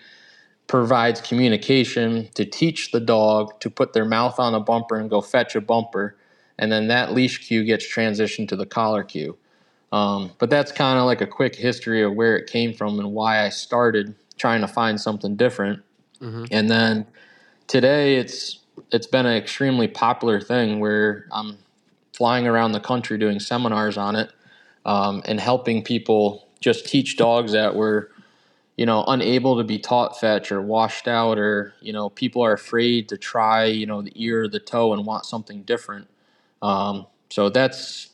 provides 0.66 1.20
communication 1.20 2.28
to 2.34 2.44
teach 2.44 2.92
the 2.92 3.00
dog 3.00 3.58
to 3.60 3.70
put 3.70 3.94
their 3.94 4.04
mouth 4.04 4.38
on 4.38 4.54
a 4.54 4.60
bumper 4.60 4.96
and 4.96 5.08
go 5.08 5.20
fetch 5.20 5.56
a 5.56 5.60
bumper 5.60 6.14
and 6.58 6.72
then 6.72 6.88
that 6.88 7.12
leash 7.12 7.46
cue 7.46 7.64
gets 7.64 7.86
transitioned 7.86 8.48
to 8.48 8.56
the 8.56 8.66
collar 8.66 9.04
cue. 9.04 9.36
Um, 9.92 10.32
but 10.38 10.50
that's 10.50 10.70
kind 10.70 10.98
of 10.98 11.06
like 11.06 11.20
a 11.20 11.26
quick 11.26 11.54
history 11.54 12.02
of 12.02 12.14
where 12.14 12.36
it 12.36 12.46
came 12.48 12.74
from 12.74 12.98
and 12.98 13.12
why 13.12 13.44
I 13.44 13.48
started 13.48 14.14
trying 14.36 14.60
to 14.60 14.68
find 14.68 15.00
something 15.00 15.36
different. 15.36 15.82
Mm-hmm. 16.20 16.44
And 16.50 16.70
then 16.70 17.06
today 17.66 18.16
it's 18.16 18.58
it's 18.92 19.06
been 19.06 19.26
an 19.26 19.36
extremely 19.36 19.88
popular 19.88 20.40
thing 20.40 20.80
where 20.80 21.26
I'm 21.32 21.58
flying 22.12 22.46
around 22.46 22.72
the 22.72 22.80
country 22.80 23.18
doing 23.18 23.40
seminars 23.40 23.96
on 23.96 24.16
it 24.16 24.30
um, 24.84 25.22
and 25.24 25.40
helping 25.40 25.82
people 25.82 26.48
just 26.60 26.86
teach 26.86 27.16
dogs 27.16 27.52
that 27.52 27.74
were 27.76 28.10
you 28.76 28.86
know 28.86 29.04
unable 29.06 29.56
to 29.58 29.64
be 29.64 29.78
taught 29.78 30.18
fetch 30.18 30.50
or 30.50 30.60
washed 30.60 31.06
out 31.06 31.38
or 31.38 31.74
you 31.80 31.92
know 31.92 32.08
people 32.10 32.42
are 32.42 32.52
afraid 32.52 33.08
to 33.08 33.16
try 33.16 33.64
you 33.64 33.86
know 33.86 34.02
the 34.02 34.12
ear 34.14 34.44
or 34.44 34.48
the 34.48 34.60
toe 34.60 34.92
and 34.92 35.04
want 35.04 35.24
something 35.26 35.62
different 35.62 36.08
um, 36.62 37.06
so 37.30 37.48
that's 37.48 38.07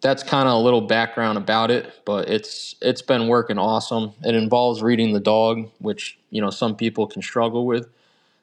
that's 0.00 0.22
kind 0.22 0.48
of 0.48 0.54
a 0.54 0.58
little 0.58 0.80
background 0.80 1.38
about 1.38 1.70
it, 1.70 1.92
but 2.04 2.28
it's 2.28 2.74
it's 2.80 3.02
been 3.02 3.28
working 3.28 3.58
awesome. 3.58 4.12
It 4.24 4.34
involves 4.34 4.82
reading 4.82 5.12
the 5.12 5.20
dog, 5.20 5.68
which 5.78 6.18
you 6.30 6.40
know 6.40 6.50
some 6.50 6.76
people 6.76 7.06
can 7.06 7.22
struggle 7.22 7.66
with. 7.66 7.88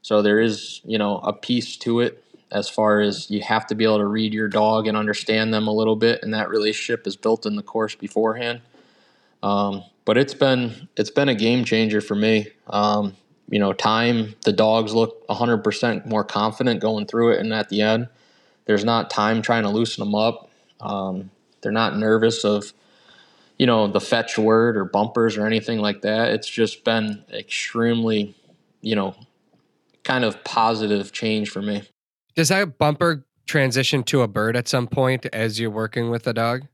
So 0.01 0.21
there 0.21 0.39
is 0.39 0.81
you 0.83 0.97
know 0.97 1.19
a 1.19 1.33
piece 1.33 1.77
to 1.77 2.01
it 2.01 2.23
as 2.51 2.69
far 2.69 3.01
as 3.01 3.29
you 3.31 3.41
have 3.41 3.67
to 3.67 3.75
be 3.75 3.83
able 3.83 3.97
to 3.97 4.05
read 4.05 4.33
your 4.33 4.47
dog 4.47 4.87
and 4.87 4.97
understand 4.97 5.53
them 5.53 5.67
a 5.67 5.73
little 5.73 5.95
bit, 5.95 6.21
and 6.23 6.33
that 6.33 6.49
relationship 6.49 7.07
is 7.07 7.15
built 7.15 7.45
in 7.45 7.55
the 7.55 7.63
course 7.63 7.95
beforehand. 7.95 8.61
Um, 9.41 9.83
but 10.03 10.17
it's 10.17 10.33
been 10.33 10.89
it's 10.97 11.09
been 11.09 11.29
a 11.29 11.35
game 11.35 11.63
changer 11.63 12.01
for 12.01 12.15
me. 12.15 12.47
Um, 12.67 13.15
you 13.49 13.59
know, 13.59 13.73
time 13.73 14.35
the 14.43 14.51
dogs 14.51 14.93
look 14.93 15.25
100% 15.27 16.07
more 16.07 16.23
confident 16.23 16.81
going 16.81 17.05
through 17.05 17.33
it, 17.33 17.39
and 17.39 17.53
at 17.53 17.69
the 17.69 17.81
end, 17.81 18.09
there's 18.65 18.83
not 18.83 19.09
time 19.09 19.41
trying 19.41 19.63
to 19.63 19.69
loosen 19.69 20.03
them 20.03 20.15
up. 20.15 20.49
Um, 20.81 21.29
they're 21.65 21.71
not 21.71 21.97
nervous 21.97 22.45
of, 22.45 22.73
you 23.57 23.65
know, 23.65 23.87
the 23.87 23.99
fetch 23.99 24.37
word 24.37 24.77
or 24.77 24.85
bumpers 24.85 25.35
or 25.35 25.47
anything 25.47 25.79
like 25.79 26.03
that. 26.03 26.29
It's 26.29 26.47
just 26.47 26.83
been 26.83 27.25
extremely, 27.33 28.35
you 28.81 28.95
know, 28.95 29.15
kind 30.03 30.23
of 30.23 30.43
positive 30.43 31.11
change 31.11 31.49
for 31.49 31.63
me. 31.63 31.81
Does 32.35 32.49
that 32.49 32.77
bumper 32.77 33.25
transition 33.47 34.03
to 34.03 34.21
a 34.21 34.27
bird 34.27 34.55
at 34.55 34.67
some 34.67 34.85
point 34.85 35.25
as 35.33 35.59
you're 35.59 35.71
working 35.71 36.11
with 36.11 36.21
the 36.21 36.33
dog? 36.33 36.67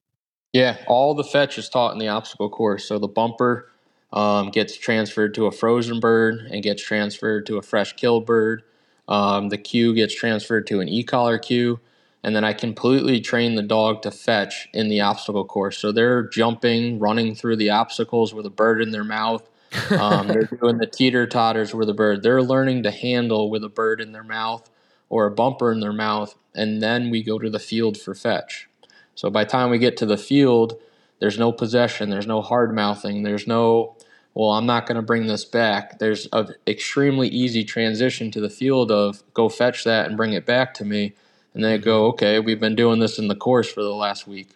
Yeah, 0.51 0.75
all 0.87 1.13
the 1.13 1.23
fetch 1.23 1.57
is 1.57 1.69
taught 1.69 1.93
in 1.93 1.99
the 1.99 2.09
obstacle 2.09 2.49
course. 2.49 2.83
So 2.83 2.99
the 2.99 3.07
bumper 3.07 3.71
um, 4.11 4.49
gets 4.49 4.75
transferred 4.75 5.33
to 5.35 5.45
a 5.45 5.51
frozen 5.53 6.01
bird 6.01 6.47
and 6.51 6.61
gets 6.61 6.83
transferred 6.83 7.45
to 7.45 7.57
a 7.57 7.61
fresh 7.61 7.93
kill 7.93 8.19
bird. 8.19 8.63
Um, 9.07 9.47
the 9.47 9.57
cue 9.57 9.93
gets 9.95 10.13
transferred 10.13 10.67
to 10.67 10.81
an 10.81 10.89
e-collar 10.89 11.39
cue, 11.39 11.79
and 12.23 12.35
then 12.35 12.43
I 12.43 12.53
completely 12.53 13.19
train 13.19 13.55
the 13.55 13.63
dog 13.63 14.03
to 14.03 14.11
fetch 14.11 14.69
in 14.73 14.89
the 14.89 15.01
obstacle 15.01 15.45
course. 15.45 15.77
So 15.77 15.91
they're 15.91 16.27
jumping, 16.27 16.99
running 16.99 17.33
through 17.33 17.55
the 17.55 17.71
obstacles 17.71 18.33
with 18.33 18.45
a 18.45 18.51
bird 18.51 18.81
in 18.81 18.91
their 18.91 19.03
mouth. 19.03 19.49
Um, 19.89 20.27
they're 20.27 20.43
doing 20.61 20.77
the 20.77 20.85
teeter 20.85 21.25
totters 21.25 21.73
with 21.73 21.89
a 21.89 21.93
bird. 21.93 22.21
They're 22.21 22.43
learning 22.43 22.83
to 22.83 22.91
handle 22.91 23.49
with 23.49 23.63
a 23.63 23.69
bird 23.69 24.01
in 24.01 24.11
their 24.11 24.23
mouth 24.23 24.69
or 25.09 25.25
a 25.25 25.31
bumper 25.31 25.71
in 25.71 25.81
their 25.81 25.91
mouth, 25.91 26.35
and 26.55 26.81
then 26.81 27.09
we 27.09 27.21
go 27.21 27.37
to 27.37 27.49
the 27.49 27.59
field 27.59 27.99
for 27.99 28.15
fetch. 28.15 28.69
So 29.13 29.29
by 29.29 29.43
the 29.43 29.49
time 29.49 29.69
we 29.69 29.77
get 29.77 29.97
to 29.97 30.05
the 30.05 30.17
field, 30.17 30.79
there's 31.19 31.37
no 31.37 31.51
possession, 31.51 32.09
there's 32.09 32.25
no 32.25 32.41
hard 32.41 32.73
mouthing, 32.73 33.23
there's 33.23 33.45
no, 33.45 33.97
well, 34.33 34.51
I'm 34.51 34.65
not 34.65 34.87
going 34.87 34.95
to 34.95 35.01
bring 35.01 35.27
this 35.27 35.43
back. 35.43 35.99
There's 35.99 36.29
an 36.31 36.55
extremely 36.65 37.27
easy 37.27 37.65
transition 37.65 38.31
to 38.31 38.39
the 38.39 38.49
field 38.49 38.89
of 38.89 39.21
go 39.33 39.49
fetch 39.49 39.83
that 39.83 40.07
and 40.07 40.15
bring 40.15 40.31
it 40.31 40.45
back 40.45 40.73
to 40.75 40.85
me. 40.85 41.13
And 41.53 41.63
they 41.63 41.77
go, 41.77 42.07
okay, 42.07 42.39
we've 42.39 42.59
been 42.59 42.75
doing 42.75 42.99
this 42.99 43.19
in 43.19 43.27
the 43.27 43.35
course 43.35 43.71
for 43.71 43.83
the 43.83 43.93
last 43.93 44.27
week. 44.27 44.55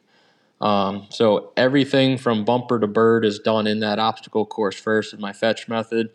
Um, 0.62 1.08
so 1.10 1.52
everything 1.58 2.18
from 2.18 2.46
bumper 2.46 2.80
to 2.80 2.88
bird 2.88 3.26
is 3.26 3.40
done 3.40 3.68
in 3.68 3.82
that 3.82 4.00
obstacle 4.00 4.46
course 4.46 4.80
first 4.80 5.14
in 5.14 5.20
my 5.20 5.34
fetch 5.34 5.68
method. 5.68 6.10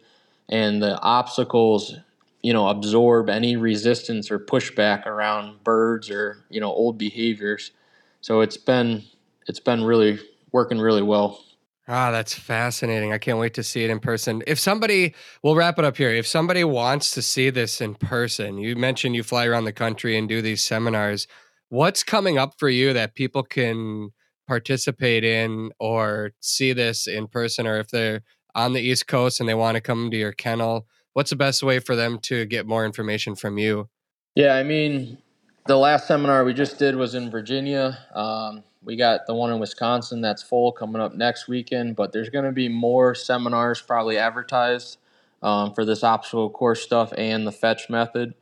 And 0.48 0.82
the 0.82 0.98
obstacles 1.00 1.94
you 2.42 2.52
know 2.52 2.68
absorb 2.68 3.28
any 3.28 3.56
resistance 3.56 4.30
or 4.30 4.38
pushback 4.38 5.06
around 5.06 5.62
birds 5.64 6.10
or 6.10 6.44
you 6.48 6.60
know 6.60 6.72
old 6.72 6.96
behaviors 6.98 7.72
so 8.20 8.40
it's 8.40 8.56
been 8.56 9.02
it's 9.46 9.60
been 9.60 9.84
really 9.84 10.18
working 10.52 10.78
really 10.78 11.02
well 11.02 11.44
Ah, 11.92 12.12
that's 12.12 12.32
fascinating. 12.32 13.12
I 13.12 13.18
can't 13.18 13.40
wait 13.40 13.54
to 13.54 13.64
see 13.64 13.82
it 13.82 13.90
in 13.90 13.98
person. 13.98 14.44
If 14.46 14.60
somebody, 14.60 15.12
we'll 15.42 15.56
wrap 15.56 15.76
it 15.76 15.84
up 15.84 15.96
here. 15.96 16.10
If 16.10 16.24
somebody 16.24 16.62
wants 16.62 17.10
to 17.12 17.20
see 17.20 17.50
this 17.50 17.80
in 17.80 17.96
person, 17.96 18.58
you 18.58 18.76
mentioned 18.76 19.16
you 19.16 19.24
fly 19.24 19.44
around 19.44 19.64
the 19.64 19.72
country 19.72 20.16
and 20.16 20.28
do 20.28 20.40
these 20.40 20.62
seminars. 20.62 21.26
What's 21.68 22.04
coming 22.04 22.38
up 22.38 22.54
for 22.58 22.68
you 22.68 22.92
that 22.92 23.16
people 23.16 23.42
can 23.42 24.10
participate 24.46 25.24
in 25.24 25.72
or 25.80 26.30
see 26.38 26.72
this 26.72 27.08
in 27.08 27.26
person? 27.26 27.66
Or 27.66 27.80
if 27.80 27.88
they're 27.88 28.22
on 28.54 28.72
the 28.72 28.80
East 28.80 29.08
Coast 29.08 29.40
and 29.40 29.48
they 29.48 29.54
want 29.54 29.74
to 29.74 29.80
come 29.80 30.12
to 30.12 30.16
your 30.16 30.32
kennel, 30.32 30.86
what's 31.14 31.30
the 31.30 31.36
best 31.36 31.60
way 31.60 31.80
for 31.80 31.96
them 31.96 32.20
to 32.20 32.46
get 32.46 32.68
more 32.68 32.84
information 32.84 33.34
from 33.34 33.58
you? 33.58 33.88
Yeah, 34.36 34.54
I 34.54 34.62
mean, 34.62 35.18
the 35.66 35.76
last 35.76 36.06
seminar 36.06 36.44
we 36.44 36.54
just 36.54 36.78
did 36.78 36.94
was 36.94 37.16
in 37.16 37.32
Virginia. 37.32 37.98
Um, 38.14 38.62
we 38.84 38.96
got 38.96 39.26
the 39.26 39.34
one 39.34 39.52
in 39.52 39.60
Wisconsin 39.60 40.20
that's 40.20 40.42
full 40.42 40.72
coming 40.72 41.02
up 41.02 41.14
next 41.14 41.48
weekend, 41.48 41.96
but 41.96 42.12
there's 42.12 42.30
going 42.30 42.46
to 42.46 42.52
be 42.52 42.68
more 42.68 43.14
seminars 43.14 43.80
probably 43.82 44.16
advertised 44.16 44.98
um, 45.42 45.74
for 45.74 45.84
this 45.84 46.02
obstacle 46.02 46.50
course 46.50 46.82
stuff 46.82 47.12
and 47.16 47.46
the 47.46 47.52
fetch 47.52 47.90
method. 47.90 48.34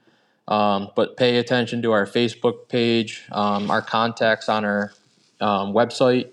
Um, 0.46 0.90
but 0.96 1.16
pay 1.16 1.36
attention 1.36 1.82
to 1.82 1.92
our 1.92 2.06
Facebook 2.06 2.68
page, 2.68 3.24
um, 3.32 3.70
our 3.70 3.82
contacts 3.82 4.48
on 4.48 4.64
our 4.64 4.92
um, 5.40 5.72
website. 5.74 6.30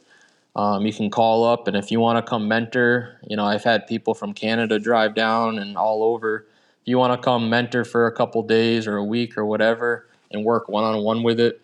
Um, 0.56 0.86
you 0.86 0.94
can 0.94 1.10
call 1.10 1.44
up, 1.44 1.68
and 1.68 1.76
if 1.76 1.92
you 1.92 2.00
want 2.00 2.24
to 2.24 2.30
come 2.30 2.48
mentor, 2.48 3.20
you 3.28 3.36
know, 3.36 3.44
I've 3.44 3.66
had 3.66 3.88
people 3.88 4.14
from 4.14 4.34
Canada 4.34 4.80
drive 4.80 5.14
down 5.14 5.60
and 5.60 5.76
all 5.76 6.02
over. 6.02 6.46
If 6.82 6.88
you 6.88 6.98
want 6.98 7.20
to 7.20 7.24
come 7.24 7.50
mentor 7.50 7.84
for 7.84 8.08
a 8.08 8.12
couple 8.14 8.42
days 8.44 8.88
or 8.88 8.96
a 8.96 9.04
week 9.04 9.38
or 9.38 9.46
whatever 9.46 10.08
and 10.32 10.46
work 10.46 10.70
one 10.70 10.86
on 10.86 11.04
one 11.04 11.24
with 11.24 11.42
it, 11.42 11.60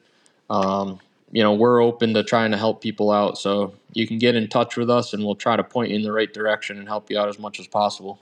um, 0.49 0.99
you 1.31 1.41
know, 1.41 1.53
we're 1.53 1.81
open 1.81 2.13
to 2.13 2.23
trying 2.23 2.51
to 2.51 2.57
help 2.57 2.81
people 2.81 3.11
out. 3.11 3.37
So 3.37 3.73
you 3.93 4.05
can 4.07 4.17
get 4.17 4.35
in 4.35 4.49
touch 4.49 4.75
with 4.77 4.89
us, 4.89 5.13
and 5.13 5.25
we'll 5.25 5.35
try 5.35 5.55
to 5.55 5.63
point 5.63 5.91
you 5.91 5.95
in 5.95 6.01
the 6.03 6.11
right 6.11 6.33
direction 6.33 6.77
and 6.77 6.85
help 6.87 7.09
you 7.09 7.17
out 7.17 7.29
as 7.29 7.39
much 7.39 7.59
as 7.59 7.67
possible. 7.67 8.19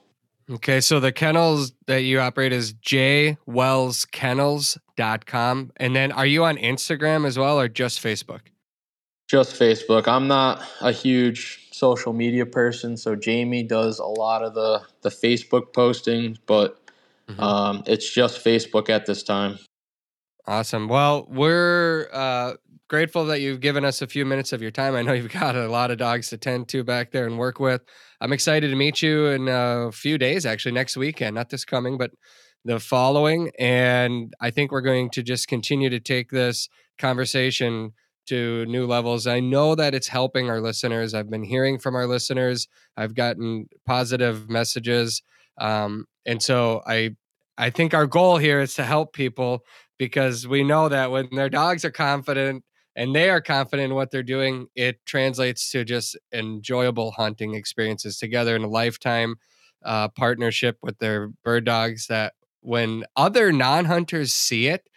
Okay, 0.52 0.82
so 0.82 1.00
the 1.00 1.12
kennels 1.12 1.74
that 1.86 2.02
you 2.02 2.20
operate 2.20 2.52
is 2.52 2.74
jwellskennels.com. 2.74 5.72
And 5.78 5.96
then 5.96 6.12
are 6.12 6.26
you 6.26 6.44
on 6.44 6.58
Instagram 6.58 7.28
as 7.28 7.38
well 7.38 7.60
or 7.60 7.68
just 7.68 8.02
Facebook? 8.02 8.40
Just 9.28 9.60
Facebook. 9.60 10.08
I'm 10.08 10.28
not 10.28 10.64
a 10.82 10.92
huge 10.92 11.68
social 11.72 12.14
media 12.14 12.48
person, 12.48 12.98
so 12.98 13.16
Jamie 13.16 13.62
does 13.62 14.00
a 14.00 14.06
lot 14.06 14.42
of 14.44 14.56
the 14.56 14.82
the 15.02 15.10
Facebook 15.10 15.72
posting, 15.72 16.40
but 16.48 16.82
mm-hmm. 17.28 17.40
um, 17.40 17.84
it's 17.86 18.12
just 18.12 18.44
Facebook 18.44 18.90
at 18.90 19.06
this 19.06 19.22
time. 19.22 19.60
Awesome. 20.48 20.88
Well, 20.88 21.28
we're 21.30 22.10
uh, 22.12 22.54
grateful 22.90 23.26
that 23.28 23.40
you've 23.40 23.60
given 23.60 23.86
us 23.86 24.02
a 24.02 24.08
few 24.08 24.26
minutes 24.26 24.52
of 24.52 24.62
your 24.62 24.72
time. 24.72 24.96
I 24.96 25.04
know 25.04 25.14
you've 25.14 25.32
got 25.32 25.56
a 25.56 25.70
lot 25.70 25.92
of 25.92 26.00
dogs 26.00 26.30
to 26.30 26.38
tend 26.38 26.68
to 26.70 26.84
back 26.84 27.12
there 27.12 27.26
and 27.26 27.38
work 27.38 27.60
with. 27.60 27.82
I'm 28.20 28.34
excited 28.34 28.70
to 28.70 28.76
meet 28.76 29.02
you 29.02 29.28
in 29.28 29.48
a 29.48 29.92
few 29.94 30.18
days, 30.18 30.46
actually, 30.46 30.74
next 30.74 30.98
weekend, 30.98 31.36
not 31.36 31.50
this 31.50 31.64
coming, 31.64 31.98
but 31.98 32.12
the 32.66 32.80
following. 32.80 33.52
And 33.58 34.34
I 34.42 34.50
think 34.50 34.72
we're 34.72 34.82
going 34.82 35.12
to 35.12 35.24
just 35.24 35.48
continue 35.48 35.90
to 35.90 36.00
take 36.00 36.32
this 36.32 36.68
conversation 36.98 37.94
to 38.28 38.66
new 38.66 38.86
levels. 38.86 39.28
I 39.28 39.40
know 39.40 39.76
that 39.76 39.96
it's 39.96 40.08
helping 40.08 40.50
our 40.50 40.60
listeners. 40.60 41.14
I've 41.14 41.30
been 41.30 41.44
hearing 41.44 41.80
from 41.80 41.96
our 41.96 42.08
listeners. 42.08 42.68
I've 42.98 43.16
gotten 43.16 43.68
positive 43.86 44.50
messages, 44.50 45.22
um, 45.60 46.06
and 46.26 46.42
so 46.42 46.82
I 46.86 47.16
I 47.58 47.72
think 47.72 47.94
our 47.94 48.06
goal 48.08 48.38
here 48.38 48.62
is 48.62 48.76
to 48.76 48.84
help 48.84 49.14
people 49.14 49.64
because 49.98 50.48
we 50.48 50.64
know 50.64 50.90
that 50.90 51.12
when 51.12 51.28
their 51.32 51.50
dogs 51.50 51.84
are 51.84 51.92
confident 51.92 52.64
and 53.00 53.16
they 53.16 53.30
are 53.30 53.40
confident 53.40 53.92
in 53.92 53.96
what 53.96 54.12
they're 54.12 54.22
doing, 54.22 54.68
it 54.76 55.06
translates 55.06 55.72
to 55.72 55.86
just 55.86 56.18
enjoyable 56.34 57.12
hunting 57.12 57.54
experiences 57.56 58.18
together 58.18 58.58
in 58.58 58.64
a 58.64 58.68
lifetime 58.68 59.36
uh, 59.86 60.10
partnership 60.10 60.78
with 60.84 61.00
their 61.00 61.30
bird 61.44 61.64
dogs. 61.64 62.08
That 62.08 62.34
when 62.60 63.06
other 63.16 63.54
non 63.54 63.86
hunters 63.86 64.34
see 64.34 64.68
it 64.68 64.90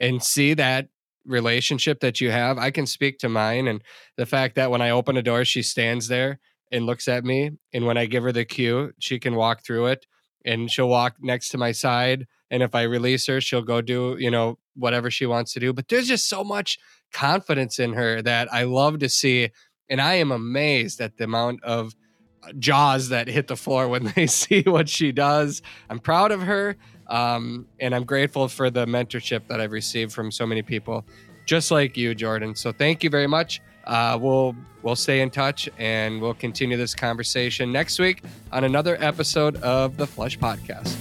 and 0.00 0.20
see 0.20 0.54
that 0.54 0.88
relationship 1.24 2.00
that 2.00 2.20
you 2.20 2.32
have. 2.32 2.58
I 2.58 2.70
can 2.70 2.86
speak 2.86 3.18
to 3.18 3.28
mine 3.28 3.68
and 3.68 3.82
the 4.16 4.26
fact 4.26 4.56
that 4.56 4.70
when 4.70 4.82
I 4.82 4.90
open 4.90 5.16
a 5.16 5.22
door, 5.22 5.44
she 5.44 5.62
stands 5.62 6.08
there 6.08 6.40
and 6.70 6.86
looks 6.86 7.08
at 7.08 7.24
me. 7.24 7.52
And 7.72 7.86
when 7.86 7.96
I 7.96 8.06
give 8.06 8.24
her 8.24 8.32
the 8.32 8.44
cue, 8.44 8.92
she 8.98 9.18
can 9.18 9.34
walk 9.36 9.64
through 9.64 9.86
it 9.86 10.06
and 10.44 10.70
she'll 10.70 10.88
walk 10.88 11.16
next 11.20 11.50
to 11.50 11.58
my 11.58 11.72
side. 11.72 12.26
And 12.50 12.62
if 12.62 12.74
I 12.74 12.82
release 12.82 13.26
her, 13.28 13.40
she'll 13.40 13.62
go 13.62 13.80
do, 13.80 14.16
you 14.18 14.30
know, 14.30 14.58
whatever 14.76 15.10
she 15.10 15.26
wants 15.26 15.52
to 15.54 15.60
do. 15.60 15.72
But 15.72 15.88
there's 15.88 16.08
just 16.08 16.28
so 16.28 16.44
much 16.44 16.78
confidence 17.12 17.78
in 17.78 17.92
her 17.92 18.22
that 18.22 18.52
I 18.52 18.64
love 18.64 18.98
to 19.00 19.08
see. 19.08 19.50
And 19.88 20.00
I 20.00 20.14
am 20.14 20.32
amazed 20.32 21.00
at 21.00 21.16
the 21.16 21.24
amount 21.24 21.62
of 21.62 21.94
uh, 22.42 22.52
jaws 22.58 23.08
that 23.10 23.28
hit 23.28 23.46
the 23.46 23.56
floor 23.56 23.88
when 23.88 24.04
they 24.16 24.26
see 24.26 24.62
what 24.62 24.88
she 24.88 25.12
does. 25.12 25.62
I'm 25.88 25.98
proud 25.98 26.32
of 26.32 26.42
her. 26.42 26.76
Um, 27.06 27.66
and 27.80 27.94
I'm 27.94 28.04
grateful 28.04 28.48
for 28.48 28.70
the 28.70 28.86
mentorship 28.86 29.46
that 29.48 29.60
I've 29.60 29.72
received 29.72 30.12
from 30.12 30.30
so 30.30 30.46
many 30.46 30.62
people, 30.62 31.04
just 31.46 31.70
like 31.70 31.96
you, 31.96 32.14
Jordan. 32.14 32.54
So 32.54 32.72
thank 32.72 33.04
you 33.04 33.10
very 33.10 33.26
much. 33.26 33.60
Uh, 33.84 34.18
we'll 34.20 34.56
we'll 34.82 34.96
stay 34.96 35.20
in 35.20 35.30
touch 35.30 35.68
and 35.78 36.20
we'll 36.20 36.34
continue 36.34 36.76
this 36.76 36.94
conversation 36.94 37.70
next 37.70 37.98
week 37.98 38.22
on 38.50 38.64
another 38.64 38.96
episode 39.00 39.56
of 39.56 39.98
the 39.98 40.06
Flush 40.06 40.38
Podcast. 40.38 40.96